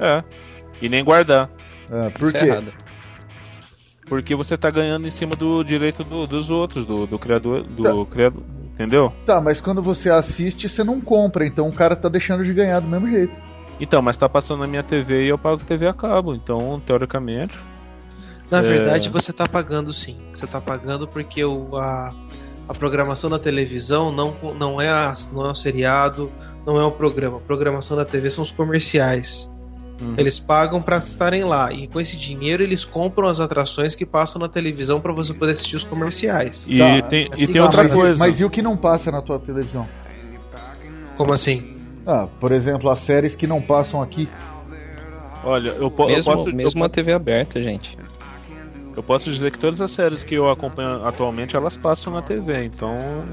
É. 0.00 0.24
E 0.80 0.88
nem 0.88 1.04
guardar. 1.04 1.50
É, 1.90 2.08
por 2.08 2.28
Isso 2.28 2.36
é 2.38 2.40
quê? 2.40 2.50
É 2.50 2.72
Porque 4.06 4.34
você 4.34 4.54
está 4.54 4.70
ganhando 4.70 5.06
em 5.06 5.10
cima 5.10 5.36
do 5.36 5.62
direito 5.62 6.02
do, 6.02 6.26
dos 6.26 6.50
outros, 6.50 6.86
do, 6.86 7.06
do 7.06 7.18
criador, 7.18 7.62
do 7.62 7.82
tá. 7.82 8.10
criador, 8.10 8.42
entendeu? 8.72 9.12
Tá, 9.26 9.38
mas 9.38 9.60
quando 9.60 9.82
você 9.82 10.08
assiste, 10.08 10.66
você 10.66 10.82
não 10.82 10.98
compra, 10.98 11.46
então 11.46 11.68
o 11.68 11.72
cara 11.74 11.94
tá 11.94 12.08
deixando 12.08 12.42
de 12.42 12.54
ganhar 12.54 12.80
do 12.80 12.88
mesmo 12.88 13.06
jeito. 13.06 13.38
Então, 13.80 14.02
mas 14.02 14.16
tá 14.16 14.28
passando 14.28 14.60
na 14.60 14.66
minha 14.66 14.82
TV 14.82 15.24
e 15.24 15.28
eu 15.28 15.38
pago 15.38 15.62
TV 15.64 15.86
a 15.86 15.94
cabo, 15.94 16.34
então, 16.34 16.80
teoricamente. 16.84 17.58
Na 18.50 18.58
é... 18.58 18.62
verdade, 18.62 19.08
você 19.08 19.32
tá 19.32 19.48
pagando 19.48 19.92
sim. 19.92 20.18
Você 20.32 20.46
tá 20.46 20.60
pagando 20.60 21.08
porque 21.08 21.42
o, 21.42 21.76
a, 21.76 22.12
a 22.68 22.74
programação 22.74 23.30
da 23.30 23.38
televisão 23.38 24.12
não, 24.12 24.34
não, 24.58 24.80
é 24.80 24.90
a, 24.90 25.14
não 25.32 25.46
é 25.46 25.50
um 25.50 25.54
seriado, 25.54 26.30
não 26.66 26.78
é 26.78 26.84
um 26.84 26.90
programa. 26.90 27.38
A 27.38 27.40
programação 27.40 27.96
da 27.96 28.04
TV 28.04 28.30
são 28.30 28.44
os 28.44 28.50
comerciais. 28.50 29.48
Uhum. 30.00 30.14
Eles 30.16 30.38
pagam 30.38 30.80
para 30.80 30.96
estarem 30.96 31.44
lá 31.44 31.72
e 31.72 31.86
com 31.86 32.00
esse 32.00 32.16
dinheiro 32.16 32.62
eles 32.62 32.84
compram 32.84 33.28
as 33.28 33.38
atrações 33.38 33.94
que 33.94 34.06
passam 34.06 34.40
na 34.40 34.48
televisão 34.48 35.00
para 35.00 35.12
você 35.12 35.34
poder 35.34 35.52
assistir 35.52 35.76
os 35.76 35.84
comerciais. 35.84 36.66
E 36.68 36.78
tá, 36.78 37.02
tem, 37.02 37.28
assim, 37.32 37.44
e 37.44 37.46
tem 37.48 37.60
outra 37.60 37.82
mas, 37.82 37.92
coisa. 37.92 38.18
Mas 38.18 38.40
e 38.40 38.44
o 38.44 38.50
que 38.50 38.62
não 38.62 38.76
passa 38.76 39.10
na 39.10 39.20
tua 39.20 39.38
televisão? 39.38 39.86
Como 41.16 41.32
assim? 41.32 41.79
Ah, 42.10 42.26
por 42.40 42.50
exemplo, 42.50 42.90
as 42.90 42.98
séries 42.98 43.36
que 43.36 43.46
não 43.46 43.62
passam 43.62 44.02
aqui. 44.02 44.28
Olha, 45.44 45.70
eu, 45.70 45.88
po 45.88 46.06
mesmo, 46.06 46.32
eu 46.32 46.36
posso. 46.36 46.52
Mesmo 46.52 46.82
eu 46.82 46.86
a 46.86 46.88
TV 46.88 47.12
aberta, 47.12 47.62
gente. 47.62 47.96
Eu 48.96 49.02
posso 49.02 49.30
dizer 49.30 49.52
que 49.52 49.58
todas 49.60 49.80
as 49.80 49.92
séries 49.92 50.24
que 50.24 50.34
eu 50.34 50.50
acompanho 50.50 51.06
atualmente 51.06 51.56
elas 51.56 51.76
passam 51.76 52.12
na 52.12 52.20
TV, 52.20 52.64
então. 52.64 53.24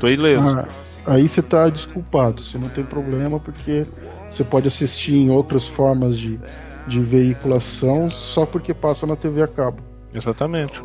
Tô 0.00 0.08
ileso. 0.08 0.58
Ah, 0.58 0.66
aí 1.06 1.28
você 1.28 1.40
tá 1.40 1.68
desculpado, 1.68 2.42
você 2.42 2.58
não 2.58 2.68
tem 2.68 2.84
problema, 2.84 3.38
porque 3.38 3.86
você 4.28 4.42
pode 4.42 4.66
assistir 4.66 5.14
em 5.14 5.30
outras 5.30 5.64
formas 5.64 6.18
de, 6.18 6.40
de 6.88 7.00
veiculação 7.00 8.10
só 8.10 8.44
porque 8.44 8.74
passa 8.74 9.06
na 9.06 9.14
TV 9.14 9.42
a 9.44 9.48
cabo. 9.48 9.80
Exatamente. 10.12 10.82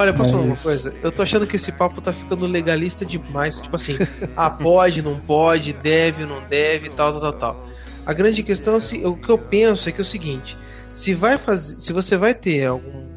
Olha, 0.00 0.14
posso 0.14 0.30
falar 0.30 0.44
uma 0.44 0.56
coisa? 0.56 0.94
Eu 1.02 1.12
tô 1.12 1.20
achando 1.20 1.46
que 1.46 1.56
esse 1.56 1.70
papo 1.70 2.00
tá 2.00 2.10
ficando 2.10 2.46
legalista 2.46 3.04
demais. 3.04 3.60
Tipo 3.60 3.76
assim, 3.76 3.98
ah, 4.34 4.48
pode, 4.48 5.02
não 5.02 5.20
pode, 5.20 5.74
deve, 5.74 6.24
não 6.24 6.42
deve, 6.48 6.88
tal, 6.88 7.12
tal, 7.12 7.20
tal, 7.20 7.32
tal. 7.34 7.68
A 8.06 8.14
grande 8.14 8.42
questão, 8.42 8.78
é 8.78 9.06
o 9.06 9.14
que 9.14 9.28
eu 9.28 9.36
penso 9.36 9.90
é 9.90 9.92
que 9.92 9.98
é 9.98 10.00
o 10.00 10.04
seguinte: 10.04 10.56
se 10.94 11.12
vai 11.12 11.36
fazer, 11.36 11.78
se 11.78 11.92
você 11.92 12.16
vai 12.16 12.32
ter 12.32 12.64
algum 12.64 13.10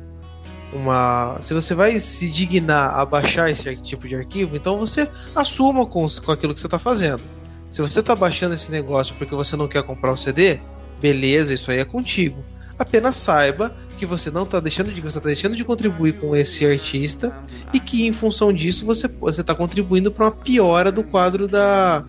uma, 0.74 1.38
se 1.40 1.54
você 1.54 1.74
vai 1.74 1.98
se 2.02 2.30
dignar 2.30 3.00
a 3.00 3.06
baixar 3.06 3.50
esse 3.50 3.78
tipo 3.78 4.06
de 4.06 4.18
arquivo, 4.18 4.58
então 4.58 4.78
você 4.78 5.10
assuma 5.34 5.86
com, 5.86 6.06
com 6.06 6.32
aquilo 6.34 6.54
que 6.54 6.60
você 6.60 6.68
está 6.68 6.80
fazendo. 6.80 7.24
Se 7.72 7.82
você 7.82 8.02
está 8.02 8.14
baixando 8.14 8.56
esse 8.56 8.70
negócio 8.70 9.16
porque 9.16 9.34
você 9.34 9.56
não 9.56 9.70
quer 9.70 9.84
comprar 9.84 10.12
o 10.12 10.18
CD, 10.18 10.60
beleza, 11.00 11.54
isso 11.54 11.72
aí 11.72 11.80
é 11.80 11.86
contigo. 11.86 12.44
Apenas 12.78 13.16
saiba 13.16 13.74
que 13.94 14.06
você 14.06 14.30
não 14.30 14.44
está 14.44 14.60
deixando 14.60 14.92
de 14.92 15.00
você 15.02 15.20
tá 15.20 15.28
deixando 15.28 15.56
de 15.56 15.64
contribuir 15.64 16.14
com 16.14 16.36
esse 16.36 16.66
artista 16.66 17.34
e 17.74 17.80
que 17.80 18.06
em 18.06 18.14
função 18.14 18.52
disso 18.52 18.86
você 18.86 19.08
você 19.08 19.42
está 19.42 19.56
contribuindo 19.56 20.12
para 20.12 20.26
uma 20.26 20.32
piora 20.32 20.92
do 20.92 21.04
quadro 21.04 21.48
da, 21.48 22.04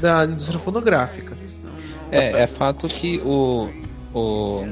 da 0.00 0.24
indústria 0.24 0.58
fonográfica. 0.58 1.36
É, 2.10 2.42
é 2.42 2.46
fato 2.46 2.88
que 2.88 3.20
o, 3.24 3.68
o 4.14 4.64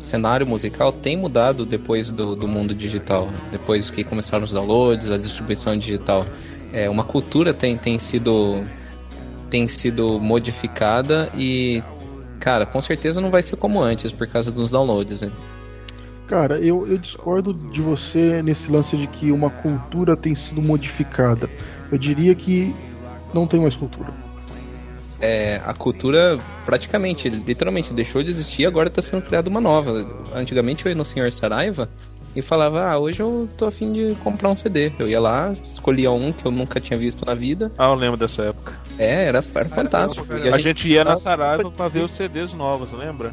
cenário 0.00 0.46
musical 0.46 0.92
tem 0.92 1.16
mudado 1.16 1.64
depois 1.64 2.10
do, 2.10 2.34
do 2.34 2.48
mundo 2.48 2.74
digital, 2.74 3.30
depois 3.50 3.90
que 3.90 4.04
começaram 4.04 4.44
os 4.44 4.52
downloads, 4.52 5.10
a 5.10 5.16
distribuição 5.16 5.76
digital. 5.76 6.26
É, 6.72 6.88
uma 6.88 7.04
cultura 7.04 7.52
tem, 7.54 7.76
tem 7.76 7.98
sido 7.98 8.66
tem 9.48 9.68
sido 9.68 10.18
modificada 10.18 11.30
e 11.36 11.82
cara, 12.40 12.66
com 12.66 12.80
certeza 12.82 13.20
não 13.20 13.30
vai 13.30 13.42
ser 13.42 13.56
como 13.56 13.82
antes 13.82 14.10
por 14.10 14.26
causa 14.26 14.50
dos 14.50 14.70
downloads. 14.70 15.22
Né? 15.22 15.30
Cara, 16.26 16.58
eu, 16.58 16.86
eu 16.86 16.98
discordo 16.98 17.52
de 17.52 17.82
você 17.82 18.42
nesse 18.42 18.70
lance 18.70 18.96
de 18.96 19.06
que 19.06 19.30
uma 19.30 19.50
cultura 19.50 20.16
tem 20.16 20.34
sido 20.34 20.62
modificada. 20.62 21.50
Eu 21.90 21.98
diria 21.98 22.34
que 22.34 22.74
não 23.34 23.46
tem 23.46 23.60
mais 23.60 23.76
cultura. 23.76 24.12
É, 25.20 25.60
a 25.64 25.72
cultura 25.72 26.38
praticamente, 26.64 27.28
literalmente 27.28 27.94
deixou 27.94 28.22
de 28.22 28.30
existir, 28.30 28.66
agora 28.66 28.88
está 28.88 29.00
sendo 29.00 29.22
criada 29.22 29.48
uma 29.48 29.60
nova. 29.60 29.92
Antigamente 30.34 30.84
eu 30.84 30.90
ia 30.90 30.96
no 30.96 31.04
Senhor 31.04 31.30
Saraiva 31.30 31.88
e 32.34 32.42
falava, 32.42 32.82
ah, 32.82 32.98
hoje 32.98 33.20
eu 33.20 33.48
tô 33.56 33.66
afim 33.66 33.92
de 33.92 34.14
comprar 34.16 34.48
um 34.48 34.56
CD. 34.56 34.90
Eu 34.98 35.06
ia 35.06 35.20
lá, 35.20 35.52
escolhia 35.62 36.10
um 36.10 36.32
que 36.32 36.46
eu 36.46 36.50
nunca 36.50 36.80
tinha 36.80 36.98
visto 36.98 37.24
na 37.24 37.34
vida. 37.34 37.70
Ah, 37.78 37.90
eu 37.90 37.94
lembro 37.94 38.16
dessa 38.16 38.42
época. 38.42 38.72
É, 38.98 39.26
era, 39.26 39.44
era 39.54 39.68
fantástico. 39.68 40.26
a, 40.34 40.56
a, 40.56 40.58
gente, 40.58 40.88
ia 40.88 41.04
na 41.04 41.14
Saraiva 41.14 41.70
pra 41.70 41.88
ver 41.88 42.04
os 42.04 42.12
CDs 42.12 42.52
novos, 42.52 42.90
lembra? 42.92 43.32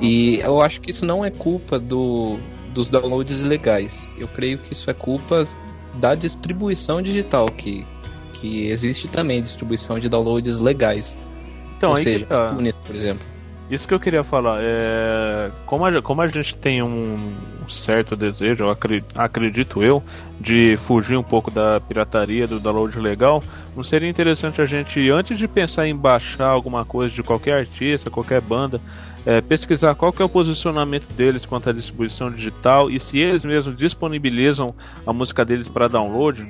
E 0.00 0.40
eu 0.40 0.60
acho 0.60 0.80
que 0.80 0.90
isso 0.90 1.06
não 1.06 1.24
é 1.24 1.30
culpa 1.30 1.78
do, 1.78 2.38
dos 2.72 2.90
downloads 2.90 3.40
ilegais. 3.40 4.06
Eu 4.18 4.28
creio 4.28 4.58
que 4.58 4.72
isso 4.72 4.90
é 4.90 4.94
culpa 4.94 5.46
da 5.94 6.14
distribuição 6.14 7.00
digital, 7.00 7.46
que, 7.46 7.86
que 8.34 8.68
existe 8.68 9.08
também 9.08 9.42
distribuição 9.42 9.98
de 9.98 10.08
downloads 10.08 10.58
legais. 10.58 11.16
Então, 11.76 11.90
Ou 11.90 11.96
aí 11.96 12.02
seja, 12.04 12.26
tá. 12.26 12.46
iTunes, 12.46 12.78
por 12.80 12.94
exemplo. 12.94 13.24
Isso 13.68 13.88
que 13.88 13.92
eu 13.92 13.98
queria 13.98 14.22
falar. 14.22 14.60
É, 14.62 15.50
como, 15.64 15.84
a, 15.84 16.00
como 16.00 16.22
a 16.22 16.28
gente 16.28 16.56
tem 16.56 16.82
um 16.82 17.32
certo 17.68 18.14
desejo, 18.14 18.64
eu 18.64 18.70
acredito, 18.70 19.18
acredito 19.18 19.82
eu, 19.82 20.02
de 20.40 20.76
fugir 20.76 21.16
um 21.16 21.22
pouco 21.22 21.50
da 21.50 21.80
pirataria, 21.80 22.46
do 22.46 22.60
download 22.60 22.96
legal, 23.00 23.42
não 23.74 23.82
seria 23.82 24.08
interessante 24.08 24.62
a 24.62 24.66
gente, 24.66 25.10
antes 25.10 25.36
de 25.36 25.48
pensar 25.48 25.88
em 25.88 25.96
baixar 25.96 26.46
alguma 26.46 26.84
coisa 26.84 27.12
de 27.12 27.24
qualquer 27.24 27.54
artista, 27.54 28.08
qualquer 28.08 28.40
banda, 28.40 28.80
é, 29.26 29.40
pesquisar 29.40 29.94
qual 29.96 30.12
que 30.12 30.22
é 30.22 30.24
o 30.24 30.28
posicionamento 30.28 31.12
deles 31.12 31.44
quanto 31.44 31.68
à 31.68 31.72
distribuição 31.72 32.30
digital 32.30 32.88
e 32.88 33.00
se 33.00 33.18
eles 33.18 33.44
mesmos 33.44 33.76
disponibilizam 33.76 34.68
a 35.04 35.12
música 35.12 35.44
deles 35.44 35.68
para 35.68 35.88
download? 35.88 36.46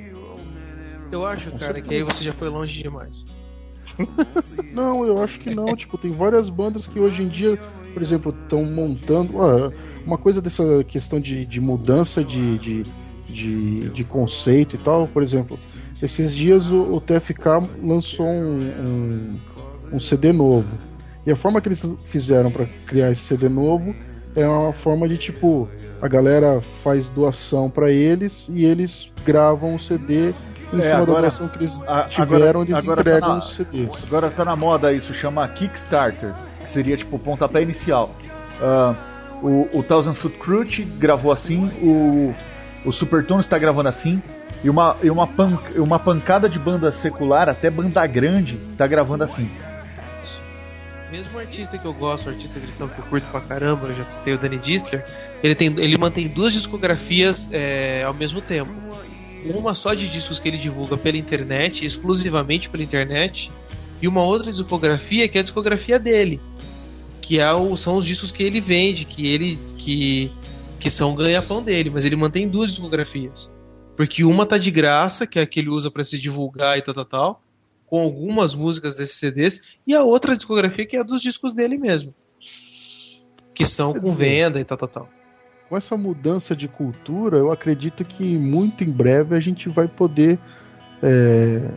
Eu 1.11 1.25
acho, 1.25 1.51
cara, 1.57 1.81
que 1.81 1.95
aí 1.95 2.03
você 2.03 2.23
já 2.23 2.33
foi 2.33 2.49
longe 2.49 2.83
demais. 2.83 3.25
não, 4.71 5.05
eu 5.05 5.23
acho 5.23 5.39
que 5.39 5.53
não. 5.53 5.75
tipo, 5.75 5.97
tem 5.97 6.11
várias 6.11 6.49
bandas 6.49 6.87
que 6.87 6.99
hoje 6.99 7.23
em 7.23 7.27
dia, 7.27 7.57
por 7.93 8.01
exemplo, 8.01 8.35
estão 8.43 8.63
montando. 8.63 9.41
Ah, 9.41 9.71
uma 10.05 10.17
coisa 10.17 10.41
dessa 10.41 10.63
questão 10.83 11.19
de, 11.19 11.45
de 11.45 11.59
mudança 11.59 12.23
de, 12.23 12.57
de, 12.59 12.85
de, 13.27 13.89
de, 13.89 14.03
conceito 14.03 14.75
e 14.75 14.79
tal, 14.79 15.07
por 15.07 15.21
exemplo, 15.23 15.57
esses 16.01 16.33
dias 16.33 16.71
o, 16.71 16.93
o 16.93 17.01
TFK 17.01 17.67
lançou 17.83 18.25
um, 18.25 18.59
um, 18.59 19.39
um 19.93 19.99
CD 19.99 20.31
novo. 20.31 20.67
E 21.27 21.31
a 21.31 21.35
forma 21.35 21.59
que 21.59 21.67
eles 21.67 21.83
fizeram 22.05 22.49
para 22.49 22.65
criar 22.85 23.11
esse 23.11 23.21
CD 23.23 23.49
novo 23.49 23.93
é 24.33 24.47
uma 24.47 24.71
forma 24.71 25.07
de 25.09 25.17
tipo 25.17 25.67
a 26.01 26.07
galera 26.07 26.61
faz 26.83 27.09
doação 27.09 27.69
para 27.69 27.91
eles 27.91 28.47
e 28.49 28.63
eles 28.63 29.11
gravam 29.25 29.75
o 29.75 29.79
CD 29.79 30.29
em 30.73 30.79
É, 30.79 30.81
cima 30.83 31.01
agora- 31.01 31.05
da 31.23 31.27
doação 31.27 31.49
que 31.49 31.57
eles 31.57 31.81
a- 31.85 32.03
tiveram, 32.03 32.61
eles 32.63 32.75
agora 32.75 33.03
tá 33.03 33.09
entregam 33.09 33.29
na- 33.29 33.37
o 33.39 33.41
CD. 33.41 33.89
Agora 34.07 34.29
tá 34.29 34.45
na 34.45 34.55
moda 34.55 34.93
isso, 34.93 35.13
chama 35.13 35.45
Kickstarter, 35.49 36.33
que 36.61 36.69
seria 36.69 36.95
tipo 36.95 37.17
o 37.17 37.19
pontapé 37.19 37.61
inicial. 37.61 38.11
Ah, 38.61 38.95
o, 39.41 39.67
o 39.73 39.83
Thousand 39.83 40.13
Foot 40.13 40.37
Crutch 40.37 40.79
gravou 40.97 41.31
assim, 41.33 41.69
o, 41.81 42.33
o 42.85 42.91
Supertones 42.93 43.45
está 43.45 43.57
gravando 43.57 43.89
assim, 43.89 44.21
e 44.63 44.69
uma, 44.69 44.95
e 45.03 45.09
uma, 45.09 45.27
pan, 45.27 45.59
uma 45.75 45.99
pancada 45.99 46.47
de 46.47 46.57
banda 46.59 46.89
secular, 46.91 47.49
até 47.49 47.69
banda 47.69 48.05
grande, 48.07 48.57
tá 48.77 48.87
gravando 48.87 49.23
assim. 49.25 49.49
Mesmo 51.11 51.39
artista 51.39 51.77
que 51.77 51.85
eu 51.85 51.93
gosto, 51.93 52.29
artista 52.29 52.59
cristão 52.59 52.89
que 52.89 52.99
eu 52.99 53.05
curto 53.05 53.25
pra 53.31 53.39
caramba, 53.39 53.87
eu 53.87 53.95
já 53.95 54.03
citei 54.03 54.33
o 54.33 54.37
Danny 54.37 54.57
Distler, 54.57 55.05
ele, 55.41 55.55
tem, 55.55 55.67
ele 55.67 55.97
mantém 55.97 56.27
duas 56.27 56.51
discografias 56.51 57.47
é, 57.51 58.03
ao 58.03 58.13
mesmo 58.13 58.41
tempo. 58.41 58.71
Uma 59.45 59.73
só 59.73 59.93
de 59.93 60.07
discos 60.09 60.37
que 60.37 60.49
ele 60.49 60.57
divulga 60.57 60.97
pela 60.97 61.15
internet, 61.15 61.85
exclusivamente 61.85 62.69
pela 62.69 62.83
internet, 62.83 63.49
e 64.01 64.07
uma 64.07 64.21
outra 64.21 64.51
discografia 64.51 65.27
que 65.29 65.37
é 65.37 65.41
a 65.41 65.43
discografia 65.43 65.97
dele, 65.97 66.41
que 67.21 67.39
é 67.39 67.53
o, 67.53 67.77
são 67.77 67.95
os 67.95 68.05
discos 68.05 68.31
que 68.31 68.43
ele 68.43 68.59
vende, 68.59 69.05
que 69.05 69.27
ele 69.27 69.57
que, 69.77 70.31
que 70.77 70.89
são 70.89 71.15
ganha-pão 71.15 71.63
dele, 71.63 71.89
mas 71.89 72.03
ele 72.03 72.17
mantém 72.17 72.49
duas 72.49 72.71
discografias. 72.71 73.49
Porque 73.95 74.23
uma 74.23 74.45
tá 74.45 74.57
de 74.57 74.69
graça, 74.69 75.25
que 75.25 75.39
é 75.39 75.41
a 75.41 75.45
que 75.47 75.59
ele 75.59 75.69
usa 75.69 75.89
para 75.89 76.03
se 76.03 76.19
divulgar 76.19 76.77
e 76.77 76.81
tal, 76.81 76.93
tal, 76.93 77.05
tal, 77.05 77.43
com 77.87 77.99
algumas 77.99 78.53
músicas 78.53 78.97
desses 78.97 79.15
CDs, 79.15 79.61
e 79.85 79.95
a 79.95 80.03
outra 80.03 80.35
discografia 80.35 80.85
que 80.85 80.95
é 80.95 80.99
a 80.99 81.03
dos 81.03 81.21
discos 81.21 81.53
dele 81.53 81.77
mesmo. 81.77 82.13
Que 83.53 83.65
são 83.65 83.93
com 83.93 84.11
venda 84.11 84.59
e 84.59 84.65
tal, 84.65 84.77
tal, 84.77 84.87
tal. 84.87 85.09
Com 85.67 85.75
essa 85.75 85.97
mudança 85.97 86.55
de 86.55 86.67
cultura, 86.67 87.37
eu 87.37 87.51
acredito 87.51 88.05
que 88.05 88.37
muito 88.37 88.83
em 88.83 88.91
breve 88.91 89.35
a 89.35 89.39
gente 89.39 89.67
vai 89.67 89.87
poder. 89.87 90.37
É, 91.01 91.69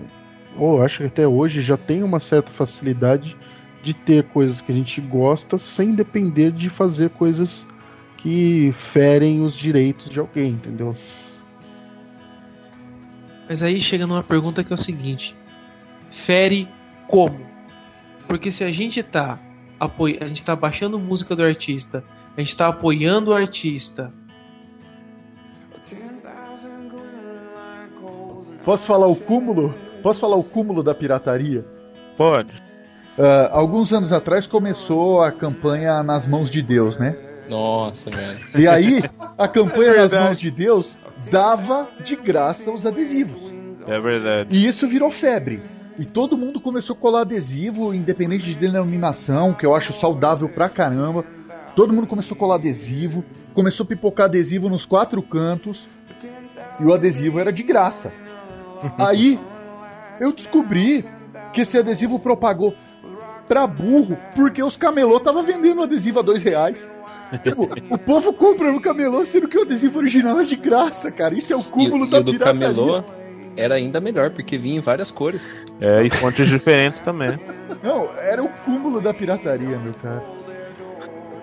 ou 0.56 0.82
acho 0.82 0.98
que 0.98 1.04
até 1.04 1.26
hoje 1.26 1.62
já 1.62 1.76
tem 1.76 2.02
uma 2.02 2.20
certa 2.20 2.50
facilidade 2.50 3.36
de 3.82 3.94
ter 3.94 4.24
coisas 4.24 4.60
que 4.60 4.70
a 4.70 4.74
gente 4.74 5.00
gosta 5.00 5.58
sem 5.58 5.94
depender 5.94 6.52
de 6.52 6.68
fazer 6.68 7.10
coisas 7.10 7.66
que 8.16 8.72
ferem 8.72 9.40
os 9.40 9.54
direitos 9.54 10.10
de 10.10 10.18
alguém, 10.18 10.50
entendeu? 10.50 10.94
Mas 13.48 13.62
aí 13.62 13.80
chega 13.80 14.06
numa 14.06 14.22
pergunta 14.22 14.62
que 14.62 14.72
é 14.72 14.74
o 14.74 14.78
seguinte: 14.78 15.34
fere 16.10 16.68
como? 17.08 17.46
Porque 18.26 18.52
se 18.52 18.64
a 18.64 18.72
gente 18.72 19.02
tá 19.02 19.38
apoi 19.78 20.18
a 20.20 20.26
gente 20.26 20.44
tá 20.44 20.54
baixando 20.54 20.98
música 20.98 21.34
do 21.34 21.42
artista, 21.42 22.04
a 22.36 22.40
gente 22.40 22.56
tá 22.56 22.68
apoiando 22.68 23.30
o 23.30 23.34
artista, 23.34 24.12
Posso 28.64 28.86
falar 28.86 29.06
o 29.06 29.16
cúmulo? 29.16 29.74
Posso 30.02 30.20
falar 30.20 30.36
o 30.36 30.44
cúmulo 30.44 30.82
da 30.82 30.94
pirataria? 30.94 31.64
Pode. 32.16 32.52
Ah, 33.18 33.50
alguns 33.52 33.92
anos 33.92 34.12
atrás 34.12 34.46
começou 34.46 35.22
a 35.22 35.32
campanha 35.32 36.02
Nas 36.02 36.26
Mãos 36.26 36.50
de 36.50 36.62
Deus, 36.62 36.98
né? 36.98 37.16
Nossa, 37.48 38.10
velho. 38.10 38.38
E 38.56 38.68
aí, 38.68 39.02
a 39.36 39.48
campanha 39.48 39.90
É 39.90 39.96
Nas. 39.96 40.12
Mãos 40.12 40.38
de 40.38 40.50
Deus 40.50 40.98
dava 41.30 41.88
de 42.04 42.16
graça 42.16 42.70
os 42.70 42.86
adesivos. 42.86 43.52
É 43.86 43.98
verdade. 43.98 44.54
E 44.54 44.66
isso 44.66 44.86
virou 44.86 45.10
febre. 45.10 45.60
E 46.00 46.04
todo 46.06 46.34
mundo 46.34 46.58
começou 46.58 46.96
a 46.96 46.98
colar 46.98 47.20
adesivo, 47.20 47.92
independente 47.92 48.44
de 48.46 48.54
denominação, 48.56 49.52
que 49.52 49.66
eu 49.66 49.74
acho 49.74 49.92
saudável 49.92 50.48
pra 50.48 50.66
caramba. 50.66 51.22
Todo 51.76 51.92
mundo 51.92 52.06
começou 52.06 52.34
a 52.34 52.38
colar 52.38 52.54
adesivo, 52.54 53.22
começou 53.52 53.84
a 53.84 53.86
pipocar 53.86 54.24
adesivo 54.24 54.70
nos 54.70 54.86
quatro 54.86 55.22
cantos, 55.22 55.90
e 56.80 56.84
o 56.84 56.94
adesivo 56.94 57.38
era 57.38 57.52
de 57.52 57.62
graça. 57.62 58.10
Aí 58.96 59.38
eu 60.18 60.32
descobri 60.32 61.04
que 61.52 61.60
esse 61.60 61.76
adesivo 61.76 62.18
propagou 62.18 62.74
pra 63.46 63.66
burro, 63.66 64.16
porque 64.34 64.62
os 64.62 64.78
camelô 64.78 65.20
tava 65.20 65.42
vendendo 65.42 65.82
adesivo 65.82 66.20
a 66.20 66.22
dois 66.22 66.42
reais. 66.42 66.88
Tipo, 67.42 67.68
o 67.90 67.98
povo 67.98 68.32
compra 68.32 68.72
no 68.72 68.80
camelô, 68.80 69.22
sendo 69.26 69.48
que 69.48 69.58
o 69.58 69.62
adesivo 69.62 69.98
original 69.98 70.40
é 70.40 70.44
de 70.44 70.56
graça, 70.56 71.10
cara. 71.10 71.34
Isso 71.34 71.52
é 71.52 71.56
o 71.56 71.60
E, 71.60 71.64
cúmulo 71.64 72.06
e 72.06 72.10
da 72.10 72.20
do 72.20 72.30
pirataria. 72.32 72.68
camelô 72.68 73.04
era 73.56 73.74
ainda 73.74 74.00
melhor, 74.00 74.30
porque 74.30 74.56
vinha 74.58 74.78
em 74.78 74.80
várias 74.80 75.10
cores. 75.10 75.48
É, 75.84 76.04
e 76.04 76.10
fontes 76.10 76.48
diferentes 76.48 77.00
também. 77.00 77.38
Não, 77.82 78.08
era 78.18 78.42
o 78.42 78.48
cúmulo 78.48 79.00
da 79.00 79.12
pirataria, 79.14 79.78
meu 79.78 79.94
cara. 79.94 80.22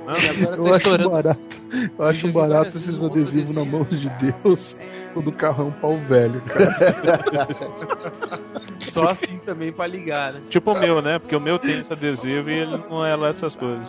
agora 0.08 0.55
Eu 0.55 0.64
tá 0.64 0.70
acho 0.70 0.78
estourando. 0.78 1.10
barato. 1.10 1.62
Eu 1.97 2.05
acho 2.05 2.32
barato 2.32 2.78
esses 2.78 3.03
adesivos 3.03 3.53
na 3.55 3.62
adesivo. 3.62 3.78
mão 3.78 3.88
de 3.89 4.10
Deus 4.43 4.78
quando 5.14 5.28
o 5.30 5.32
carro 5.34 5.64
é 5.64 5.68
um 5.68 5.72
pau 5.72 5.97
velho, 5.97 6.41
cara. 6.41 7.47
Só 8.82 9.08
assim 9.08 9.38
também 9.45 9.72
pra 9.72 9.88
ligar, 9.88 10.34
né? 10.34 10.41
Tipo 10.49 10.74
o 10.74 10.80
meu, 10.80 11.01
né? 11.01 11.18
Porque 11.20 11.36
o 11.36 11.39
meu 11.39 11.58
tem 11.60 11.80
esse 11.82 11.91
adesivo 11.91 12.49
e 12.49 12.53
ele 12.53 12.78
não 12.89 13.03
é 13.05 13.16
lá 13.16 13.30
essas 13.30 13.55
coisas. 13.55 13.88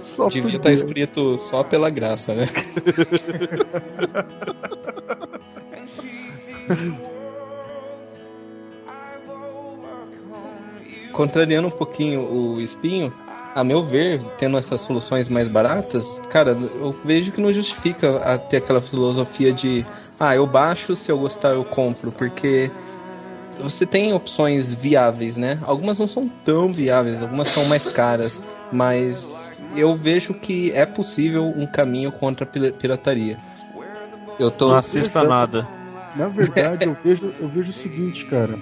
Só 0.00 0.28
Devia 0.28 0.56
estar 0.56 0.68
Deus. 0.68 0.80
escrito 0.80 1.36
só 1.38 1.64
pela 1.64 1.90
graça, 1.90 2.32
né? 2.34 2.46
Contrariando 11.12 11.68
um 11.68 11.70
pouquinho 11.70 12.22
o 12.22 12.60
espinho, 12.60 13.12
a 13.54 13.62
meu 13.62 13.84
ver, 13.84 14.20
tendo 14.38 14.56
essas 14.56 14.80
soluções 14.80 15.28
mais 15.28 15.46
baratas, 15.46 16.20
cara, 16.30 16.52
eu 16.52 16.96
vejo 17.04 17.32
que 17.32 17.40
não 17.40 17.52
justifica 17.52 18.38
ter 18.48 18.56
aquela 18.58 18.80
filosofia 18.80 19.52
de 19.52 19.84
ah, 20.18 20.34
eu 20.34 20.46
baixo, 20.46 20.96
se 20.96 21.10
eu 21.12 21.18
gostar 21.18 21.50
eu 21.50 21.64
compro, 21.64 22.10
porque 22.12 22.70
você 23.60 23.84
tem 23.84 24.14
opções 24.14 24.72
viáveis, 24.72 25.36
né? 25.36 25.58
Algumas 25.62 25.98
não 25.98 26.06
são 26.06 26.26
tão 26.28 26.72
viáveis, 26.72 27.20
algumas 27.20 27.48
são 27.48 27.64
mais 27.66 27.88
caras, 27.88 28.40
mas 28.72 29.52
eu 29.76 29.94
vejo 29.94 30.32
que 30.34 30.72
é 30.72 30.86
possível 30.86 31.44
um 31.44 31.66
caminho 31.66 32.10
contra 32.10 32.46
a 32.46 32.72
pirataria. 32.72 33.36
Eu 34.38 34.50
tô 34.50 34.68
não 34.68 34.76
assista 34.76 35.22
nada. 35.22 35.68
Na 36.16 36.28
verdade, 36.28 36.86
eu 36.86 36.96
vejo, 37.02 37.32
eu 37.40 37.48
vejo 37.48 37.70
o 37.70 37.74
seguinte, 37.74 38.26
cara. 38.26 38.58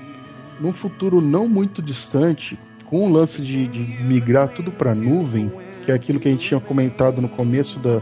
Num 0.61 0.73
futuro 0.73 1.21
não 1.21 1.49
muito 1.49 1.81
distante, 1.81 2.59
com 2.87 3.07
o 3.07 3.13
lance 3.13 3.41
de, 3.41 3.67
de 3.67 4.03
migrar 4.03 4.49
tudo 4.49 4.71
para 4.71 4.95
nuvem, 4.95 5.51
que 5.85 5.93
é 5.93 5.95
aquilo 5.95 6.21
que 6.21 6.29
a 6.29 6.31
gente 6.31 6.47
tinha 6.47 6.61
comentado 6.61 7.23
no 7.23 7.29
começo 7.29 7.79
da, 7.79 8.01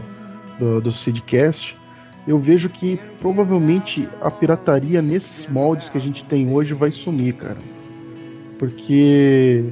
do, 0.59 0.81
do 0.81 0.91
Seedcast, 0.91 1.77
eu 2.27 2.37
vejo 2.37 2.69
que 2.69 2.99
provavelmente 3.19 4.07
a 4.21 4.29
pirataria 4.29 5.01
nesses 5.01 5.47
moldes 5.47 5.89
que 5.89 5.97
a 5.97 6.01
gente 6.01 6.23
tem 6.25 6.53
hoje 6.53 6.73
vai 6.73 6.91
sumir, 6.91 7.33
cara. 7.33 7.57
Porque, 8.59 9.63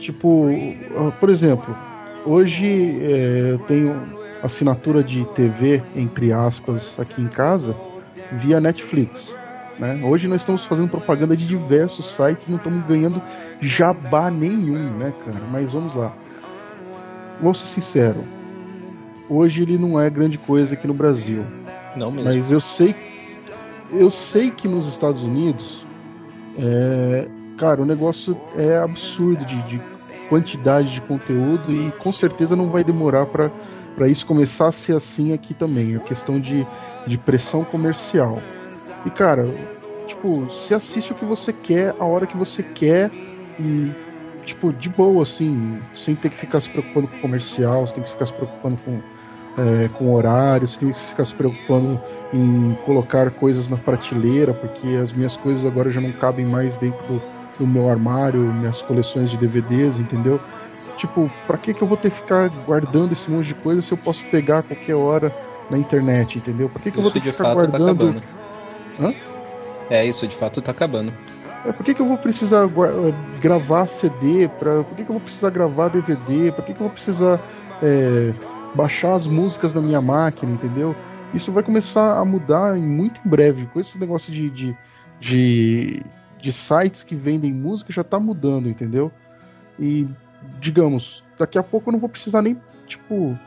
tipo, 0.00 0.48
ah, 0.96 1.12
por 1.12 1.30
exemplo, 1.30 1.74
hoje 2.26 2.66
é, 3.00 3.52
eu 3.52 3.58
tenho 3.60 3.94
assinatura 4.42 5.02
de 5.02 5.24
TV, 5.34 5.82
entre 5.94 6.32
aspas, 6.32 6.98
aqui 6.98 7.22
em 7.22 7.28
casa, 7.28 7.74
via 8.32 8.60
Netflix. 8.60 9.32
Né? 9.78 10.00
Hoje 10.02 10.26
nós 10.26 10.40
estamos 10.40 10.64
fazendo 10.64 10.88
propaganda 10.88 11.36
de 11.36 11.46
diversos 11.46 12.06
sites, 12.06 12.48
não 12.48 12.56
estamos 12.56 12.84
ganhando 12.84 13.22
jabá 13.60 14.30
nenhum, 14.30 14.96
né, 14.96 15.12
cara? 15.24 15.40
Mas 15.50 15.70
vamos 15.72 15.94
lá. 15.94 16.12
Vou 17.40 17.54
ser 17.54 17.66
sincero. 17.66 18.24
Hoje 19.28 19.62
ele 19.62 19.78
não 19.78 20.00
é 20.00 20.10
grande 20.10 20.36
coisa 20.38 20.74
aqui 20.74 20.86
no 20.86 20.94
Brasil. 20.94 21.44
Não 21.96 22.10
mesmo. 22.10 22.24
Mas 22.24 22.50
eu 22.50 22.60
sei, 22.60 22.94
eu 23.92 24.10
sei 24.10 24.50
que 24.50 24.66
nos 24.66 24.88
Estados 24.88 25.22
Unidos, 25.22 25.86
é, 26.58 27.28
cara, 27.56 27.80
o 27.80 27.84
negócio 27.84 28.36
é 28.56 28.76
absurdo 28.76 29.44
de, 29.44 29.62
de 29.62 29.80
quantidade 30.28 30.92
de 30.92 31.00
conteúdo 31.00 31.72
e 31.72 31.90
com 31.92 32.12
certeza 32.12 32.54
não 32.54 32.70
vai 32.70 32.84
demorar 32.84 33.26
para 33.26 34.08
isso 34.08 34.26
começar 34.26 34.68
a 34.68 34.72
ser 34.72 34.96
assim 34.96 35.32
aqui 35.32 35.54
também. 35.54 35.94
É 35.94 35.98
questão 35.98 36.40
de, 36.40 36.66
de 37.06 37.16
pressão 37.18 37.64
comercial. 37.64 38.38
E 39.04 39.10
cara, 39.10 39.48
tipo, 40.06 40.40
você 40.46 40.74
assiste 40.74 41.12
o 41.12 41.14
que 41.14 41.24
você 41.24 41.52
quer, 41.52 41.94
a 41.98 42.04
hora 42.04 42.26
que 42.26 42.36
você 42.36 42.62
quer 42.62 43.10
e, 43.58 43.92
tipo, 44.44 44.72
de 44.72 44.88
boa, 44.88 45.22
assim, 45.22 45.80
sem 45.94 46.14
ter 46.14 46.30
que 46.30 46.38
ficar 46.38 46.60
se 46.60 46.68
preocupando 46.68 47.08
com 47.08 47.18
comercial, 47.18 47.86
você 47.86 47.94
tem 47.94 48.04
que 48.04 48.10
ficar 48.10 48.26
se 48.26 48.32
preocupando 48.32 48.76
com, 48.82 49.00
é, 49.58 49.88
com 49.88 50.12
horário, 50.12 50.66
você 50.66 50.78
tem 50.78 50.92
que 50.92 51.00
ficar 51.00 51.24
se 51.24 51.34
preocupando 51.34 52.00
em 52.32 52.76
colocar 52.84 53.30
coisas 53.30 53.68
na 53.68 53.76
prateleira, 53.76 54.52
porque 54.52 54.96
as 54.96 55.12
minhas 55.12 55.36
coisas 55.36 55.64
agora 55.64 55.90
já 55.90 56.00
não 56.00 56.12
cabem 56.12 56.44
mais 56.44 56.76
dentro 56.78 57.00
do, 57.06 57.22
do 57.58 57.66
meu 57.66 57.88
armário, 57.88 58.40
minhas 58.40 58.82
coleções 58.82 59.30
de 59.30 59.36
DVDs, 59.36 59.98
entendeu? 59.98 60.40
Tipo, 60.96 61.30
pra 61.46 61.56
que, 61.56 61.72
que 61.72 61.80
eu 61.80 61.86
vou 61.86 61.96
ter 61.96 62.10
que 62.10 62.16
ficar 62.16 62.48
guardando 62.66 63.12
esse 63.12 63.30
monte 63.30 63.46
de 63.46 63.54
coisa 63.54 63.80
se 63.80 63.92
eu 63.92 63.98
posso 63.98 64.22
pegar 64.24 64.58
a 64.58 64.62
qualquer 64.62 64.96
hora 64.96 65.32
na 65.70 65.78
internet, 65.78 66.38
entendeu? 66.38 66.68
Por 66.68 66.80
que, 66.80 66.90
que 66.90 66.98
eu 66.98 67.02
vou 67.02 67.10
ter 67.10 67.20
que 67.20 67.32
ficar 67.32 67.44
tá 67.44 67.54
guardando. 67.54 68.20
Tá 68.20 68.26
Hã? 69.00 69.14
É, 69.90 70.06
isso 70.06 70.26
de 70.26 70.36
fato 70.36 70.60
tá 70.60 70.72
acabando. 70.72 71.12
É, 71.64 71.72
por 71.72 71.84
que, 71.84 71.94
que 71.94 72.00
eu 72.00 72.06
vou 72.06 72.18
precisar 72.18 72.64
eh, 72.64 73.40
gravar 73.40 73.86
CD? 73.86 74.48
Pra, 74.58 74.82
por 74.84 74.96
que, 74.96 75.04
que 75.04 75.10
eu 75.10 75.14
vou 75.14 75.20
precisar 75.20 75.50
gravar 75.50 75.88
DVD? 75.88 76.52
Por 76.52 76.64
que, 76.64 76.72
que 76.72 76.80
eu 76.80 76.86
vou 76.86 76.90
precisar 76.90 77.40
é, 77.82 78.32
baixar 78.74 79.14
as 79.14 79.26
músicas 79.26 79.72
na 79.74 79.80
minha 79.80 80.00
máquina, 80.00 80.52
entendeu? 80.52 80.94
Isso 81.34 81.52
vai 81.52 81.62
começar 81.62 82.18
a 82.18 82.24
mudar 82.24 82.74
muito 82.76 83.20
em 83.24 83.28
breve. 83.28 83.66
Com 83.66 83.80
esse 83.80 83.98
negócio 83.98 84.32
de, 84.32 84.48
de, 84.50 84.76
de, 85.20 86.02
de 86.40 86.52
sites 86.52 87.02
que 87.02 87.14
vendem 87.14 87.52
música 87.52 87.92
já 87.92 88.04
tá 88.04 88.18
mudando, 88.18 88.68
entendeu? 88.68 89.12
E, 89.78 90.06
digamos, 90.60 91.24
daqui 91.38 91.58
a 91.58 91.62
pouco 91.62 91.90
eu 91.90 91.92
não 91.92 92.00
vou 92.00 92.08
precisar 92.08 92.40
nem, 92.40 92.58
tipo, 92.86 93.38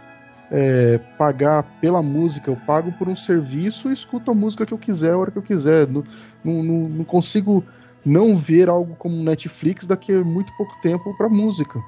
é, 0.51 0.97
pagar 1.17 1.63
pela 1.79 2.03
música. 2.03 2.51
Eu 2.51 2.57
pago 2.57 2.91
por 2.91 3.07
um 3.07 3.15
serviço 3.15 3.89
e 3.89 3.93
escuto 3.93 4.29
a 4.29 4.35
música 4.35 4.65
que 4.65 4.73
eu 4.73 4.77
quiser, 4.77 5.13
a 5.13 5.17
hora 5.17 5.31
que 5.31 5.37
eu 5.37 5.43
quiser. 5.43 5.87
Não, 5.87 6.03
não, 6.43 6.63
não 6.89 7.03
consigo 7.05 7.63
não 8.05 8.35
ver 8.35 8.67
algo 8.67 8.95
como 8.95 9.23
Netflix 9.23 9.87
daqui 9.87 10.13
a 10.13 10.23
muito 10.23 10.51
pouco 10.57 10.75
tempo 10.81 11.15
para 11.17 11.29
música. 11.29 11.79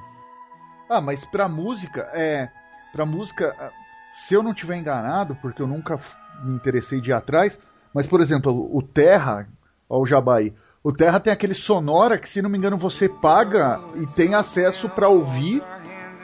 Ah, 0.90 1.02
mas 1.02 1.26
para 1.26 1.50
música, 1.50 2.10
é, 2.14 2.50
para 2.94 3.06
música, 3.06 3.56
ah, 3.60 3.72
se 4.14 4.34
eu 4.34 4.42
não 4.42 4.54
tiver 4.54 4.78
enganado, 4.78 5.36
porque 5.42 5.62
eu 5.62 5.68
nunca 5.68 6.00
me 6.44 6.56
interessei 6.56 7.02
de 7.02 7.10
ir 7.10 7.14
atrás, 7.14 7.60
mas 7.94 8.08
por 8.08 8.22
exemplo, 8.22 8.70
o 8.72 8.82
Terra, 8.82 9.48
ó, 9.90 10.00
o 10.00 10.06
Jabai, 10.06 10.54
o 10.84 10.92
Terra 10.92 11.20
tem 11.20 11.34
aquele 11.34 11.54
sonora 11.54 12.18
que, 12.18 12.30
se 12.30 12.42
não 12.42 12.50
me 12.50 12.58
engano, 12.58 12.78
você 12.78 13.10
paga 13.10 13.80
e 13.96 14.06
tem 14.06 14.36
acesso 14.36 14.90
para 14.90 15.08
ouvir 15.08 15.64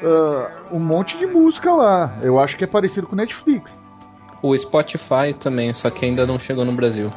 uh, 0.01 0.75
um 0.75 0.79
monte 0.79 1.17
de 1.17 1.25
música 1.25 1.73
lá. 1.73 2.17
Eu 2.21 2.39
acho 2.39 2.57
que 2.57 2.63
é 2.63 2.67
parecido 2.67 3.07
com 3.07 3.13
o 3.13 3.17
Netflix. 3.17 3.81
O 4.41 4.55
Spotify 4.57 5.33
também, 5.37 5.73
só 5.73 5.89
que 5.89 6.05
ainda 6.05 6.25
não 6.25 6.39
chegou 6.39 6.63
no 6.63 6.71
Brasil. 6.71 7.09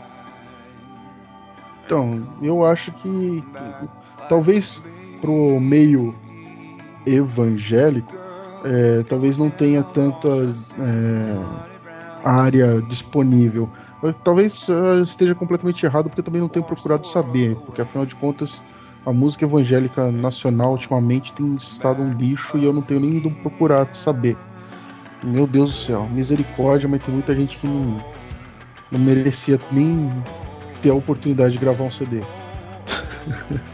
Então, 1.85 2.26
eu 2.41 2.64
acho 2.64 2.91
que, 2.93 3.43
que 3.43 3.89
talvez 4.28 4.80
pro 5.20 5.61
meio 5.61 6.14
evangélico, 7.07 8.12
é, 8.64 9.03
talvez 9.05 9.39
não 9.39 9.51
tenha 9.51 9.83
tanta 9.83 10.28
é, 10.28 11.39
área 12.24 12.80
disponível. 12.83 13.68
Talvez 14.24 14.66
esteja 15.05 15.33
completamente 15.33 15.87
errado 15.87 16.09
porque 16.09 16.20
eu 16.20 16.24
também 16.24 16.41
não 16.41 16.49
tenho 16.49 16.64
procurado 16.64 17.07
saber, 17.07 17.55
porque 17.64 17.83
afinal 17.83 18.05
de 18.05 18.16
contas 18.16 18.61
a 19.05 19.12
música 19.12 19.44
evangélica 19.44 20.11
nacional 20.11 20.72
ultimamente 20.72 21.32
tem 21.32 21.57
estado 21.57 22.03
um 22.03 22.12
lixo 22.12 22.59
e 22.59 22.64
eu 22.64 22.72
não 22.72 22.82
tenho 22.82 23.00
nem 23.00 23.16
ido 23.16 23.30
procurar 23.30 23.92
saber. 23.94 24.36
Meu 25.22 25.46
Deus 25.46 25.72
do 25.72 25.76
céu, 25.76 26.09
misericórdia, 26.09 26.88
mas 26.88 27.03
tem 27.03 27.14
muita 27.14 27.34
gente 27.34 27.57
que 27.57 27.66
não, 27.66 28.05
não 28.90 29.00
merecia 29.00 29.61
nem 29.70 30.11
ter 30.80 30.90
a 30.90 30.94
oportunidade 30.94 31.55
de 31.55 31.59
gravar 31.59 31.84
um 31.84 31.90
CD. 31.90 32.22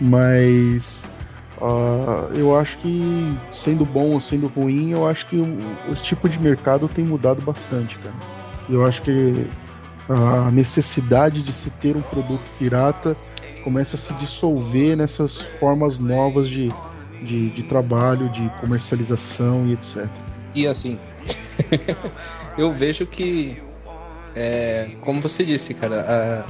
Mas 0.00 1.04
uh, 1.60 2.32
eu 2.36 2.56
acho 2.56 2.78
que, 2.78 3.30
sendo 3.50 3.84
bom 3.84 4.12
ou 4.12 4.20
sendo 4.20 4.46
ruim, 4.46 4.92
eu 4.92 5.08
acho 5.08 5.26
que 5.26 5.36
o, 5.36 5.58
o, 5.90 5.94
tipo 5.96 6.28
de 6.28 6.38
mercado 6.38 6.88
tem 6.88 7.04
mudado 7.04 7.42
bastante, 7.42 7.98
cara. 7.98 8.14
Eu 8.68 8.86
acho 8.86 9.02
que 9.02 9.48
a 10.08 10.50
necessidade 10.50 11.42
de 11.42 11.52
se 11.52 11.70
ter 11.70 11.96
um 11.96 12.02
produto 12.02 12.42
pirata 12.58 13.16
começa 13.62 13.96
a 13.96 13.98
se 13.98 14.14
dissolver 14.14 14.96
nessas 14.96 15.38
formas 15.60 15.98
novas 15.98 16.48
de, 16.48 16.68
de, 17.22 17.50
de 17.50 17.62
trabalho, 17.64 18.30
de 18.30 18.48
comercialização 18.60 19.66
e 19.66 19.74
etc. 19.74 20.06
E 20.54 20.66
assim, 20.66 20.98
eu 22.56 22.72
vejo 22.72 23.04
que 23.06 23.60
é, 24.34 24.88
como 25.02 25.20
você 25.20 25.44
disse, 25.44 25.74
cara, 25.74 26.46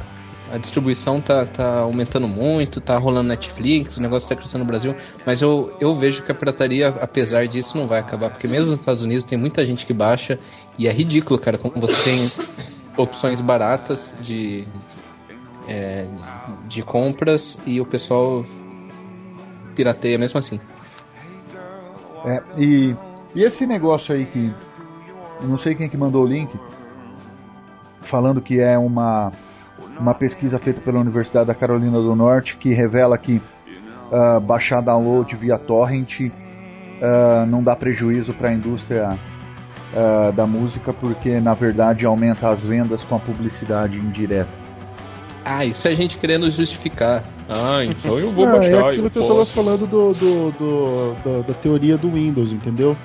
a, 0.51 0.55
a, 0.55 0.59
distribuição 0.59 1.21
tá, 1.21 1.45
tá 1.45 1.79
aumentando 1.81 2.29
muito, 2.29 2.81
tá 2.81 2.97
rolando 2.97 3.29
Netflix, 3.29 3.97
o 3.97 4.01
negócio 4.01 4.29
tá 4.29 4.37
crescendo 4.37 4.61
no 4.61 4.67
Brasil, 4.67 4.95
mas 5.27 5.43
eu, 5.43 5.77
eu 5.81 5.95
vejo 5.97 6.23
que 6.23 6.31
a 6.31 6.35
pirataria, 6.35 6.89
apesar 6.89 7.49
disso, 7.49 7.77
não 7.77 7.87
vai 7.87 7.99
acabar, 7.99 8.31
porque 8.31 8.47
mesmo 8.47 8.71
nos 8.71 8.81
Estados 8.81 9.03
Unidos 9.03 9.25
tem 9.25 9.39
muita 9.39 9.67
gente 9.67 9.85
que 9.85 9.93
baixa 9.93 10.39
e 10.79 10.87
é 10.87 10.93
ridículo, 10.93 11.41
cara, 11.41 11.59
como 11.59 11.81
você 11.81 11.97
tem 12.05 12.31
opções 12.99 13.41
baratas 13.41 14.15
de, 14.21 14.67
é, 15.69 16.07
de 16.67 16.83
compras 16.83 17.59
e 17.65 17.81
o 17.81 17.87
pessoal 17.87 18.45
pirateia 19.75 20.19
mesmo 20.19 20.39
assim. 20.41 20.61
É, 22.27 22.43
e, 22.59 22.97
e 23.35 23.43
esse 23.43 23.67
negócio 23.67 24.15
aí 24.15 24.27
que. 24.27 24.53
Não 25.41 25.57
sei 25.57 25.77
quem 25.77 25.89
que 25.89 25.97
mandou 25.97 26.25
o 26.25 26.27
link, 26.27 26.53
falando 28.01 28.41
que 28.41 28.61
é 28.61 28.77
uma, 28.77 29.31
uma 30.01 30.13
pesquisa 30.13 30.59
feita 30.59 30.81
pela 30.81 30.99
Universidade 30.99 31.47
da 31.47 31.55
Carolina 31.55 31.97
do 32.01 32.17
Norte 32.17 32.57
que 32.57 32.73
revela 32.75 33.17
que 33.17 33.41
uh, 34.11 34.41
baixar 34.41 34.81
download 34.81 35.37
via 35.37 35.57
torrent 35.57 36.19
uh, 36.23 37.47
não 37.47 37.63
dá 37.63 37.77
prejuízo 37.77 38.35
para 38.35 38.49
a 38.49 38.53
indústria 38.53 39.17
uh, 39.93 40.33
da 40.33 40.47
música 40.47 40.93
porque 40.93 41.41
na 41.41 41.55
verdade 41.55 42.05
aumenta 42.05 42.49
as 42.51 42.65
vendas 42.65 43.05
com 43.05 43.15
a 43.17 43.19
publicidade 43.19 43.99
indireta. 43.99 44.69
Ah, 45.45 45.65
isso 45.65 45.89
é 45.89 45.93
a 45.93 45.95
gente 45.95 46.19
querendo 46.19 46.51
justificar. 46.51 47.25
Ah, 47.49 47.83
então 47.83 48.19
eu 48.19 48.31
vou 48.31 48.47
ah, 48.47 48.53
baixar. 48.53 48.71
É 48.71 48.81
aquilo 48.81 49.11
que 49.11 49.19
eu 49.19 49.23
estava 49.23 49.47
falando 49.47 49.87
do, 49.87 50.13
do, 50.13 50.51
do, 50.53 51.15
do, 51.15 51.43
da 51.47 51.55
teoria 51.55 51.97
do 51.97 52.11
Windows, 52.11 52.53
entendeu? 52.53 52.97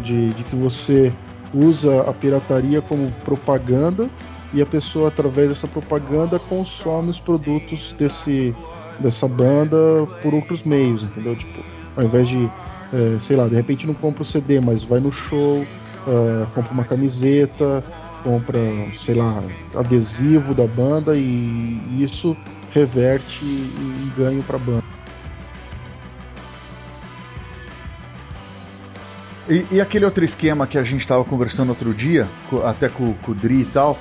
De, 0.00 0.30
de 0.30 0.44
que 0.44 0.56
você 0.56 1.12
usa 1.52 2.02
a 2.02 2.12
pirataria 2.12 2.80
como 2.80 3.10
propaganda 3.24 4.08
e 4.54 4.62
a 4.62 4.66
pessoa 4.66 5.08
através 5.08 5.50
dessa 5.50 5.66
propaganda 5.66 6.38
consome 6.38 7.10
os 7.10 7.20
produtos 7.20 7.94
desse 7.98 8.54
dessa 8.98 9.28
banda 9.28 9.76
por 10.22 10.34
outros 10.34 10.62
meios, 10.64 11.02
entendeu? 11.02 11.36
Tipo, 11.36 11.62
ao 11.96 12.04
invés 12.04 12.28
de 12.28 12.50
é, 12.92 13.20
sei 13.20 13.36
lá, 13.36 13.46
de 13.46 13.54
repente 13.54 13.86
não 13.86 13.94
compra 13.94 14.22
o 14.22 14.26
CD, 14.26 14.60
mas 14.60 14.82
vai 14.82 14.98
no 14.98 15.12
show, 15.12 15.64
uh, 16.06 16.46
compra 16.54 16.72
uma 16.72 16.84
camiseta, 16.84 17.84
compra, 18.22 18.58
sei 19.04 19.14
lá, 19.14 19.42
adesivo 19.74 20.54
da 20.54 20.66
banda 20.66 21.14
e 21.16 22.02
isso 22.02 22.36
reverte 22.72 23.44
em 23.44 24.12
ganho 24.16 24.42
para 24.42 24.56
a 24.56 24.60
banda. 24.60 24.84
E, 29.48 29.66
e, 29.70 29.80
aquele 29.80 30.04
outro 30.04 30.22
esquema 30.24 30.66
que 30.66 30.76
a 30.76 30.84
gente 30.84 31.00
estava 31.00 31.24
conversando 31.24 31.70
outro 31.70 31.94
dia, 31.94 32.28
até 32.66 32.88
com, 32.88 33.14
com 33.14 33.32
o 33.32 33.34
Dri 33.34 33.60
e 33.60 33.64
tal, 33.64 33.98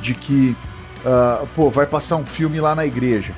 de 0.00 0.14
que, 0.14 0.56
uh, 1.00 1.44
pô, 1.48 1.68
vai 1.68 1.84
passar 1.84 2.16
um 2.16 2.24
filme 2.24 2.60
lá 2.60 2.76
na 2.76 2.86
igreja. 2.86 3.34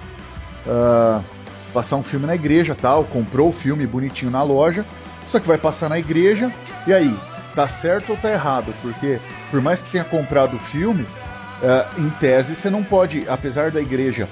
Uh, 0.66 1.24
passar 1.72 1.96
um 1.96 2.02
filme 2.02 2.26
na 2.26 2.34
igreja 2.34 2.74
tal, 2.74 3.04
comprou 3.04 3.48
o 3.48 3.52
filme 3.52 3.86
bonitinho 3.86 4.30
na 4.30 4.42
loja, 4.42 4.84
só 5.24 5.40
que 5.40 5.48
vai 5.48 5.56
passar 5.56 5.88
na 5.88 5.98
igreja, 5.98 6.52
e 6.86 6.92
aí, 6.92 7.16
tá 7.56 7.66
certo 7.66 8.10
ou 8.10 8.16
tá 8.16 8.30
errado? 8.30 8.72
Porque, 8.82 9.18
por 9.50 9.60
mais 9.60 9.82
que 9.82 9.90
tenha 9.90 10.04
comprado 10.04 10.56
o 10.56 10.60
filme, 10.60 11.02
uh, 11.02 12.00
em 12.00 12.08
tese 12.10 12.54
você 12.54 12.70
não 12.70 12.84
pode, 12.84 13.24
apesar 13.28 13.72
da 13.72 13.80
igreja 13.80 14.28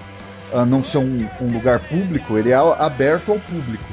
não 0.68 0.84
ser 0.84 0.98
um, 0.98 1.28
um, 1.40 1.52
lugar 1.52 1.80
público, 1.80 2.38
ele 2.38 2.52
é 2.52 2.54
aberto 2.54 3.32
ao 3.32 3.40
público. 3.40 3.84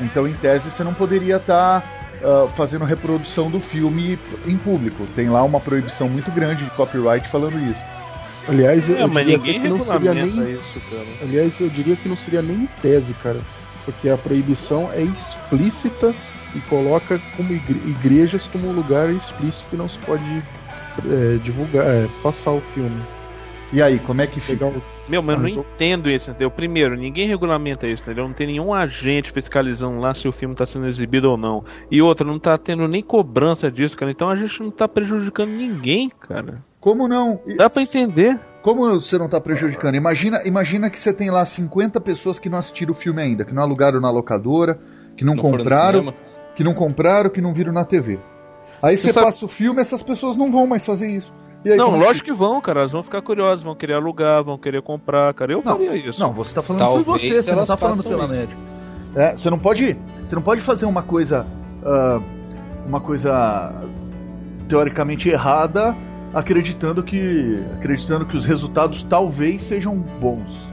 Então, 0.00 0.28
em 0.28 0.32
tese, 0.34 0.70
você 0.70 0.84
não 0.84 0.94
poderia 0.94 1.38
estar. 1.38 1.80
Tá 1.80 1.94
uh, 2.24 2.48
fazendo 2.48 2.84
reprodução 2.84 3.50
do 3.50 3.60
filme 3.60 4.18
em 4.46 4.56
público. 4.56 5.06
Tem 5.14 5.28
lá 5.28 5.42
uma 5.42 5.60
proibição 5.60 6.08
muito 6.08 6.30
grande 6.30 6.64
de 6.64 6.70
copyright 6.70 7.28
falando 7.28 7.58
isso. 7.70 7.82
Aliás, 8.48 8.88
eu, 8.88 8.96
é, 8.96 9.02
eu 9.02 9.08
mas 9.08 9.26
ninguém 9.26 9.60
que 9.60 9.68
não 9.68 9.80
seria 9.80 10.14
nem 10.14 10.52
isso, 10.52 10.80
cara. 10.90 11.06
Aliás, 11.22 11.52
eu 11.60 11.68
diria 11.68 11.96
que 11.96 12.08
não 12.08 12.16
seria 12.16 12.42
nem 12.42 12.56
em 12.56 12.68
tese, 12.82 13.14
cara, 13.22 13.38
porque 13.84 14.08
a 14.08 14.18
proibição 14.18 14.90
é 14.92 15.02
explícita 15.02 16.14
e 16.54 16.60
coloca 16.62 17.20
como 17.36 17.52
igrejas 17.52 18.46
como 18.46 18.68
um 18.68 18.72
lugar 18.72 19.10
explícito 19.10 19.64
que 19.70 19.76
não 19.76 19.88
se 19.88 19.98
pode 19.98 20.42
é, 21.10 21.36
divulgar, 21.38 21.86
é, 21.86 22.08
passar 22.22 22.52
o 22.52 22.60
filme. 22.74 23.02
E 23.72 23.82
aí, 23.82 23.98
como 23.98 24.22
é 24.22 24.26
que 24.26 24.40
fica? 24.40 24.72
Meu, 25.08 25.20
mas 25.20 25.36
eu 25.36 25.42
não 25.42 25.48
entendo 25.48 26.08
isso, 26.08 26.30
entendeu? 26.30 26.50
Primeiro, 26.50 26.96
ninguém 26.96 27.26
regulamenta 27.26 27.86
isso, 27.86 28.04
entendeu? 28.04 28.26
Não 28.26 28.32
tem 28.32 28.46
nenhum 28.46 28.72
agente 28.72 29.32
fiscalizando 29.32 29.98
lá 29.98 30.14
se 30.14 30.28
o 30.28 30.32
filme 30.32 30.54
está 30.54 30.64
sendo 30.64 30.86
exibido 30.86 31.30
ou 31.30 31.36
não. 31.36 31.64
E 31.90 32.00
outra, 32.00 32.26
não 32.26 32.36
está 32.36 32.56
tendo 32.56 32.86
nem 32.86 33.02
cobrança 33.02 33.70
disso, 33.70 33.96
cara. 33.96 34.12
Então 34.12 34.30
a 34.30 34.36
gente 34.36 34.60
não 34.60 34.68
está 34.68 34.86
prejudicando 34.86 35.50
ninguém, 35.50 36.08
cara. 36.08 36.62
Como 36.80 37.08
não? 37.08 37.40
Dá 37.56 37.68
para 37.68 37.82
entender. 37.82 38.38
Como 38.62 38.88
você 38.88 39.18
não 39.18 39.26
está 39.26 39.40
prejudicando? 39.40 39.96
Imagina, 39.96 40.40
imagina 40.46 40.88
que 40.88 40.98
você 40.98 41.12
tem 41.12 41.30
lá 41.30 41.44
50 41.44 42.00
pessoas 42.00 42.38
que 42.38 42.48
não 42.48 42.58
assistiram 42.58 42.92
o 42.92 42.94
filme 42.94 43.20
ainda, 43.20 43.44
que 43.44 43.52
não 43.52 43.62
alugaram 43.62 44.00
na 44.00 44.10
locadora, 44.10 44.78
que 45.16 45.24
não, 45.24 45.34
não 45.34 45.42
compraram, 45.42 46.14
que 46.54 46.64
não 46.64 46.74
compraram, 46.74 47.30
que 47.30 47.40
não 47.40 47.52
viram 47.52 47.72
na 47.72 47.84
TV. 47.84 48.18
Aí 48.82 48.96
você, 48.96 49.08
você 49.08 49.12
sabe... 49.12 49.26
passa 49.26 49.44
o 49.44 49.48
filme, 49.48 49.80
essas 49.80 50.02
pessoas 50.02 50.36
não 50.36 50.50
vão 50.50 50.66
mais 50.66 50.84
fazer 50.84 51.10
isso. 51.10 51.34
Aí, 51.64 51.76
não, 51.76 51.96
lógico 51.96 52.26
que 52.26 52.32
vão, 52.32 52.60
cara. 52.60 52.80
Elas 52.80 52.90
vão 52.90 53.02
ficar 53.02 53.22
curiosas, 53.22 53.64
vão 53.64 53.74
querer 53.74 53.94
alugar, 53.94 54.44
vão 54.44 54.58
querer 54.58 54.82
comprar, 54.82 55.32
cara. 55.32 55.52
Eu 55.52 55.62
não, 55.64 55.72
faria 55.72 55.96
isso. 55.96 56.20
Não, 56.20 56.32
você 56.32 56.54
tá 56.54 56.62
falando 56.62 56.80
Talvez 56.80 57.06
por 57.06 57.18
você, 57.18 57.42
você 57.42 57.54
não 57.54 57.64
tá 57.64 57.76
falando 57.76 58.02
pela 58.02 58.28
média. 58.28 58.54
É, 59.14 59.36
você 59.36 59.48
não 59.48 59.58
pode. 59.58 59.96
Você 60.24 60.34
não 60.34 60.42
pode 60.42 60.60
fazer 60.60 60.84
uma 60.84 61.02
coisa. 61.02 61.46
Uh, 61.82 62.22
uma 62.86 63.00
coisa 63.00 63.72
teoricamente 64.68 65.30
errada 65.30 65.96
acreditando 66.34 67.02
que. 67.02 67.64
acreditando 67.76 68.26
que 68.26 68.36
os 68.36 68.44
resultados 68.44 69.02
talvez 69.02 69.62
sejam 69.62 69.96
bons. 69.96 70.70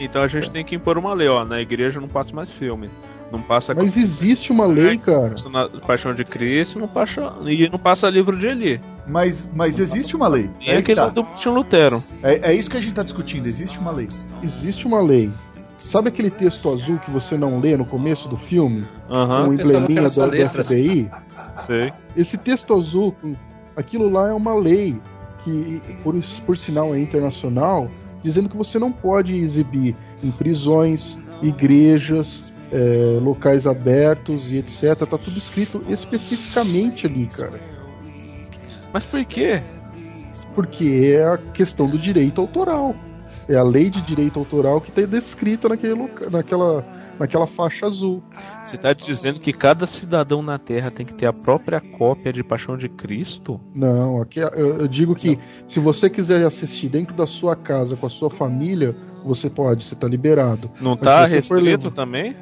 Então 0.00 0.22
a 0.22 0.26
gente 0.26 0.48
é. 0.48 0.52
tem 0.52 0.64
que 0.64 0.74
impor 0.74 0.98
uma 0.98 1.14
lei, 1.14 1.28
ó. 1.28 1.44
Na 1.44 1.60
igreja 1.60 2.00
não 2.00 2.08
passa 2.08 2.34
mais 2.34 2.50
filme. 2.50 2.90
Não 3.34 3.42
passa. 3.42 3.74
Mas 3.74 3.96
existe 3.96 4.52
uma 4.52 4.64
lei, 4.64 4.96
cara. 4.96 5.34
Na 5.50 5.68
Paixão 5.80 6.14
de 6.14 6.24
Cristo 6.24 6.78
não 6.78 6.86
passa, 6.86 7.34
e 7.44 7.68
não 7.68 7.80
passa 7.80 8.08
livro 8.08 8.36
de 8.36 8.46
Eli. 8.46 8.80
Mas, 9.08 9.48
mas 9.52 9.80
existe 9.80 10.14
uma 10.14 10.28
lei. 10.28 10.48
E 10.60 10.70
é 10.70 10.76
aquele 10.76 11.00
tá. 11.00 11.08
do 11.08 11.24
Tim 11.34 11.48
Lutero. 11.48 12.00
É, 12.22 12.52
é 12.52 12.54
isso 12.54 12.70
que 12.70 12.76
a 12.76 12.80
gente 12.80 12.90
está 12.90 13.02
discutindo. 13.02 13.46
Existe 13.46 13.76
uma 13.80 13.90
lei. 13.90 14.08
Existe 14.40 14.86
uma 14.86 15.02
lei. 15.02 15.32
Sabe 15.78 16.08
aquele 16.08 16.30
texto 16.30 16.72
azul 16.72 16.98
que 16.98 17.10
você 17.10 17.36
não 17.36 17.58
lê 17.58 17.76
no 17.76 17.84
começo 17.84 18.28
do 18.28 18.36
filme? 18.36 18.86
Uhum. 19.10 19.26
Com 19.26 19.48
o 19.48 19.54
embleminha 19.54 20.02
do, 20.02 20.30
do 20.30 20.50
FBI? 20.50 21.10
Sei. 21.54 21.92
Esse 22.16 22.38
texto 22.38 22.72
azul, 22.72 23.16
aquilo 23.76 24.08
lá 24.08 24.28
é 24.28 24.32
uma 24.32 24.54
lei 24.54 24.96
que, 25.42 25.82
por, 26.04 26.14
por 26.46 26.56
sinal, 26.56 26.94
é 26.94 27.00
internacional, 27.00 27.90
dizendo 28.22 28.48
que 28.48 28.56
você 28.56 28.78
não 28.78 28.92
pode 28.92 29.34
exibir 29.34 29.96
em 30.22 30.30
prisões, 30.30 31.18
igrejas, 31.42 32.53
é, 32.74 33.20
locais 33.20 33.68
abertos 33.68 34.50
e 34.50 34.58
etc. 34.58 34.96
Tá 34.98 35.16
tudo 35.16 35.38
escrito 35.38 35.84
especificamente 35.88 37.06
ali, 37.06 37.26
cara. 37.26 37.60
Mas 38.92 39.04
por 39.04 39.24
quê? 39.24 39.62
Porque 40.56 41.14
é 41.16 41.24
a 41.24 41.38
questão 41.38 41.88
do 41.88 41.96
direito 41.96 42.40
autoral. 42.40 42.96
É 43.48 43.56
a 43.56 43.62
lei 43.62 43.90
de 43.90 44.00
direito 44.02 44.38
autoral 44.38 44.80
que 44.80 44.88
está 44.88 45.02
descrita 45.02 45.68
naquele 45.68 45.94
loca... 45.94 46.30
naquela, 46.30 46.84
naquela 47.18 47.46
faixa 47.46 47.86
azul. 47.86 48.22
Você 48.64 48.74
está 48.74 48.92
dizendo 48.92 49.38
que 49.38 49.52
cada 49.52 49.86
cidadão 49.86 50.42
na 50.42 50.58
Terra 50.58 50.90
tem 50.90 51.06
que 51.06 51.14
ter 51.14 51.26
a 51.26 51.32
própria 51.32 51.80
cópia 51.80 52.32
de 52.32 52.42
Paixão 52.42 52.76
de 52.76 52.88
Cristo? 52.88 53.60
Não, 53.74 54.20
aqui 54.20 54.40
eu, 54.40 54.48
eu 54.80 54.88
digo 54.88 55.14
que 55.14 55.36
Não. 55.36 55.68
se 55.68 55.78
você 55.78 56.08
quiser 56.10 56.44
assistir 56.44 56.88
dentro 56.88 57.14
da 57.14 57.26
sua 57.26 57.54
casa 57.54 57.96
com 57.96 58.06
a 58.06 58.10
sua 58.10 58.30
família, 58.30 58.96
você 59.24 59.48
pode, 59.50 59.84
você 59.84 59.94
está 59.94 60.08
liberado. 60.08 60.70
Não 60.80 60.94
está 60.94 61.26
restrito 61.26 61.90
também? 61.90 62.34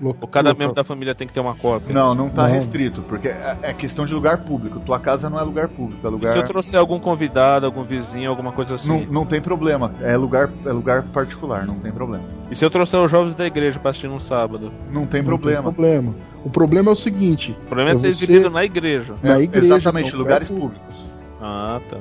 Ou 0.00 0.14
cada 0.28 0.52
membro 0.54 0.74
da 0.74 0.82
família 0.82 1.14
tem 1.14 1.26
que 1.26 1.32
ter 1.32 1.40
uma 1.40 1.54
cópia? 1.54 1.94
Não, 1.94 2.14
não 2.14 2.28
tá 2.28 2.44
não. 2.44 2.54
restrito, 2.54 3.02
porque 3.02 3.28
é, 3.28 3.56
é 3.62 3.72
questão 3.72 4.04
de 4.04 4.12
lugar 4.12 4.38
público. 4.38 4.80
Tua 4.80 4.98
casa 4.98 5.30
não 5.30 5.38
é 5.38 5.42
lugar 5.42 5.68
público, 5.68 6.04
é 6.04 6.10
lugar. 6.10 6.28
E 6.28 6.32
se 6.32 6.38
eu 6.38 6.44
trouxer 6.44 6.78
algum 6.78 6.98
convidado, 6.98 7.66
algum 7.66 7.84
vizinho, 7.84 8.28
alguma 8.28 8.52
coisa 8.52 8.74
assim? 8.74 8.88
Não, 8.88 9.12
não 9.12 9.26
tem 9.26 9.40
problema. 9.40 9.92
É 10.00 10.16
lugar, 10.16 10.50
é 10.66 10.72
lugar 10.72 11.02
particular, 11.04 11.64
não 11.66 11.76
tem 11.76 11.92
problema. 11.92 12.24
E 12.50 12.56
se 12.56 12.64
eu 12.64 12.70
trouxer 12.70 13.00
os 13.00 13.10
jovens 13.10 13.34
da 13.34 13.46
igreja 13.46 13.78
pra 13.78 13.90
assistir 13.90 14.08
num 14.08 14.20
sábado? 14.20 14.72
Não 14.90 15.06
tem 15.06 15.22
problema. 15.22 15.62
Não 15.62 15.72
tem 15.72 15.74
problema. 15.74 16.14
O 16.44 16.50
problema 16.50 16.90
é 16.90 16.92
o 16.92 16.96
seguinte: 16.96 17.52
o 17.52 17.66
problema 17.66 17.90
é, 17.90 17.92
é 17.92 17.94
ser 17.94 18.00
você... 18.00 18.24
exibido 18.24 18.50
na 18.50 18.64
igreja. 18.64 19.14
É, 19.22 19.28
na 19.28 19.40
igreja. 19.40 19.66
Exatamente, 19.66 20.14
lugares 20.16 20.48
públicos. 20.50 21.06
Ah, 21.40 21.80
tá. 21.88 21.98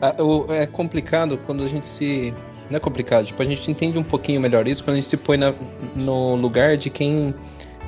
Ah, 0.00 0.14
é 0.50 0.66
complicado 0.66 1.38
quando 1.44 1.64
a 1.64 1.66
gente 1.66 1.86
se 1.86 2.32
não 2.70 2.76
é 2.76 2.80
complicado. 2.80 3.26
Tipo, 3.26 3.42
a 3.42 3.44
gente 3.44 3.70
entende 3.70 3.98
um 3.98 4.04
pouquinho 4.04 4.40
melhor 4.40 4.66
isso 4.66 4.84
quando 4.84 4.94
a 4.94 4.96
gente 4.96 5.08
se 5.08 5.16
põe 5.16 5.36
na, 5.36 5.54
no 5.94 6.34
lugar 6.34 6.76
de 6.76 6.90
quem, 6.90 7.34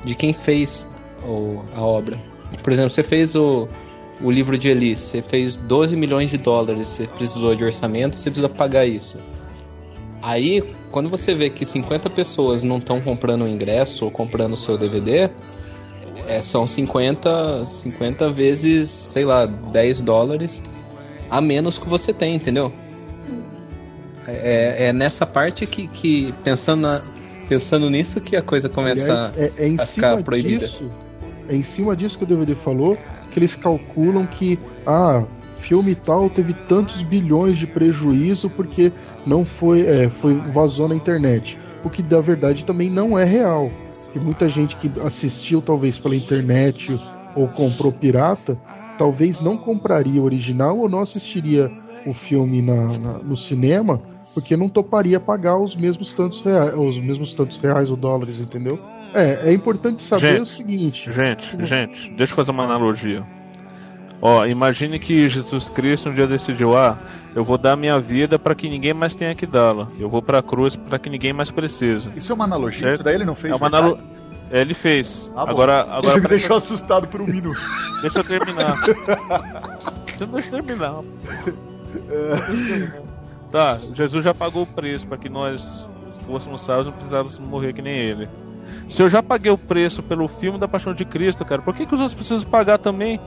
de 0.04 0.14
quem 0.14 0.32
fez 0.32 0.88
o, 1.24 1.62
a 1.74 1.82
obra. 1.82 2.18
Por 2.62 2.72
exemplo, 2.72 2.90
você 2.90 3.02
fez 3.02 3.36
o, 3.36 3.68
o 4.20 4.30
livro 4.30 4.58
de 4.58 4.68
Eli, 4.70 4.96
você 4.96 5.22
fez 5.22 5.56
12 5.56 5.96
milhões 5.96 6.30
de 6.30 6.38
dólares, 6.38 6.88
você 6.88 7.06
precisou 7.06 7.54
de 7.54 7.64
orçamento, 7.64 8.16
você 8.16 8.30
precisa 8.30 8.48
pagar 8.48 8.86
isso. 8.86 9.18
Aí, 10.22 10.62
quando 10.90 11.08
você 11.08 11.34
vê 11.34 11.48
que 11.48 11.64
50 11.64 12.10
pessoas 12.10 12.62
não 12.62 12.78
estão 12.78 13.00
comprando 13.00 13.42
o 13.42 13.48
ingresso 13.48 14.04
ou 14.04 14.10
comprando 14.10 14.52
o 14.52 14.56
seu 14.56 14.76
DVD, 14.76 15.30
é, 16.26 16.42
são 16.42 16.66
50, 16.66 17.64
50 17.64 18.30
vezes, 18.30 18.90
sei 18.90 19.24
lá, 19.24 19.46
10 19.46 20.02
dólares 20.02 20.62
a 21.30 21.40
menos 21.40 21.78
que 21.78 21.88
você 21.88 22.12
tem, 22.12 22.34
entendeu? 22.34 22.72
É, 24.26 24.88
é 24.88 24.92
nessa 24.92 25.26
parte 25.26 25.66
que, 25.66 25.88
que 25.88 26.34
pensando, 26.44 26.82
na, 26.82 27.00
pensando 27.48 27.88
nisso 27.88 28.20
que 28.20 28.36
a 28.36 28.42
coisa 28.42 28.68
começa 28.68 29.32
Aliás, 29.34 29.58
é, 29.58 29.68
é 29.68 29.74
a 29.80 29.86
ficar 29.86 30.22
proibida. 30.22 30.66
Disso, 30.66 30.90
é 31.48 31.56
em 31.56 31.62
cima 31.62 31.96
disso 31.96 32.18
que 32.18 32.24
o 32.24 32.26
DVD 32.26 32.54
falou 32.54 32.96
que 33.30 33.38
eles 33.38 33.56
calculam 33.56 34.26
que 34.26 34.58
ah, 34.86 35.24
filme 35.58 35.94
tal 35.94 36.28
teve 36.28 36.52
tantos 36.52 37.02
bilhões 37.02 37.58
de 37.58 37.66
prejuízo 37.66 38.50
porque 38.50 38.92
não 39.26 39.44
foi, 39.44 39.82
é, 39.82 40.08
foi 40.08 40.34
vazou 40.34 40.88
na 40.88 40.94
internet. 40.94 41.58
O 41.84 41.88
que 41.88 42.02
da 42.02 42.20
verdade 42.20 42.64
também 42.64 42.90
não 42.90 43.18
é 43.18 43.24
real. 43.24 43.70
E 44.14 44.18
muita 44.18 44.48
gente 44.48 44.76
que 44.76 44.90
assistiu 45.04 45.62
talvez 45.62 45.98
pela 45.98 46.16
internet 46.16 47.00
ou 47.34 47.48
comprou 47.48 47.92
pirata, 47.92 48.58
talvez 48.98 49.40
não 49.40 49.56
compraria 49.56 50.20
o 50.20 50.24
original 50.24 50.78
ou 50.78 50.88
não 50.88 51.00
assistiria 51.00 51.70
o 52.06 52.12
filme 52.12 52.60
na, 52.60 52.98
na, 52.98 53.12
no 53.18 53.36
cinema 53.36 54.00
porque 54.34 54.56
não 54.56 54.68
toparia 54.68 55.18
pagar 55.18 55.58
os 55.58 55.74
mesmos 55.74 56.14
tantos 56.14 56.42
reais, 56.42 56.74
os 56.76 56.98
mesmos 56.98 57.34
tantos 57.34 57.56
reais 57.58 57.90
ou 57.90 57.96
dólares, 57.96 58.40
entendeu? 58.40 58.78
É, 59.12 59.50
é 59.50 59.52
importante 59.52 60.02
saber 60.02 60.32
gente, 60.32 60.40
o 60.40 60.46
seguinte. 60.46 61.12
Gente, 61.12 61.50
como... 61.50 61.64
gente, 61.64 62.10
deixa 62.10 62.32
eu 62.32 62.36
fazer 62.36 62.50
uma 62.52 62.64
analogia. 62.64 63.24
Ó, 64.22 64.44
imagine 64.46 64.98
que 64.98 65.28
Jesus 65.28 65.68
Cristo 65.68 66.10
um 66.10 66.12
dia 66.12 66.26
decidiu: 66.26 66.76
ah, 66.76 66.96
eu 67.34 67.42
vou 67.42 67.58
dar 67.58 67.76
minha 67.76 67.98
vida 67.98 68.38
para 68.38 68.54
que 68.54 68.68
ninguém 68.68 68.92
mais 68.92 69.14
tenha 69.14 69.34
que 69.34 69.46
dá-la. 69.46 69.88
Eu 69.98 70.08
vou 70.08 70.22
para 70.22 70.38
a 70.38 70.42
cruz 70.42 70.76
para 70.76 70.98
que 70.98 71.08
ninguém 71.08 71.32
mais 71.32 71.50
precisa. 71.50 72.12
Isso 72.14 72.30
é 72.30 72.34
uma 72.34 72.44
analogia? 72.44 72.80
Certo? 72.80 72.94
Isso 72.94 73.02
daí 73.02 73.14
ele 73.14 73.24
não 73.24 73.34
fez? 73.34 73.52
É 73.52 73.56
uma 73.56 73.66
analogia. 73.66 74.04
É, 74.50 74.60
ele 74.60 74.74
fez. 74.74 75.30
Ah, 75.34 75.48
agora, 75.48 75.82
agora 75.82 76.02
Você 76.02 76.20
me 76.20 76.28
deixou 76.28 76.56
assustado 76.56 77.08
por 77.08 77.20
um 77.20 77.26
minuto. 77.26 77.60
Deixa 78.02 78.18
eu 78.18 78.24
terminar. 78.24 78.76
Você 80.06 80.26
não 80.26 80.32
deixa 80.34 80.56
eu 80.56 80.62
terminar. 80.62 81.00
Tá, 83.50 83.80
Jesus 83.92 84.24
já 84.24 84.32
pagou 84.32 84.62
o 84.62 84.66
preço 84.66 85.06
para 85.06 85.18
que 85.18 85.28
nós 85.28 85.88
fôssemos 86.26 86.62
salvos, 86.62 86.86
não 86.86 86.92
precisávamos 86.92 87.38
morrer 87.38 87.72
que 87.72 87.82
nem 87.82 87.96
ele. 87.96 88.28
Se 88.88 89.02
eu 89.02 89.08
já 89.08 89.22
paguei 89.22 89.50
o 89.50 89.58
preço 89.58 90.02
pelo 90.02 90.28
filme 90.28 90.58
da 90.58 90.68
Paixão 90.68 90.94
de 90.94 91.04
Cristo, 91.04 91.44
cara, 91.44 91.60
por 91.60 91.74
que, 91.74 91.86
que 91.86 91.94
os 91.94 92.00
outros 92.00 92.14
precisam 92.14 92.48
pagar 92.48 92.78
também? 92.78 93.20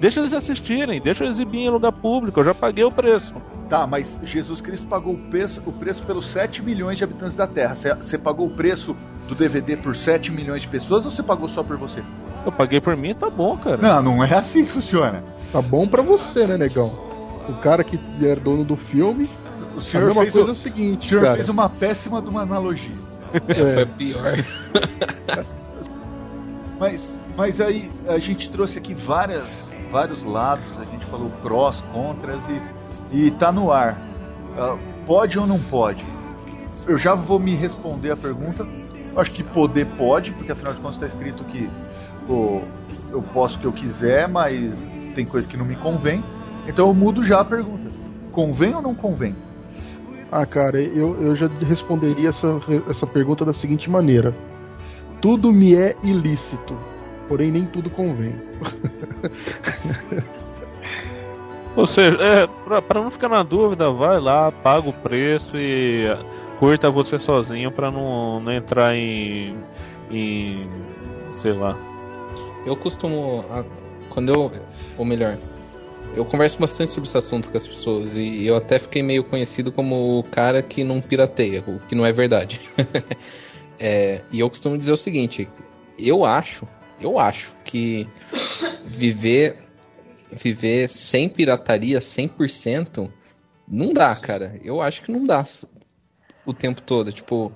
Deixa 0.00 0.20
eles 0.20 0.32
assistirem, 0.32 1.00
deixa 1.00 1.24
eu 1.24 1.28
exibir 1.28 1.60
em 1.60 1.70
lugar 1.70 1.90
público, 1.90 2.38
eu 2.38 2.44
já 2.44 2.54
paguei 2.54 2.84
o 2.84 2.92
preço. 2.92 3.34
Tá, 3.68 3.86
mas 3.86 4.18
Jesus 4.22 4.60
Cristo 4.60 4.86
pagou 4.86 5.14
o 5.14 5.18
preço, 5.18 5.60
o 5.66 5.72
preço 5.72 6.04
pelos 6.04 6.26
7 6.26 6.62
milhões 6.62 6.96
de 6.96 7.04
habitantes 7.04 7.36
da 7.36 7.46
Terra. 7.46 7.74
Você 7.74 8.16
pagou 8.16 8.46
o 8.46 8.50
preço 8.50 8.96
do 9.28 9.34
DVD 9.34 9.76
por 9.76 9.94
7 9.94 10.32
milhões 10.32 10.62
de 10.62 10.68
pessoas 10.68 11.04
ou 11.04 11.10
você 11.10 11.22
pagou 11.22 11.48
só 11.48 11.62
por 11.62 11.76
você? 11.76 12.02
Eu 12.46 12.52
paguei 12.52 12.80
por 12.80 12.96
mim, 12.96 13.14
tá 13.14 13.28
bom, 13.28 13.56
cara. 13.58 13.76
Não, 13.76 14.02
não 14.02 14.24
é 14.24 14.32
assim 14.32 14.64
que 14.64 14.70
funciona. 14.70 15.22
Tá 15.52 15.60
bom 15.60 15.86
pra 15.86 16.00
você, 16.00 16.46
né, 16.46 16.56
negão? 16.56 16.96
O 17.48 17.54
cara 17.54 17.82
que 17.82 17.98
era 18.22 18.40
dono 18.40 18.64
do 18.64 18.76
filme. 18.76 19.28
O 19.78 19.80
senhor 19.80 20.12
fez 20.12 20.34
o, 20.34 20.40
é 20.40 20.42
o 20.42 20.54
seguinte, 20.54 21.06
o 21.06 21.08
senhor 21.08 21.22
cara. 21.22 21.36
fez 21.36 21.48
uma 21.48 21.68
péssima 21.68 22.20
de 22.20 22.28
uma 22.28 22.42
analogia. 22.42 22.94
É, 23.48 23.74
foi 23.74 23.86
pior. 23.86 24.44
Mas, 26.78 27.20
mas 27.36 27.60
aí 27.60 27.90
a 28.06 28.20
gente 28.20 28.48
trouxe 28.48 28.78
aqui 28.78 28.94
várias, 28.94 29.74
vários 29.90 30.22
lados, 30.22 30.64
a 30.78 30.84
gente 30.84 31.04
falou 31.06 31.28
prós, 31.42 31.82
contras 31.92 32.40
e, 32.48 33.16
e 33.16 33.30
tá 33.32 33.50
no 33.50 33.72
ar. 33.72 34.00
Uh, 34.56 34.78
pode 35.04 35.38
ou 35.40 35.46
não 35.46 35.58
pode? 35.58 36.06
Eu 36.86 36.96
já 36.96 37.16
vou 37.16 37.40
me 37.40 37.52
responder 37.54 38.12
a 38.12 38.16
pergunta. 38.16 38.64
Eu 39.12 39.20
acho 39.20 39.32
que 39.32 39.42
poder 39.42 39.86
pode, 39.98 40.30
porque 40.30 40.52
afinal 40.52 40.72
de 40.72 40.80
contas 40.80 40.94
está 40.94 41.06
escrito 41.08 41.42
que 41.44 41.68
pô, 42.28 42.62
eu 43.10 43.22
posso 43.22 43.58
o 43.58 43.60
que 43.60 43.66
eu 43.66 43.72
quiser, 43.72 44.28
mas 44.28 44.88
tem 45.16 45.26
coisa 45.26 45.48
que 45.48 45.56
não 45.56 45.64
me 45.64 45.74
convém. 45.74 46.22
Então 46.68 46.86
eu 46.86 46.94
mudo 46.94 47.24
já 47.24 47.40
a 47.40 47.44
pergunta. 47.44 47.90
Convém 48.30 48.72
ou 48.72 48.80
não 48.80 48.94
convém? 48.94 49.34
Ah, 50.30 50.44
cara, 50.44 50.80
eu, 50.80 51.20
eu 51.22 51.34
já 51.34 51.48
responderia 51.66 52.28
essa, 52.28 52.60
essa 52.88 53.06
pergunta 53.06 53.44
da 53.44 53.52
seguinte 53.52 53.88
maneira: 53.88 54.34
Tudo 55.22 55.50
me 55.52 55.74
é 55.74 55.96
ilícito, 56.02 56.76
porém 57.28 57.50
nem 57.50 57.64
tudo 57.64 57.88
convém. 57.88 58.34
Ou 61.74 61.86
seja, 61.86 62.18
é, 62.20 62.46
pra, 62.64 62.82
pra, 62.82 63.00
não 63.00 63.10
ficar 63.10 63.28
na 63.28 63.42
dúvida, 63.42 63.90
vai 63.90 64.20
lá, 64.20 64.50
paga 64.50 64.88
o 64.88 64.92
preço 64.92 65.56
e 65.56 66.06
curta 66.58 66.90
você 66.90 67.18
sozinho 67.18 67.70
pra 67.70 67.90
não, 67.90 68.40
não 68.40 68.52
entrar 68.52 68.96
em. 68.96 69.56
em. 70.10 70.66
sei 71.32 71.52
lá. 71.52 71.76
Eu 72.66 72.76
costumo. 72.76 73.44
Quando 74.10 74.30
eu. 74.30 74.50
Ou 74.98 75.04
melhor, 75.04 75.36
eu 76.14 76.24
converso 76.24 76.58
bastante 76.58 76.92
sobre 76.92 77.08
esse 77.08 77.16
assunto 77.16 77.50
com 77.50 77.56
as 77.56 77.66
pessoas 77.66 78.16
e 78.16 78.44
eu 78.44 78.56
até 78.56 78.78
fiquei 78.78 79.02
meio 79.02 79.24
conhecido 79.24 79.70
como 79.70 80.18
o 80.18 80.22
cara 80.22 80.62
que 80.62 80.82
não 80.82 81.00
pirateia, 81.00 81.62
o 81.66 81.78
que 81.80 81.94
não 81.94 82.04
é 82.04 82.12
verdade. 82.12 82.60
é, 83.78 84.22
e 84.32 84.40
eu 84.40 84.48
costumo 84.48 84.76
dizer 84.76 84.92
o 84.92 84.96
seguinte: 84.96 85.48
eu 85.98 86.24
acho, 86.24 86.66
eu 87.00 87.18
acho 87.18 87.54
que 87.64 88.08
viver 88.84 89.56
viver 90.30 90.88
sem 90.88 91.28
pirataria 91.28 92.00
100% 92.00 93.10
não 93.66 93.92
dá, 93.92 94.14
cara. 94.14 94.58
Eu 94.62 94.80
acho 94.80 95.02
que 95.02 95.12
não 95.12 95.24
dá 95.24 95.44
o 96.44 96.52
tempo 96.52 96.82
todo. 96.82 97.12
Tipo, 97.12 97.52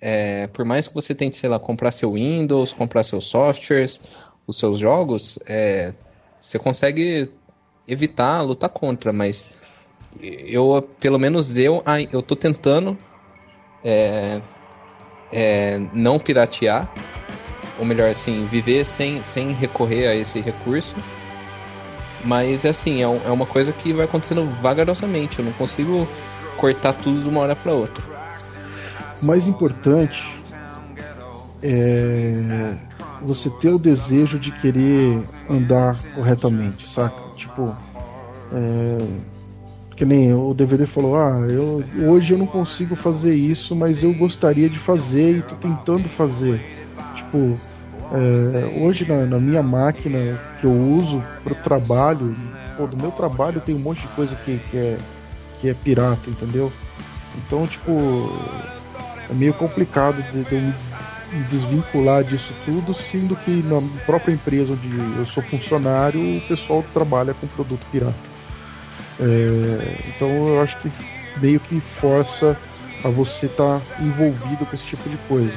é, 0.00 0.46
por 0.48 0.64
mais 0.64 0.88
que 0.88 0.94
você 0.94 1.14
tente, 1.14 1.36
sei 1.36 1.48
lá, 1.48 1.58
comprar 1.58 1.90
seu 1.90 2.12
Windows, 2.12 2.72
comprar 2.72 3.02
seus 3.02 3.26
softwares, 3.26 4.00
os 4.46 4.58
seus 4.58 4.78
jogos, 4.78 5.38
é, 5.46 5.92
você 6.40 6.58
consegue 6.58 7.30
evitar, 7.86 8.40
lutar 8.40 8.70
contra, 8.70 9.12
mas 9.12 9.50
eu, 10.20 10.88
pelo 10.98 11.18
menos 11.18 11.58
eu, 11.58 11.82
eu 12.10 12.22
tô 12.22 12.34
tentando 12.34 12.96
é, 13.84 14.40
é, 15.30 15.78
não 15.92 16.18
piratear, 16.18 16.92
ou 17.78 17.84
melhor 17.84 18.10
assim, 18.10 18.46
viver 18.46 18.86
sem, 18.86 19.22
sem 19.24 19.52
recorrer 19.52 20.08
a 20.08 20.14
esse 20.14 20.40
recurso. 20.40 20.94
Mas 22.24 22.64
assim, 22.64 23.00
é, 23.00 23.04
é 23.04 23.30
uma 23.30 23.46
coisa 23.46 23.72
que 23.72 23.92
vai 23.92 24.06
acontecendo 24.06 24.44
vagarosamente, 24.60 25.38
eu 25.38 25.44
não 25.44 25.52
consigo 25.52 26.08
cortar 26.56 26.92
tudo 26.94 27.22
de 27.22 27.28
uma 27.28 27.40
hora 27.40 27.56
para 27.56 27.72
outra. 27.72 28.02
O 29.22 29.26
mais 29.26 29.46
importante 29.46 30.22
é 31.62 32.89
você 33.22 33.50
ter 33.50 33.70
o 33.70 33.78
desejo 33.78 34.38
de 34.38 34.50
querer 34.50 35.22
andar 35.48 35.98
corretamente, 36.14 36.88
saca? 36.88 37.20
Tipo, 37.36 37.74
é, 38.52 38.98
que 39.96 40.04
nem 40.04 40.32
o 40.32 40.54
DVD 40.54 40.86
falou, 40.86 41.16
ah, 41.16 41.46
eu, 41.48 41.84
hoje 42.08 42.32
eu 42.32 42.38
não 42.38 42.46
consigo 42.46 42.96
fazer 42.96 43.34
isso, 43.34 43.76
mas 43.76 44.02
eu 44.02 44.14
gostaria 44.14 44.68
de 44.68 44.78
fazer 44.78 45.38
e 45.38 45.42
tô 45.42 45.54
tentando 45.56 46.08
fazer. 46.08 46.64
Tipo, 47.14 47.54
é, 48.12 48.80
hoje 48.82 49.06
na, 49.06 49.26
na, 49.26 49.38
minha 49.38 49.62
máquina 49.62 50.40
que 50.60 50.66
eu 50.66 50.72
uso 50.72 51.22
pro 51.44 51.54
trabalho, 51.54 52.34
pô, 52.76 52.86
do 52.86 52.96
meu 52.96 53.10
trabalho 53.10 53.60
tem 53.60 53.74
um 53.74 53.78
monte 53.78 54.00
de 54.00 54.08
coisa 54.08 54.34
que, 54.36 54.58
que, 54.70 54.76
é, 54.76 54.98
que 55.60 55.68
é 55.68 55.74
pirata, 55.74 56.28
entendeu? 56.28 56.72
Então, 57.36 57.66
tipo, 57.66 57.92
é 59.28 59.34
meio 59.34 59.54
complicado 59.54 60.22
de, 60.32 60.42
de 60.44 60.54
eu 60.54 60.60
me 60.60 60.72
desvincular 61.50 62.24
disso 62.24 62.52
tudo, 62.64 62.94
sendo 62.94 63.36
que 63.36 63.62
na 63.62 63.80
própria 64.04 64.32
empresa 64.32 64.72
onde 64.72 64.88
eu 65.18 65.26
sou 65.26 65.42
funcionário, 65.42 66.20
o 66.38 66.40
pessoal 66.42 66.84
trabalha 66.92 67.34
com 67.34 67.46
produto 67.46 67.86
pirata. 67.90 68.14
É, 69.20 69.98
então 70.08 70.28
eu 70.48 70.62
acho 70.62 70.76
que 70.78 70.90
meio 71.40 71.60
que 71.60 71.78
força 71.78 72.56
a 73.04 73.08
você 73.08 73.46
estar 73.46 73.78
tá 73.78 74.02
envolvido 74.02 74.66
com 74.66 74.74
esse 74.74 74.86
tipo 74.86 75.08
de 75.08 75.16
coisa. 75.28 75.56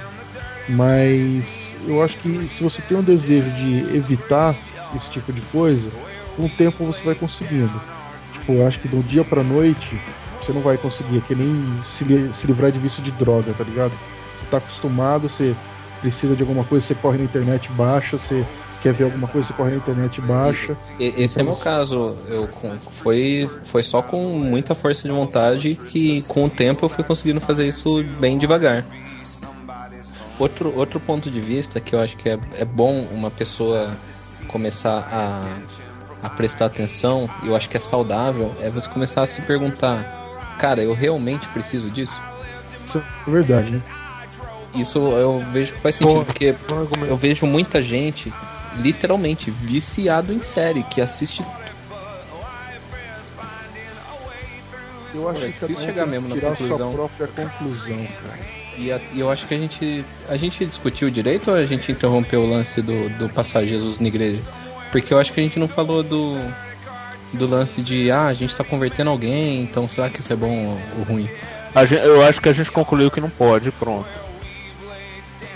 Mas 0.69 1.43
eu 1.87 2.03
acho 2.03 2.17
que 2.19 2.47
se 2.47 2.63
você 2.63 2.81
tem 2.81 2.97
um 2.97 3.03
desejo 3.03 3.49
de 3.51 3.95
evitar 3.95 4.55
esse 4.95 5.09
tipo 5.09 5.33
de 5.33 5.41
coisa, 5.41 5.89
com 6.35 6.45
o 6.45 6.49
tempo 6.49 6.85
você 6.85 7.03
vai 7.03 7.15
conseguindo. 7.15 7.81
Tipo, 8.31 8.53
eu 8.53 8.67
acho 8.67 8.79
que 8.79 8.87
do 8.87 9.01
dia 9.01 9.23
pra 9.23 9.43
noite 9.43 9.99
você 10.41 10.51
não 10.51 10.61
vai 10.61 10.77
conseguir, 10.77 11.17
é 11.17 11.21
que 11.21 11.35
nem 11.35 11.81
se 11.85 12.45
livrar 12.45 12.71
de 12.71 12.79
vício 12.79 13.01
de 13.01 13.11
droga, 13.11 13.53
tá 13.53 13.63
ligado? 13.63 13.93
Tá 14.49 14.57
acostumado, 14.57 15.29
você 15.29 15.55
precisa 16.01 16.35
de 16.35 16.41
alguma 16.41 16.63
coisa, 16.63 16.85
você 16.85 16.95
corre 16.95 17.17
na 17.17 17.23
internet, 17.23 17.71
baixa, 17.71 18.17
você 18.17 18.45
quer 18.81 18.93
ver 18.93 19.05
alguma 19.05 19.27
coisa, 19.27 19.47
você 19.47 19.53
corre 19.53 19.71
na 19.71 19.77
internet, 19.77 20.19
baixa. 20.21 20.75
E, 20.99 21.13
esse 21.17 21.39
é 21.39 21.43
meu 21.43 21.55
caso. 21.55 22.17
Eu, 22.27 22.49
foi, 23.01 23.49
foi 23.65 23.83
só 23.83 24.01
com 24.01 24.37
muita 24.37 24.75
força 24.75 25.03
de 25.07 25.13
vontade 25.13 25.75
que 25.75 26.21
com 26.23 26.45
o 26.45 26.49
tempo 26.49 26.85
eu 26.85 26.89
fui 26.89 27.03
conseguindo 27.03 27.39
fazer 27.39 27.67
isso 27.67 28.03
bem 28.19 28.37
devagar. 28.37 28.85
Outro, 30.37 30.75
outro 30.75 30.99
ponto 30.99 31.31
de 31.31 31.39
vista 31.39 31.79
que 31.79 31.95
eu 31.95 31.99
acho 31.99 32.17
que 32.17 32.27
é, 32.27 32.39
é 32.55 32.65
bom 32.65 33.07
uma 33.11 33.31
pessoa 33.31 33.95
começar 34.47 35.07
a, 35.09 36.27
a 36.27 36.29
prestar 36.29 36.65
atenção, 36.65 37.29
eu 37.43 37.55
acho 37.55 37.69
que 37.69 37.77
é 37.77 37.79
saudável, 37.79 38.53
é 38.59 38.69
você 38.69 38.89
começar 38.89 39.23
a 39.23 39.27
se 39.27 39.41
perguntar 39.43 40.21
cara, 40.57 40.81
eu 40.81 40.93
realmente 40.93 41.47
preciso 41.49 41.89
disso? 41.89 42.19
Isso 42.85 43.03
é 43.27 43.29
verdade, 43.29 43.71
né? 43.71 43.81
Isso 44.75 44.97
eu 44.97 45.39
vejo 45.51 45.73
que 45.73 45.81
faz 45.81 45.95
sentido, 45.95 46.25
porque 46.25 46.55
eu 47.07 47.15
vejo 47.15 47.45
muita 47.45 47.81
gente, 47.81 48.33
literalmente, 48.77 49.51
viciado 49.51 50.33
em 50.33 50.41
série, 50.41 50.83
que 50.83 50.99
assiste. 50.99 51.45
Eu 55.13 55.29
acho 55.29 55.43
é 55.43 55.51
que 55.51 55.59
difícil 55.59 55.85
chegar 55.85 56.07
mesmo 56.07 56.27
na 56.27 56.41
conclusão. 56.41 56.77
Sua 56.77 57.09
própria 57.09 57.27
conclusão, 57.27 58.07
cara. 58.23 58.39
E, 58.75 58.91
a, 58.91 58.99
e, 59.13 59.19
eu 59.19 59.29
acho 59.29 59.45
que 59.45 59.53
a 59.53 59.57
gente. 59.57 60.03
A 60.27 60.37
gente 60.37 60.65
discutiu 60.65 61.09
direito 61.11 61.51
ou 61.51 61.57
a 61.57 61.65
gente 61.65 61.91
interrompeu 61.91 62.41
o 62.41 62.49
lance 62.49 62.81
do, 62.81 63.09
do 63.19 63.29
passar 63.29 63.63
Jesus 63.65 63.99
na 63.99 64.07
igreja? 64.07 64.41
Porque 64.91 65.13
eu 65.13 65.19
acho 65.19 65.31
que 65.31 65.39
a 65.39 65.43
gente 65.43 65.59
não 65.59 65.67
falou 65.67 66.01
do 66.01 66.35
do 67.33 67.47
lance 67.47 67.81
de 67.81 68.11
ah, 68.11 68.27
a 68.27 68.33
gente 68.33 68.55
tá 68.55 68.63
convertendo 68.63 69.09
alguém, 69.09 69.63
então 69.63 69.87
será 69.87 70.09
que 70.09 70.19
isso 70.19 70.31
é 70.31 70.35
bom 70.35 70.79
ou 70.97 71.03
ruim? 71.03 71.29
Gente, 71.87 72.05
eu 72.05 72.21
acho 72.21 72.39
que 72.39 72.49
a 72.49 72.53
gente 72.53 72.71
concluiu 72.71 73.09
que 73.09 73.19
não 73.19 73.29
pode, 73.29 73.71
pronto. 73.71 74.07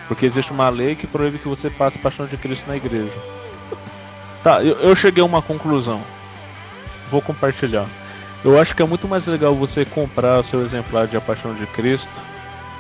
Porque 0.08 0.26
existe 0.26 0.51
uma 0.51 0.70
lei 0.70 0.95
que 0.95 1.05
proíbe 1.05 1.38
que 1.38 1.47
você 1.47 1.70
passe 1.70 1.97
paixão 1.97 2.26
de 2.26 2.38
Cristo 2.38 2.68
na 2.68 2.78
igreja. 2.78 3.12
Tá, 4.43 4.64
eu, 4.64 4.76
eu 4.80 4.95
cheguei 4.95 5.22
a 5.22 5.26
uma 5.26 5.41
conclusão. 5.41 6.01
Vou 7.10 7.22
compartilhar. 7.22 7.86
Eu 8.43 8.60
acho 8.60 8.76
que 8.76 8.82
é 8.82 8.86
muito 8.86 9.08
mais 9.08 9.26
legal 9.26 9.53
você 9.55 9.84
comprar 9.84 10.39
o 10.39 10.43
seu 10.43 10.64
exemplar 10.64 11.08
de 11.08 11.18
A 11.18 11.22
Paixão 11.22 11.53
de 11.53 11.66
Cristo 11.68 12.10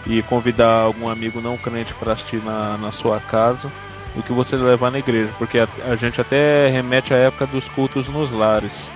e 0.05 0.21
convidar 0.23 0.81
algum 0.81 1.09
amigo 1.09 1.41
não 1.41 1.57
crente 1.57 1.93
para 1.93 2.13
assistir 2.13 2.41
na, 2.43 2.77
na 2.77 2.91
sua 2.91 3.19
casa 3.19 3.69
do 4.15 4.23
que 4.23 4.31
você 4.31 4.55
levar 4.55 4.91
na 4.91 4.99
igreja, 4.99 5.29
porque 5.37 5.59
a, 5.59 5.67
a 5.85 5.95
gente 5.95 6.19
até 6.19 6.67
remete 6.69 7.13
à 7.13 7.17
época 7.17 7.45
dos 7.45 7.67
cultos 7.67 8.07
nos 8.07 8.31
lares. 8.31 8.89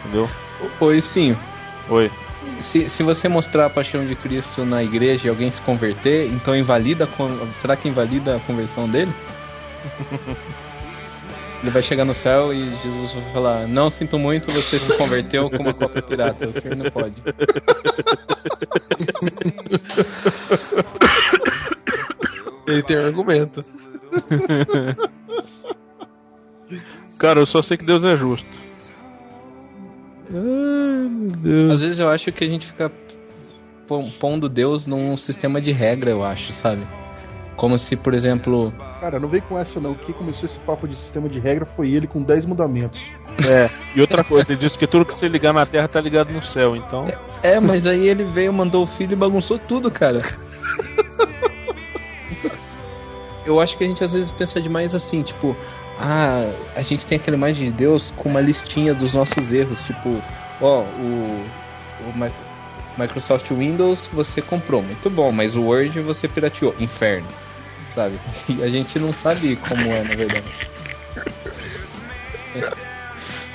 Entendeu? 0.00 0.28
Oi, 0.80 0.96
Espinho. 0.96 1.38
Oi. 1.88 2.10
Se, 2.60 2.88
se 2.88 3.02
você 3.02 3.28
mostrar 3.28 3.66
a 3.66 3.70
paixão 3.70 4.06
de 4.06 4.14
Cristo 4.14 4.64
na 4.64 4.82
igreja 4.82 5.26
e 5.26 5.30
alguém 5.30 5.50
se 5.50 5.60
converter, 5.60 6.28
então 6.32 6.56
invalida 6.56 7.08
será 7.58 7.76
que 7.76 7.88
invalida 7.88 8.36
a 8.36 8.40
conversão 8.40 8.88
dele? 8.88 9.12
Ele 11.62 11.70
vai 11.70 11.82
chegar 11.82 12.06
no 12.06 12.14
céu 12.14 12.54
e 12.54 12.74
Jesus 12.76 13.12
vai 13.12 13.32
falar: 13.32 13.68
Não 13.68 13.90
sinto 13.90 14.18
muito, 14.18 14.50
você 14.50 14.78
se 14.78 14.96
converteu 14.96 15.50
com 15.50 15.58
uma 15.58 15.74
cópia 15.74 16.00
pirata. 16.00 16.48
O 16.48 16.52
senhor 16.52 16.74
não 16.74 16.90
pode. 16.90 17.16
Ele 22.66 22.82
tem 22.82 22.96
argumento. 22.96 23.62
Cara, 27.18 27.40
eu 27.40 27.46
só 27.46 27.60
sei 27.60 27.76
que 27.76 27.84
Deus 27.84 28.04
é 28.04 28.16
justo. 28.16 28.48
Ai, 30.32 31.08
meu 31.08 31.30
Deus. 31.30 31.72
Às 31.72 31.80
vezes 31.80 31.98
eu 31.98 32.08
acho 32.08 32.30
que 32.32 32.44
a 32.44 32.46
gente 32.46 32.66
fica 32.66 32.90
pondo 34.18 34.48
Deus 34.48 34.86
num 34.86 35.16
sistema 35.16 35.60
de 35.60 35.72
regra, 35.72 36.10
eu 36.10 36.22
acho, 36.24 36.52
sabe? 36.52 36.86
Como 37.56 37.76
se, 37.76 37.96
por 37.96 38.14
exemplo. 38.14 38.72
Cara, 39.00 39.18
não 39.20 39.28
vem 39.28 39.40
com 39.42 39.58
essa 39.58 39.80
não. 39.80 39.92
O 39.92 39.94
que 39.94 40.12
começou 40.12 40.48
esse 40.48 40.58
papo 40.60 40.88
de 40.88 40.94
sistema 40.94 41.28
de 41.28 41.38
regra 41.38 41.66
foi 41.66 41.90
ele 41.90 42.06
com 42.06 42.22
10 42.22 42.46
mudamentos. 42.46 43.00
É, 43.46 43.68
e 43.94 44.00
outra 44.00 44.24
coisa, 44.24 44.50
ele 44.50 44.60
disse 44.60 44.78
que 44.78 44.86
tudo 44.86 45.04
que 45.04 45.14
você 45.14 45.28
ligar 45.28 45.52
na 45.52 45.66
Terra 45.66 45.88
tá 45.88 46.00
ligado 46.00 46.32
no 46.32 46.42
céu, 46.42 46.74
então. 46.76 47.06
É, 47.42 47.60
mas 47.60 47.86
aí 47.86 48.08
ele 48.08 48.24
veio, 48.24 48.52
mandou 48.52 48.84
o 48.84 48.86
filho 48.86 49.12
e 49.12 49.16
bagunçou 49.16 49.58
tudo, 49.58 49.90
cara. 49.90 50.22
Eu 53.44 53.60
acho 53.60 53.76
que 53.76 53.84
a 53.84 53.86
gente 53.86 54.04
às 54.04 54.12
vezes 54.12 54.30
pensa 54.30 54.60
demais 54.60 54.94
assim, 54.94 55.22
tipo, 55.22 55.56
ah, 56.02 56.50
a 56.74 56.80
gente 56.80 57.06
tem 57.06 57.18
aquela 57.18 57.36
imagem 57.36 57.66
de 57.66 57.72
Deus 57.72 58.10
com 58.16 58.30
uma 58.30 58.40
listinha 58.40 58.94
dos 58.94 59.12
nossos 59.12 59.52
erros, 59.52 59.82
tipo, 59.82 60.22
ó, 60.58 60.80
o, 60.80 61.46
o 62.06 62.30
Microsoft 62.98 63.50
Windows 63.50 64.08
você 64.10 64.40
comprou, 64.40 64.82
muito 64.82 65.10
bom, 65.10 65.30
mas 65.30 65.56
o 65.56 65.62
Word 65.62 66.00
você 66.00 66.26
pirateou, 66.26 66.74
inferno, 66.80 67.28
sabe? 67.94 68.18
E 68.48 68.62
a 68.62 68.68
gente 68.68 68.98
não 68.98 69.12
sabe 69.12 69.56
como 69.56 69.82
é, 69.82 70.02
na 70.02 70.14
verdade. 70.14 70.44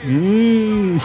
Hum, 0.07 0.99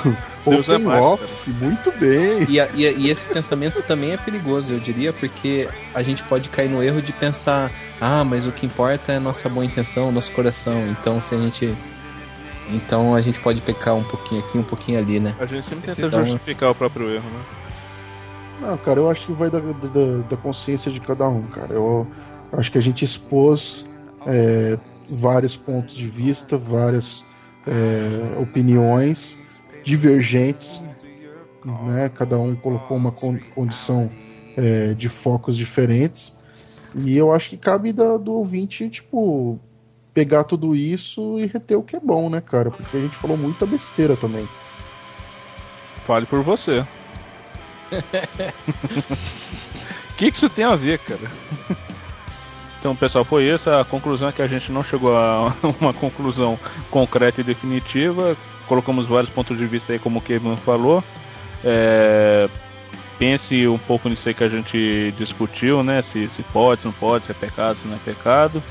Deus 0.46 0.68
é 0.68 0.76
mais, 0.76 1.02
Office, 1.02 1.48
muito 1.58 1.90
bem. 1.92 2.44
E, 2.50 2.60
a, 2.60 2.68
e, 2.74 2.86
a, 2.86 2.90
e, 2.90 3.08
esse 3.08 3.24
pensamento 3.26 3.82
também 3.82 4.12
é 4.12 4.16
perigoso, 4.18 4.74
eu 4.74 4.78
diria, 4.78 5.10
porque 5.10 5.66
a 5.94 6.02
gente 6.02 6.22
pode 6.24 6.50
cair 6.50 6.68
no 6.68 6.82
erro 6.82 7.00
de 7.00 7.10
pensar, 7.12 7.72
ah, 8.00 8.24
mas 8.24 8.46
o 8.46 8.52
que 8.52 8.66
importa 8.66 9.12
é 9.12 9.16
a 9.16 9.20
nossa 9.20 9.48
boa 9.48 9.64
intenção, 9.64 10.10
nosso 10.10 10.32
coração. 10.32 10.88
Então, 10.88 11.20
se 11.20 11.34
a 11.34 11.38
gente 11.38 11.76
então 12.72 13.14
a 13.14 13.20
gente 13.20 13.40
pode 13.40 13.60
pecar 13.60 13.94
um 13.94 14.04
pouquinho 14.04 14.40
aqui, 14.42 14.58
um 14.58 14.62
pouquinho 14.62 14.98
ali, 14.98 15.20
né? 15.20 15.34
A 15.38 15.46
gente 15.46 15.66
sempre 15.66 15.92
tenta 15.92 16.06
então, 16.06 16.24
justificar 16.24 16.70
o 16.70 16.74
próprio 16.74 17.10
erro, 17.10 17.28
né? 17.28 17.44
Não, 18.60 18.78
cara, 18.78 19.00
eu 19.00 19.10
acho 19.10 19.26
que 19.26 19.32
vai 19.32 19.50
da, 19.50 19.58
da, 19.58 20.28
da 20.28 20.36
consciência 20.36 20.92
de 20.92 21.00
cada 21.00 21.28
um, 21.28 21.42
cara. 21.42 21.72
Eu 21.72 22.06
acho 22.52 22.70
que 22.70 22.78
a 22.78 22.80
gente 22.80 23.04
expôs 23.04 23.86
é, 24.26 24.78
vários 25.08 25.56
pontos 25.56 25.94
de 25.94 26.06
vista, 26.06 26.56
várias 26.56 27.24
é, 27.66 28.40
opiniões 28.40 29.38
divergentes, 29.84 30.84
né? 31.86 32.10
Cada 32.14 32.38
um 32.38 32.54
colocou 32.54 32.96
uma 32.96 33.12
condição 33.12 34.10
é, 34.56 34.94
de 34.94 35.08
focos 35.08 35.56
diferentes. 35.56 36.36
E 36.94 37.16
eu 37.16 37.32
acho 37.32 37.50
que 37.50 37.56
cabe 37.56 37.92
da, 37.92 38.16
do 38.16 38.32
ouvinte, 38.32 38.88
tipo, 38.88 39.58
pegar 40.12 40.44
tudo 40.44 40.74
isso 40.74 41.38
e 41.38 41.46
reter 41.46 41.78
o 41.78 41.82
que 41.82 41.96
é 41.96 42.00
bom, 42.00 42.28
né, 42.28 42.40
cara? 42.40 42.70
Porque 42.70 42.96
a 42.96 43.00
gente 43.00 43.16
falou 43.16 43.36
muita 43.36 43.66
besteira 43.66 44.16
também. 44.16 44.48
Fale 45.96 46.26
por 46.26 46.42
você. 46.42 46.80
O 46.80 46.86
que, 50.16 50.30
que 50.30 50.36
isso 50.36 50.48
tem 50.48 50.64
a 50.64 50.76
ver, 50.76 50.98
cara? 50.98 51.30
Então, 52.78 52.96
pessoal, 52.96 53.24
foi 53.24 53.48
essa 53.48 53.80
a 53.80 53.84
conclusão 53.84 54.28
é 54.28 54.32
que 54.32 54.40
a 54.40 54.46
gente 54.46 54.72
não 54.72 54.82
chegou 54.82 55.14
a 55.14 55.54
uma 55.80 55.92
conclusão 55.92 56.58
concreta 56.90 57.40
e 57.40 57.44
definitiva. 57.44 58.36
Colocamos 58.66 59.06
vários 59.06 59.30
pontos 59.30 59.58
de 59.58 59.66
vista 59.66 59.92
aí, 59.92 59.98
como 59.98 60.18
o 60.18 60.22
Kevin 60.22 60.56
falou. 60.56 61.04
É, 61.64 62.48
pense 63.20 63.68
um 63.68 63.76
pouco 63.76 64.08
nisso 64.08 64.26
aí 64.26 64.34
que 64.34 64.42
a 64.42 64.48
gente 64.48 65.12
discutiu, 65.12 65.82
né? 65.82 66.00
Se, 66.00 66.30
se 66.30 66.42
pode, 66.44 66.80
se 66.80 66.86
não 66.86 66.92
pode, 66.94 67.26
se 67.26 67.30
é 67.30 67.34
pecado, 67.34 67.76
se 67.76 67.86
não 67.86 67.94
é 67.94 67.98
pecado. 68.02 68.62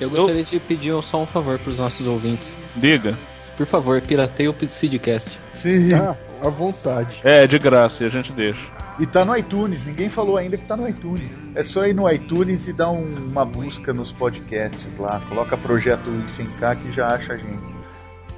Eu 0.00 0.08
gostaria 0.08 0.42
Eu... 0.42 0.44
de 0.44 0.60
pedir 0.60 1.02
só 1.02 1.20
um 1.20 1.26
favor 1.26 1.58
para 1.58 1.68
os 1.68 1.78
nossos 1.78 2.06
ouvintes. 2.06 2.56
Diga. 2.76 3.18
Por 3.56 3.66
favor, 3.66 4.00
pirateie 4.00 4.48
o 4.48 4.54
Seedcast. 4.68 5.36
Sim. 5.52 5.92
Ah, 5.94 6.14
à 6.40 6.48
vontade. 6.48 7.20
É, 7.24 7.44
de 7.46 7.58
graça, 7.58 8.04
e 8.04 8.06
a 8.06 8.10
gente 8.10 8.32
deixa. 8.32 8.60
E 9.00 9.06
tá 9.06 9.24
no 9.24 9.36
iTunes, 9.36 9.84
ninguém 9.84 10.08
falou 10.08 10.36
ainda 10.36 10.56
que 10.56 10.64
tá 10.64 10.76
no 10.76 10.88
iTunes. 10.88 11.28
É 11.54 11.64
só 11.64 11.86
ir 11.86 11.94
no 11.94 12.08
iTunes 12.08 12.68
e 12.68 12.72
dar 12.72 12.90
um, 12.90 13.02
uma 13.02 13.44
busca 13.44 13.92
nos 13.92 14.12
podcasts 14.12 14.86
lá. 14.98 15.20
Coloca 15.28 15.56
projeto 15.56 16.08
IFNK 16.08 16.82
que 16.82 16.92
já 16.92 17.08
acha 17.08 17.32
a 17.32 17.36
gente. 17.36 17.76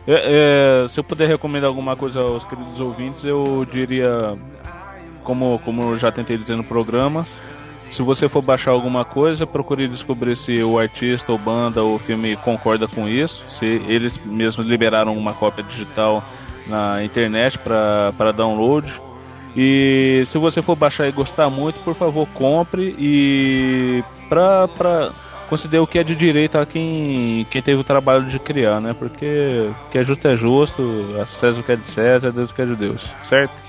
É, 0.06 0.84
é, 0.84 0.88
se 0.88 0.98
eu 0.98 1.04
puder 1.04 1.28
recomendar 1.28 1.68
alguma 1.68 1.94
coisa 1.94 2.20
aos 2.20 2.42
queridos 2.44 2.80
ouvintes, 2.80 3.22
eu 3.24 3.66
diria, 3.70 4.38
como, 5.28 5.58
como 5.58 5.82
eu 5.82 5.98
já 5.98 6.10
tentei 6.10 6.38
dizer 6.38 6.56
no 6.56 6.64
programa, 6.64 7.26
se 7.90 8.00
você 8.00 8.30
for 8.30 8.40
baixar 8.40 8.70
alguma 8.70 9.04
coisa, 9.04 9.46
procure 9.46 9.86
descobrir 9.86 10.34
se 10.38 10.62
o 10.62 10.78
artista 10.78 11.30
ou 11.30 11.38
banda 11.38 11.82
ou 11.82 11.98
filme 11.98 12.34
concorda 12.36 12.88
com 12.88 13.06
isso, 13.06 13.44
se 13.46 13.66
eles 13.66 14.18
mesmos 14.24 14.66
liberaram 14.66 15.14
uma 15.14 15.34
cópia 15.34 15.62
digital 15.62 16.24
na 16.66 17.04
internet 17.04 17.58
para 17.58 18.32
download. 18.34 18.90
E 19.54 20.22
se 20.24 20.38
você 20.38 20.62
for 20.62 20.74
baixar 20.74 21.06
e 21.06 21.12
gostar 21.12 21.50
muito, 21.50 21.78
por 21.80 21.94
favor, 21.94 22.26
compre 22.32 22.94
e 22.98 24.02
para 24.30 24.66
para 24.68 25.10
considerar 25.50 25.82
o 25.82 25.86
que 25.86 25.98
é 25.98 26.04
de 26.04 26.14
direito 26.14 26.58
a 26.58 26.64
quem, 26.64 27.46
quem 27.50 27.62
teve 27.62 27.80
o 27.80 27.84
trabalho 27.84 28.26
de 28.26 28.38
criar, 28.38 28.80
né? 28.80 28.94
Porque 28.98 29.70
o 29.86 29.90
que 29.90 29.98
é 29.98 30.02
justo 30.02 30.26
é 30.28 30.36
justo, 30.36 30.82
a 31.20 31.26
César 31.26 31.60
o 31.60 31.64
que 31.64 31.72
é 31.72 31.76
de 31.76 31.86
César, 31.86 32.30
Deus 32.30 32.50
o 32.50 32.54
que 32.54 32.62
é 32.62 32.66
de 32.66 32.76
Deus, 32.76 33.10
certo? 33.24 33.67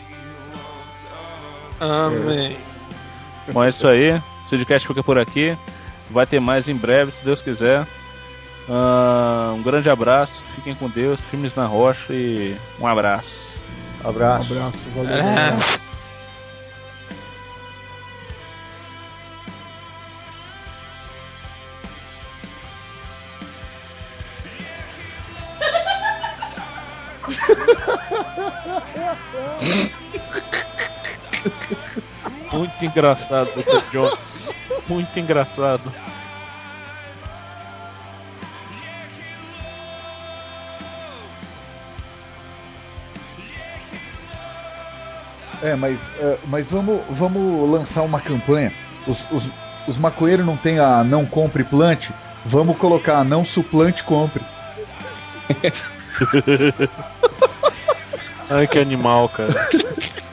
Amém. 1.80 2.58
É. 3.48 3.52
Bom, 3.52 3.64
é 3.64 3.70
isso 3.70 3.88
aí. 3.88 4.12
O 4.14 4.48
Sidcast 4.48 4.88
fica 4.88 5.04
por 5.04 5.18
aqui. 5.18 5.58
Vai 6.10 6.26
ter 6.26 6.40
mais 6.40 6.68
em 6.68 6.76
breve, 6.76 7.12
se 7.12 7.24
Deus 7.24 7.42
quiser. 7.42 7.86
Uh, 8.68 9.54
um 9.56 9.64
grande 9.64 9.90
abraço, 9.90 10.44
fiquem 10.56 10.76
com 10.76 10.88
Deus, 10.88 11.20
filmes 11.22 11.56
na 11.56 11.66
rocha 11.66 12.14
e 12.14 12.56
um 12.80 12.86
abraço. 12.86 13.50
Abraço. 14.04 14.54
Um 14.54 14.58
abraço, 14.58 14.80
valeu. 14.96 15.16
É. 15.16 15.80
Muito 32.52 32.86
engraçado, 32.86 33.50
Dr. 33.56 33.92
Jones. 33.92 34.50
Muito 34.88 35.20
engraçado. 35.20 35.92
É, 45.62 45.76
mas, 45.76 46.00
uh, 46.00 46.40
mas 46.48 46.68
vamos, 46.68 47.02
vamos 47.10 47.70
lançar 47.70 48.02
uma 48.04 48.20
campanha. 48.20 48.72
Os, 49.06 49.26
os, 49.32 49.50
os 49.88 49.98
maconheiros 49.98 50.46
não 50.46 50.56
tem 50.56 50.80
a 50.80 51.04
não 51.04 51.26
compre 51.26 51.64
plante. 51.64 52.14
Vamos 52.46 52.78
colocar 52.78 53.18
a 53.18 53.24
não 53.24 53.44
suplante 53.44 54.04
compre. 54.04 54.42
Ai, 58.50 58.66
que 58.68 58.80
animal, 58.80 59.30
cara. 59.30 59.54